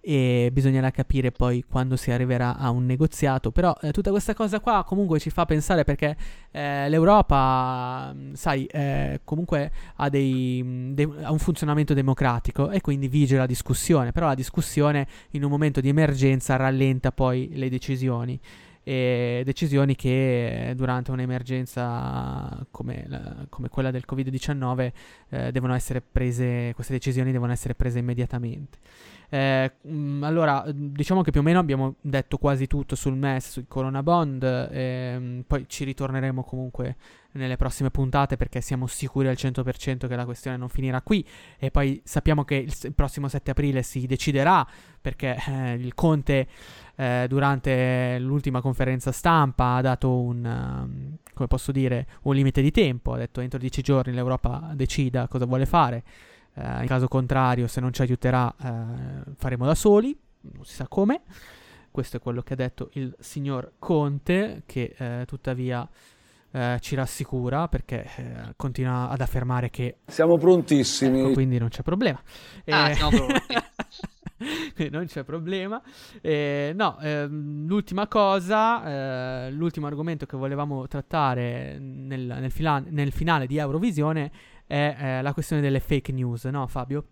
e 0.07 0.51
bisognerà 0.53 0.91
capire 0.91 1.33
poi 1.33 1.65
quando 1.67 1.97
si 1.97 2.11
arriverà 2.11 2.59
a 2.59 2.69
un 2.69 2.85
negoziato. 2.85 3.51
Però 3.51 3.75
eh, 3.81 3.91
tutta 3.91 4.11
questa 4.11 4.35
cosa 4.35 4.61
qua 4.61 4.85
comunque 4.85 5.19
ci 5.19 5.31
fa 5.31 5.47
pensare 5.47 5.83
perché 5.85 6.15
eh, 6.51 6.89
l'Europa, 6.91 8.15
sai, 8.35 8.67
eh, 8.67 9.21
comunque 9.25 9.71
ha, 9.97 10.09
dei, 10.11 10.93
de- 10.93 11.09
ha 11.23 11.33
un 11.33 11.39
funzionamento 11.39 11.95
democratico 11.95 12.71
e 12.71 12.83
quindi 12.83 13.09
vige 13.09 13.39
la 13.39 13.47
discussione, 13.47 14.13
però 14.13 14.27
la 14.27 14.35
discussione 14.35 15.07
in 15.31 15.43
un 15.43 15.51
momento 15.51 15.81
di 15.81 15.89
emergenza 15.89 16.57
rallenta 16.57 17.11
poi 17.11 17.51
le 17.55 17.71
decisioni. 17.71 18.39
Decisioni 18.87 19.97
che 19.97 20.69
eh, 20.69 20.75
durante 20.75 21.11
un'emergenza 21.11 22.67
come, 22.71 23.05
la- 23.07 23.47
come 23.49 23.71
quella 23.71 23.91
del 23.91 24.05
Covid-19 24.07 24.93
eh, 25.31 25.51
devono 25.53 25.73
essere 25.73 26.03
prese, 26.03 26.73
queste 26.75 26.93
decisioni 26.93 27.33
devono 27.33 27.53
essere 27.53 27.75
prese 27.75 28.01
immediatamente. 28.01 28.77
Eh, 29.29 29.73
mm, 29.87 30.23
allora, 30.23 30.65
diciamo 30.73 31.23
che 31.23 31.31
più 31.31 31.41
o 31.41 31.43
meno 31.43 31.59
abbiamo 31.59 31.97
detto 32.01 32.39
quasi 32.39 32.67
tutto 32.67 32.95
sul 32.95 33.15
MES, 33.15 33.51
sui 33.51 33.65
Corona 33.67 34.03
Bond, 34.03 34.43
ehm, 34.43 35.45
poi 35.47 35.65
ci 35.69 35.85
ritorneremo 35.85 36.43
comunque 36.45 36.97
nelle 37.35 37.57
prossime 37.57 37.91
puntate 37.91 38.37
perché 38.37 38.61
siamo 38.61 38.87
sicuri 38.87 39.29
al 39.29 39.37
100% 39.37 40.07
che 40.07 40.17
la 40.17 40.25
questione 40.25 40.57
non 40.57 40.69
finirà 40.69 41.03
qui 41.03 41.27
e 41.59 41.71
poi 41.71 42.01
sappiamo 42.05 42.45
che 42.45 42.55
il, 42.55 42.73
il 42.83 42.95
prossimo 42.95 43.29
7 43.29 43.51
aprile 43.51 43.83
si 43.83 44.07
deciderà 44.07 44.67
perché 45.01 45.37
eh, 45.49 45.73
il 45.73 45.95
Conte 45.95 46.47
eh, 46.97 47.27
durante 47.29 48.19
l'ultima 48.21 48.61
conferenza 48.61 49.11
stampa 49.11 49.75
ha 49.75 49.81
dato 49.81 50.21
un, 50.21 50.45
um, 50.45 51.17
come 51.35 51.49
posso 51.49 51.73
dire, 51.73 52.07
un 52.23 52.35
limite 52.35 52.63
di 52.63 52.71
tempo, 52.71 53.13
ha 53.13 53.19
detto 53.19 53.41
entro 53.41 53.59
10 53.59 53.83
giorni 53.83 54.13
l'Europa 54.13 54.71
decida 54.75 55.27
cosa 55.29 55.45
vuole 55.45 55.67
fare. 55.67 56.05
Eh, 56.55 56.81
in 56.83 56.87
caso 56.87 57.09
contrario, 57.09 57.67
se 57.67 57.81
non 57.81 57.93
ci 57.93 58.03
aiuterà, 58.03 58.55
eh, 58.63 59.33
faremo 59.37 59.67
da 59.67 59.75
soli, 59.75 60.17
non 60.53 60.65
si 60.65 60.75
sa 60.75 60.87
come. 60.89 61.23
Questo 61.91 62.17
è 62.17 62.21
quello 62.21 62.43
che 62.43 62.55
ha 62.55 62.57
detto 62.57 62.91
il 62.95 63.15
signor 63.19 63.73
Conte, 63.79 64.63
che 64.67 64.95
eh, 64.97 65.25
tuttavia 65.27 65.89
eh, 66.51 66.79
ci 66.81 66.95
rassicura 66.95 67.69
perché 67.69 68.05
eh, 68.17 68.53
continua 68.57 69.09
ad 69.09 69.21
affermare 69.21 69.71
che 69.71 69.99
Siamo 70.07 70.37
prontissimi. 70.39 71.21
Ecco, 71.21 71.33
quindi 71.33 71.59
non 71.59 71.69
c'è 71.69 71.83
problema. 71.83 72.21
Ah, 72.67 72.91
Eh, 72.91 72.95
siamo 72.95 73.11
pronti. 73.11 73.43
quindi 74.75 74.97
non 74.97 75.07
c'è 75.07 75.25
problema. 75.25 75.83
Eh, 76.21 76.73
no, 76.75 76.99
ehm, 77.01 77.67
l'ultima 77.67 78.07
cosa, 78.07 79.47
eh, 79.47 79.51
l'ultimo 79.51 79.87
argomento 79.87 80.27
che 80.27 80.37
volevamo 80.37 80.87
trattare 80.87 81.79
nel, 81.79 82.37
nel 82.41 82.51
fila- 82.51 82.83
nel 82.87 83.13
finale 83.13 83.47
di 83.47 83.57
Eurovisione 83.57 84.31
è 84.67 84.97
eh, 84.99 85.23
la 85.23 85.33
questione 85.33 85.63
delle 85.63 85.81
fake 85.81 86.13
news, 86.13 86.45
no 86.45 86.67
Fabio? 86.67 87.09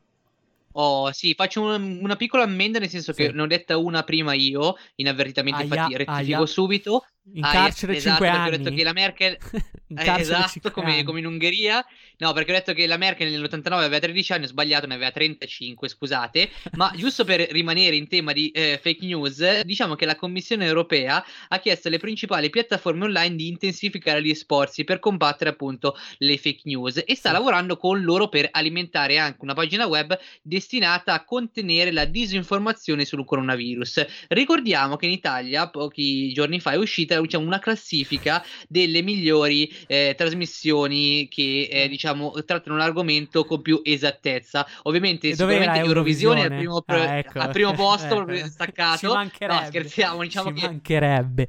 Oh, 0.74 1.10
sì, 1.12 1.34
faccio 1.34 1.60
un- 1.62 1.98
una 2.02 2.16
piccola 2.16 2.44
ammenda, 2.44 2.78
nel 2.78 2.88
senso 2.88 3.12
che 3.12 3.28
Sì. 3.28 3.32
ne 3.32 3.42
ho 3.42 3.46
detta 3.46 3.76
una 3.76 4.04
prima 4.04 4.32
io, 4.32 4.76
inavvertitamente, 4.96 5.62
Aia, 5.62 5.64
infatti 5.64 5.96
rettifico 5.96 6.44
aia. 6.44 6.46
subito. 6.46 7.04
In 7.34 7.44
Aia, 7.44 7.52
carcere 7.52 7.96
esatto, 7.96 8.24
5 8.24 8.26
perché 8.26 8.36
ho 8.36 8.42
anni. 8.42 8.56
detto 8.58 8.76
che 8.76 8.82
la 8.82 8.92
Merkel... 8.92 9.38
Eh, 9.94 10.20
esatto, 10.20 10.48
5 10.48 10.70
come, 10.70 10.92
anni. 10.92 11.02
come 11.02 11.18
in 11.18 11.26
Ungheria. 11.26 11.84
No, 12.16 12.32
perché 12.32 12.52
ho 12.52 12.54
detto 12.54 12.72
che 12.72 12.86
la 12.86 12.96
Merkel 12.96 13.30
nell'89 13.30 13.72
aveva 13.72 13.98
13 13.98 14.32
anni, 14.32 14.44
ho 14.44 14.48
sbagliato, 14.48 14.86
ne 14.86 14.94
aveva 14.94 15.10
35, 15.10 15.86
scusate. 15.86 16.48
Ma 16.76 16.90
giusto 16.96 17.24
per 17.24 17.40
rimanere 17.50 17.96
in 17.96 18.08
tema 18.08 18.32
di 18.32 18.48
eh, 18.52 18.78
fake 18.82 19.04
news, 19.04 19.60
diciamo 19.60 19.94
che 19.94 20.06
la 20.06 20.16
Commissione 20.16 20.64
europea 20.64 21.22
ha 21.48 21.58
chiesto 21.58 21.88
alle 21.88 21.98
principali 21.98 22.48
piattaforme 22.48 23.04
online 23.04 23.36
di 23.36 23.48
intensificare 23.48 24.22
gli 24.22 24.34
sforzi 24.34 24.84
per 24.84 24.98
combattere 24.98 25.50
appunto 25.50 25.94
le 26.18 26.38
fake 26.38 26.62
news 26.64 27.02
e 27.04 27.14
sta 27.14 27.30
lavorando 27.30 27.76
con 27.76 28.02
loro 28.02 28.30
per 28.30 28.48
alimentare 28.50 29.18
anche 29.18 29.40
una 29.40 29.52
pagina 29.52 29.86
web 29.86 30.18
destinata 30.40 31.12
a 31.12 31.22
contenere 31.22 31.92
la 31.92 32.06
disinformazione 32.06 33.04
sul 33.04 33.26
coronavirus. 33.26 34.06
Ricordiamo 34.28 34.96
che 34.96 35.04
in 35.04 35.12
Italia 35.12 35.68
pochi 35.68 36.32
giorni 36.32 36.60
fa 36.60 36.70
è 36.72 36.76
uscita 36.76 37.11
diciamo, 37.20 37.46
una 37.46 37.58
classifica 37.58 38.42
delle 38.68 39.02
migliori 39.02 39.70
eh, 39.86 40.14
trasmissioni 40.16 41.28
che 41.28 41.68
eh, 41.70 41.88
diciamo 41.88 42.32
trattano 42.44 42.76
l'argomento 42.76 43.44
con 43.44 43.62
più 43.62 43.80
esattezza. 43.84 44.66
Ovviamente 44.82 45.34
sicuramente 45.34 45.78
Eurovisione 45.78 46.40
è 46.40 46.44
al 46.44 46.56
primo, 46.56 46.82
pre- 46.82 47.00
Ah, 47.02 47.16
ecco. 47.16 47.38
al 47.38 47.50
primo 47.50 47.72
posto, 47.72 48.24
staccato. 48.46 49.12
No, 49.12 49.64
scherziamo, 49.66 50.22
diciamo 50.22 50.48
Ci 50.48 50.54
che 50.54 50.66
mancherebbe. 50.66 51.48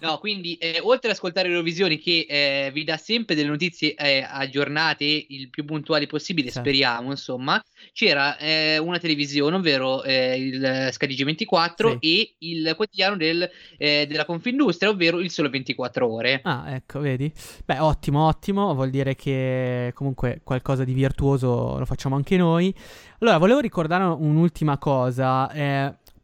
No, 0.00 0.18
quindi 0.18 0.54
eh, 0.54 0.80
oltre 0.82 1.08
ad 1.08 1.14
ascoltare 1.14 1.48
Eurovisioni 1.48 1.98
che 1.98 2.26
eh, 2.28 2.70
vi 2.72 2.84
dà 2.84 2.96
sempre 2.96 3.34
delle 3.34 3.48
notizie 3.48 3.94
eh, 3.94 4.26
aggiornate, 4.28 5.04
il 5.04 5.48
più 5.50 5.64
puntuali 5.64 6.06
possibile, 6.06 6.48
Certo. 6.48 6.60
speriamo, 6.60 7.10
insomma, 7.10 7.62
c'era 7.92 8.36
eh, 8.38 8.78
una 8.78 8.98
televisione, 8.98 9.56
ovvero 9.56 10.02
eh, 10.02 10.36
il 10.36 10.88
Sky 10.90 11.24
24 11.24 11.98
e 12.00 12.34
il 12.38 12.72
quotidiano 12.76 13.16
del, 13.16 13.48
eh, 13.76 14.06
della 14.06 14.24
Confindustria, 14.24 14.90
ovvero 14.90 15.20
il 15.20 15.30
Sole 15.30 15.48
24 15.48 16.12
Ore. 16.12 16.40
Ah, 16.44 16.74
ecco, 16.74 17.00
vedi? 17.00 17.32
Beh, 17.64 17.78
ottimo, 17.78 18.26
ottimo. 18.26 18.74
Vuol 18.74 18.90
dire 18.90 19.14
che 19.14 19.92
comunque 19.94 20.40
qualcosa 20.42 20.84
di 20.84 20.92
virtuoso 20.92 21.78
lo 21.78 21.84
facciamo 21.84 22.16
anche 22.16 22.36
noi. 22.36 22.74
Allora, 23.20 23.38
volevo 23.38 23.60
ricordare 23.60 24.04
un'ultima 24.04 24.78
cosa. 24.78 25.48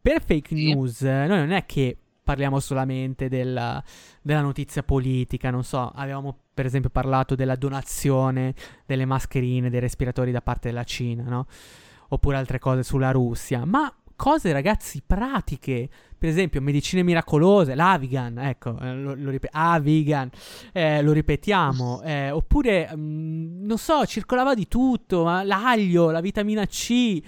per 0.02 0.22
fake 0.22 0.54
news, 0.54 1.02
eh, 1.02 1.26
noi 1.26 1.38
non 1.38 1.52
è 1.52 1.66
che 1.66 1.96
parliamo 2.30 2.60
solamente 2.60 3.28
della, 3.28 3.82
della 4.22 4.40
notizia 4.40 4.84
politica, 4.84 5.50
non 5.50 5.64
so, 5.64 5.90
avevamo 5.92 6.38
per 6.54 6.64
esempio 6.64 6.88
parlato 6.88 7.34
della 7.34 7.56
donazione 7.56 8.54
delle 8.86 9.04
mascherine, 9.04 9.68
dei 9.68 9.80
respiratori 9.80 10.30
da 10.30 10.40
parte 10.40 10.68
della 10.68 10.84
Cina, 10.84 11.24
no? 11.24 11.46
Oppure 12.10 12.36
altre 12.36 12.60
cose 12.60 12.84
sulla 12.84 13.10
Russia, 13.10 13.64
ma 13.64 13.92
cose 14.14 14.52
ragazzi 14.52 15.02
pratiche, 15.04 15.88
per 16.16 16.28
esempio 16.28 16.60
medicine 16.60 17.02
miracolose, 17.02 17.74
l'Avigan, 17.74 18.38
ecco, 18.38 18.78
eh, 18.78 18.94
lo, 18.94 19.14
lo 19.16 19.30
rip- 19.30 19.48
Avigan, 19.50 20.30
eh, 20.72 21.02
lo 21.02 21.10
ripetiamo, 21.10 22.00
eh, 22.02 22.30
oppure 22.30 22.92
mm, 22.94 23.64
non 23.64 23.76
so, 23.76 24.06
circolava 24.06 24.54
di 24.54 24.68
tutto, 24.68 25.24
l'aglio, 25.24 26.12
la 26.12 26.20
vitamina 26.20 26.64
C, 26.66 27.20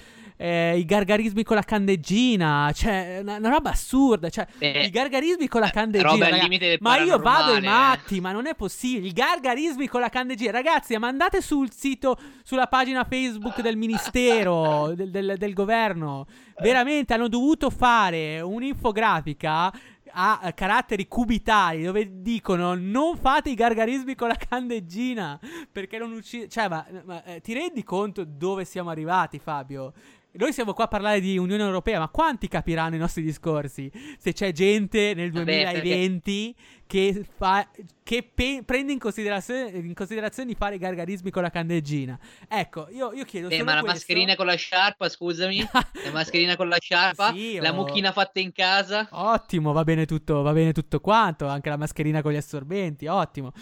eh, 0.45 0.77
i 0.77 0.85
gargarismi 0.85 1.45
con 1.45 1.55
la 1.55 1.63
candeggina, 1.63 2.73
cioè 2.75 3.19
una, 3.21 3.37
una 3.37 3.49
roba 3.49 3.71
assurda, 3.71 4.29
cioè 4.29 4.45
Eh, 4.59 4.87
i 4.87 4.91
gargarismi 4.91 5.47
con 5.47 5.61
la 5.61 5.71
candeggina, 5.71 6.11
roba 6.11 6.25
al 6.25 6.31
raga, 6.33 6.43
limite 6.43 6.67
del 6.69 6.79
ma 6.81 6.97
io 6.97 7.17
vado 7.19 7.53
ai 7.53 7.61
paranormale, 7.61 7.67
matti, 7.97 8.21
ma 8.21 8.33
non 8.33 8.47
è 8.49 8.57
possibile, 8.57 9.07
i 9.07 9.13
gargarismi 9.13 9.87
con 9.87 10.01
la 10.01 10.09
candeggina, 10.09 10.51
ragazzi, 10.51 10.97
ma 10.99 11.07
andate 11.07 11.41
sul 11.41 11.71
sito, 11.73 12.19
sulla 12.43 12.67
pagina 12.67 13.05
Facebook 13.05 13.61
del 13.61 13.77
ministero, 13.77 14.93
del, 14.97 15.13
del- 15.13 15.35
del 15.39 15.53
governo, 15.55 16.27
veramente 16.61 17.15
hanno 17.15 17.29
dovuto 17.29 17.71
fare 17.71 18.41
un'infografica 18.41 19.73
a 20.15 20.53
caratteri 20.55 21.09
cubitali 21.09 21.85
dove 21.85 22.21
dicono 22.21 22.75
non 22.75 23.17
fate 23.17 23.49
i 23.49 23.55
gargarismi 23.55 24.15
con 24.15 24.29
la 24.29 24.37
candeggina 24.37 25.41
perché 25.71 25.97
non 25.97 26.13
uccide 26.13 26.49
cioè 26.51 26.69
ma, 26.69 26.87
ma, 27.05 27.25
eh, 27.25 27.41
ti 27.41 27.55
rendi 27.55 27.83
conto 27.83 28.23
dove 28.27 28.67
siamo 28.67 28.91
arrivati 28.91 29.39
Fabio 29.39 29.95
Noi 30.35 30.53
siamo 30.55 30.73
qua 30.73 30.85
a 30.85 30.89
parlare 30.89 31.21
di 31.21 31.37
Unione 31.37 31.63
Europea, 31.63 31.99
ma 31.99 32.09
quanti 32.09 32.49
capiranno 32.49 32.95
i 32.95 32.99
nostri 32.99 33.23
discorsi? 33.23 33.91
Se 34.19 34.33
c'è 34.33 34.51
gente 34.53 35.13
nel 35.15 35.31
Vabbè, 35.31 35.63
2020 35.73 36.55
che, 36.87 37.25
fa, 37.37 37.69
che 38.03 38.31
pe- 38.35 38.63
prende 38.65 38.93
in 38.93 38.99
considerazione, 38.99 39.69
in 39.71 39.93
considerazione 39.93 40.49
di 40.49 40.55
fare 40.55 40.77
i 40.77 40.79
gargarismi 40.79 41.31
con 41.31 41.43
la 41.43 41.51
candeggina. 41.51 42.19
Ecco, 42.49 42.89
io, 42.91 43.13
io 43.13 43.25
chiedo 43.25 43.49
Eh, 43.51 43.63
ma 43.63 43.75
la 43.75 43.81
questo. 43.81 43.99
mascherina 43.99 44.35
con 44.35 44.47
la 44.47 44.55
sciarpa, 44.55 45.09
scusami. 45.11 45.69
la 45.71 46.11
mascherina 46.13 46.57
con 46.57 46.69
la 46.69 46.79
sciarpa. 46.81 47.33
Sì, 47.33 47.59
la 47.59 47.71
oh. 47.71 47.75
mucchina 47.75 48.11
fatta 48.13 48.41
in 48.41 48.53
casa. 48.53 49.09
Ottimo, 49.11 49.73
va 49.73 49.85
bene 49.85 50.07
tutto, 50.07 50.41
va 50.41 50.53
bene 50.53 50.73
tutto 50.73 51.01
quanto, 51.01 51.47
anche 51.47 51.69
la 51.69 51.77
mascherina 51.77 52.23
con 52.23 52.33
gli 52.33 52.37
assorbenti, 52.37 53.07
ottimo. 53.07 53.53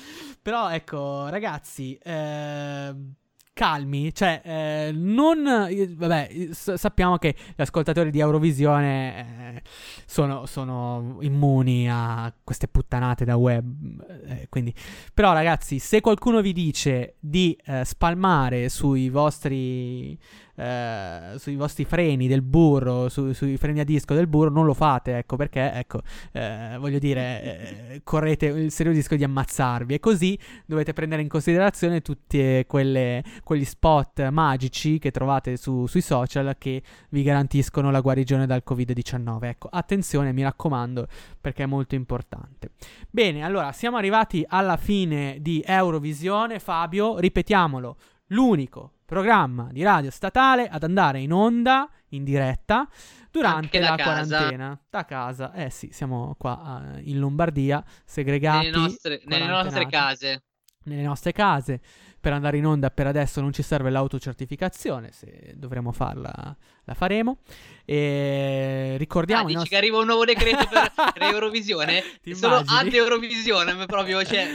Però 0.40 0.70
ecco, 0.70 1.28
ragazzi, 1.28 1.98
ehm, 2.00 3.14
calmi, 3.60 4.14
cioè 4.14 4.40
eh, 4.42 4.90
non 4.94 5.42
vabbè, 5.42 6.48
sappiamo 6.50 7.18
che 7.18 7.36
gli 7.54 7.60
ascoltatori 7.60 8.10
di 8.10 8.18
Eurovisione 8.18 9.56
eh, 9.56 9.62
sono, 10.06 10.46
sono 10.46 11.18
immuni 11.20 11.86
a 11.86 12.32
queste 12.42 12.68
puttanate 12.68 13.26
da 13.26 13.36
web, 13.36 14.02
eh, 14.28 14.46
quindi 14.48 14.72
però 15.12 15.34
ragazzi, 15.34 15.78
se 15.78 16.00
qualcuno 16.00 16.40
vi 16.40 16.54
dice 16.54 17.16
di 17.20 17.54
eh, 17.66 17.84
spalmare 17.84 18.70
sui 18.70 19.10
vostri 19.10 20.18
eh, 20.60 21.38
sui 21.38 21.56
vostri 21.56 21.86
freni 21.86 22.28
del 22.28 22.42
burro, 22.42 23.08
su- 23.08 23.32
sui 23.32 23.56
freni 23.56 23.80
a 23.80 23.84
disco 23.84 24.12
del 24.12 24.26
burro, 24.26 24.50
non 24.50 24.66
lo 24.66 24.74
fate, 24.74 25.16
ecco 25.16 25.36
perché, 25.36 25.72
ecco, 25.72 26.02
eh, 26.32 26.76
voglio 26.78 26.98
dire, 26.98 27.92
eh, 27.92 28.00
correte 28.04 28.46
il 28.46 28.70
serio 28.70 28.92
rischio 28.92 29.16
di 29.16 29.24
ammazzarvi 29.24 29.94
e 29.94 30.00
così 30.00 30.38
dovete 30.66 30.92
prendere 30.92 31.22
in 31.22 31.28
considerazione 31.28 32.02
tutti 32.02 32.62
quelle, 32.66 33.24
quegli 33.42 33.64
spot 33.64 34.28
magici 34.28 34.98
che 34.98 35.10
trovate 35.10 35.56
su- 35.56 35.86
sui 35.86 36.02
social 36.02 36.54
che 36.58 36.82
vi 37.08 37.22
garantiscono 37.22 37.90
la 37.90 38.00
guarigione 38.00 38.46
dal 38.46 38.62
Covid-19. 38.66 39.44
Ecco, 39.44 39.68
attenzione, 39.70 40.32
mi 40.32 40.42
raccomando, 40.42 41.06
perché 41.40 41.62
è 41.62 41.66
molto 41.66 41.94
importante. 41.94 42.72
Bene, 43.08 43.42
allora 43.42 43.72
siamo 43.72 43.96
arrivati 43.96 44.44
alla 44.46 44.76
fine 44.76 45.38
di 45.40 45.62
Eurovisione. 45.64 46.58
Fabio, 46.58 47.18
ripetiamolo, 47.18 47.96
l'unico 48.30 48.94
programma 49.04 49.68
di 49.72 49.82
radio 49.82 50.10
statale 50.10 50.68
ad 50.68 50.82
andare 50.82 51.20
in 51.20 51.32
onda 51.32 51.88
in 52.10 52.24
diretta 52.24 52.88
durante 53.30 53.78
la 53.78 53.96
casa. 53.96 54.02
quarantena 54.02 54.80
da 54.88 55.04
casa. 55.04 55.52
Eh 55.52 55.70
sì, 55.70 55.90
siamo 55.92 56.34
qua 56.38 56.94
eh, 56.96 57.00
in 57.10 57.18
Lombardia, 57.18 57.84
segregati 58.04 58.66
Nelle 58.66 58.76
nostre, 58.76 59.20
nelle 59.24 59.46
nostre 59.46 59.86
case. 59.86 60.42
nelle 60.84 61.02
nostre 61.02 61.32
case. 61.32 61.80
Per 62.20 62.32
andare 62.34 62.58
in 62.58 62.66
onda 62.66 62.90
per 62.90 63.06
adesso 63.06 63.40
non 63.40 63.50
ci 63.52 63.62
serve 63.62 63.88
l'autocertificazione, 63.88 65.10
se 65.10 65.54
dovremo 65.56 65.90
farla 65.90 66.54
la 66.84 66.94
faremo. 66.94 67.38
E 67.84 68.94
ricordiamo 68.98 69.42
Ah, 69.42 69.44
dici 69.44 69.54
nostri- 69.56 69.70
che 69.74 69.76
arriva 69.78 69.98
un 69.98 70.06
nuovo 70.06 70.24
decreto 70.24 70.66
per, 70.68 70.92
Eurovisione? 71.32 72.02
Ti 72.22 72.34
Solo 72.34 72.62
anti-Eurovisione, 72.64 73.72
ma 73.72 73.86
proprio, 73.86 74.22
cioè, 74.24 74.48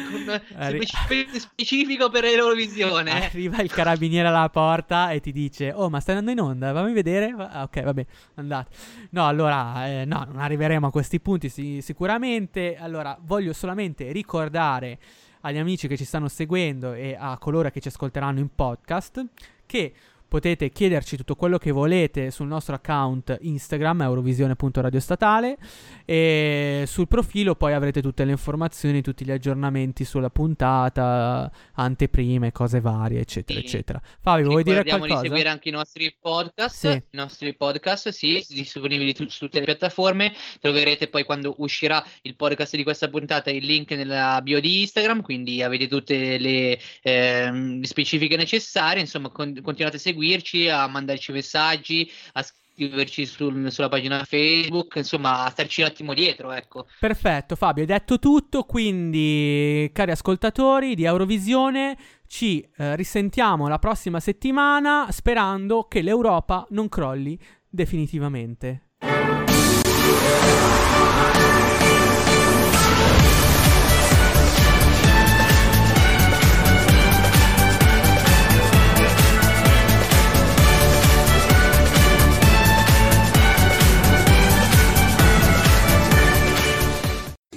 Arri- 0.55 0.85
spe- 0.85 1.27
specifico 1.39 2.09
per 2.09 2.23
l'Eurovisione. 2.23 3.11
Arriva 3.25 3.61
il 3.61 3.71
carabiniere 3.71 4.27
alla 4.27 4.49
porta 4.49 5.09
e 5.11 5.19
ti 5.19 5.31
dice: 5.31 5.71
Oh, 5.73 5.89
ma 5.89 5.99
stai 5.99 6.17
andando 6.17 6.39
in 6.41 6.47
onda? 6.47 6.73
Fammi 6.73 6.93
vedere. 6.93 7.33
Ah, 7.37 7.63
ok, 7.63 7.81
va 7.83 7.93
bene, 7.93 8.07
andate. 8.35 8.69
No, 9.11 9.27
allora, 9.27 9.87
eh, 9.87 10.05
no, 10.05 10.23
non 10.31 10.39
arriveremo 10.39 10.87
a 10.87 10.91
questi 10.91 11.19
punti 11.19 11.49
sì- 11.49 11.81
sicuramente. 11.81 12.77
Allora, 12.77 13.17
voglio 13.21 13.53
solamente 13.53 14.11
ricordare 14.11 14.99
agli 15.45 15.57
amici 15.59 15.87
che 15.87 15.95
ci 15.95 16.05
stanno 16.05 16.27
seguendo 16.27 16.93
e 16.93 17.15
a 17.17 17.37
coloro 17.37 17.69
che 17.69 17.79
ci 17.79 17.87
ascolteranno 17.87 18.39
in 18.39 18.49
podcast 18.53 19.23
che 19.65 19.93
potete 20.35 20.69
chiederci 20.69 21.15
tutto 21.15 21.35
quello 21.35 21.57
che 21.57 21.71
volete 21.71 22.29
sul 22.29 22.47
nostro 22.47 22.75
account 22.75 23.37
Instagram 23.39 24.01
eurovisione.radiostatale 24.01 25.55
e 26.03 26.83
sul 26.87 27.07
profilo 27.07 27.55
poi 27.55 27.71
avrete 27.71 28.01
tutte 28.01 28.25
le 28.25 28.31
informazioni, 28.31 29.01
tutti 29.01 29.23
gli 29.23 29.31
aggiornamenti 29.31 30.03
sulla 30.03 30.29
puntata, 30.29 31.49
anteprime, 31.75 32.51
cose 32.51 32.81
varie, 32.81 33.21
eccetera, 33.21 33.57
Sì. 33.61 33.65
eccetera. 33.65 34.01
Fabio, 34.19 34.47
vuoi 34.47 34.63
dire 34.63 34.83
Ricordiamo 34.83 35.03
di 35.05 35.07
qualcosa? 35.11 35.29
seguire 35.29 35.49
anche 35.49 35.69
i 35.69 35.71
nostri 35.71 36.15
podcast. 36.19 36.75
Sì. 36.75 36.87
I 36.89 37.03
nostri 37.11 37.55
podcast, 37.55 38.09
sì, 38.09 38.43
disponibili 38.49 39.13
tu- 39.13 39.29
su 39.29 39.45
tutte 39.45 39.59
le 39.59 39.65
piattaforme. 39.65 40.33
Troverete 40.59 41.07
poi 41.07 41.23
quando 41.23 41.55
uscirà 41.59 42.03
il 42.23 42.35
podcast 42.35 42.75
di 42.75 42.83
questa 42.83 43.07
puntata 43.07 43.51
il 43.51 43.63
link 43.65 43.91
nella 43.91 44.41
bio 44.43 44.59
di 44.59 44.81
Instagram. 44.81 45.21
Quindi 45.21 45.63
avete 45.63 45.87
tutte 45.87 46.37
le 46.37 46.77
ehm, 47.03 47.83
specifiche 47.83 48.35
necessarie. 48.35 48.99
Insomma, 48.99 49.29
con- 49.29 49.61
continuate 49.61 49.95
a 49.95 49.99
seguirci, 50.25 50.67
a 50.67 50.87
mandarci 50.87 51.31
messaggi, 51.31 52.11
a 52.33 52.43
scriverci 52.43 53.25
sul- 53.25 53.71
sulla 53.71 53.89
pagina 53.89 54.23
Facebook. 54.23 54.95
Insomma, 54.95 55.45
a 55.45 55.49
starci 55.49 55.81
un 55.81 55.87
attimo 55.87 56.13
dietro. 56.13 56.51
Ecco. 56.51 56.87
Perfetto, 56.99 57.55
Fabio, 57.55 57.83
hai 57.83 57.87
detto 57.87 58.17
tutto, 58.17 58.63
quindi 58.63 59.89
cari 59.93 60.11
ascoltatori 60.11 60.95
di 60.95 61.05
Eurovisione, 61.05 61.97
ci 62.27 62.67
eh, 62.77 62.95
risentiamo 62.95 63.67
la 63.67 63.77
prossima 63.77 64.19
settimana 64.19 65.07
sperando 65.11 65.83
che 65.87 66.01
l'Europa 66.01 66.65
non 66.71 66.89
crolli 66.89 67.39
definitivamente. 67.69 68.81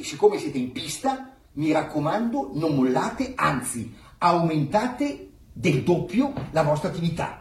Siccome 0.09 0.39
siete 0.39 0.57
in 0.57 0.73
pista, 0.73 1.37
mi 1.53 1.71
raccomando, 1.71 2.53
non 2.55 2.75
mollate, 2.75 3.35
anzi, 3.37 3.95
aumentate 4.17 5.33
del 5.53 5.83
doppio 5.83 6.33
la 6.53 6.63
vostra 6.63 6.89
attività. 6.89 7.37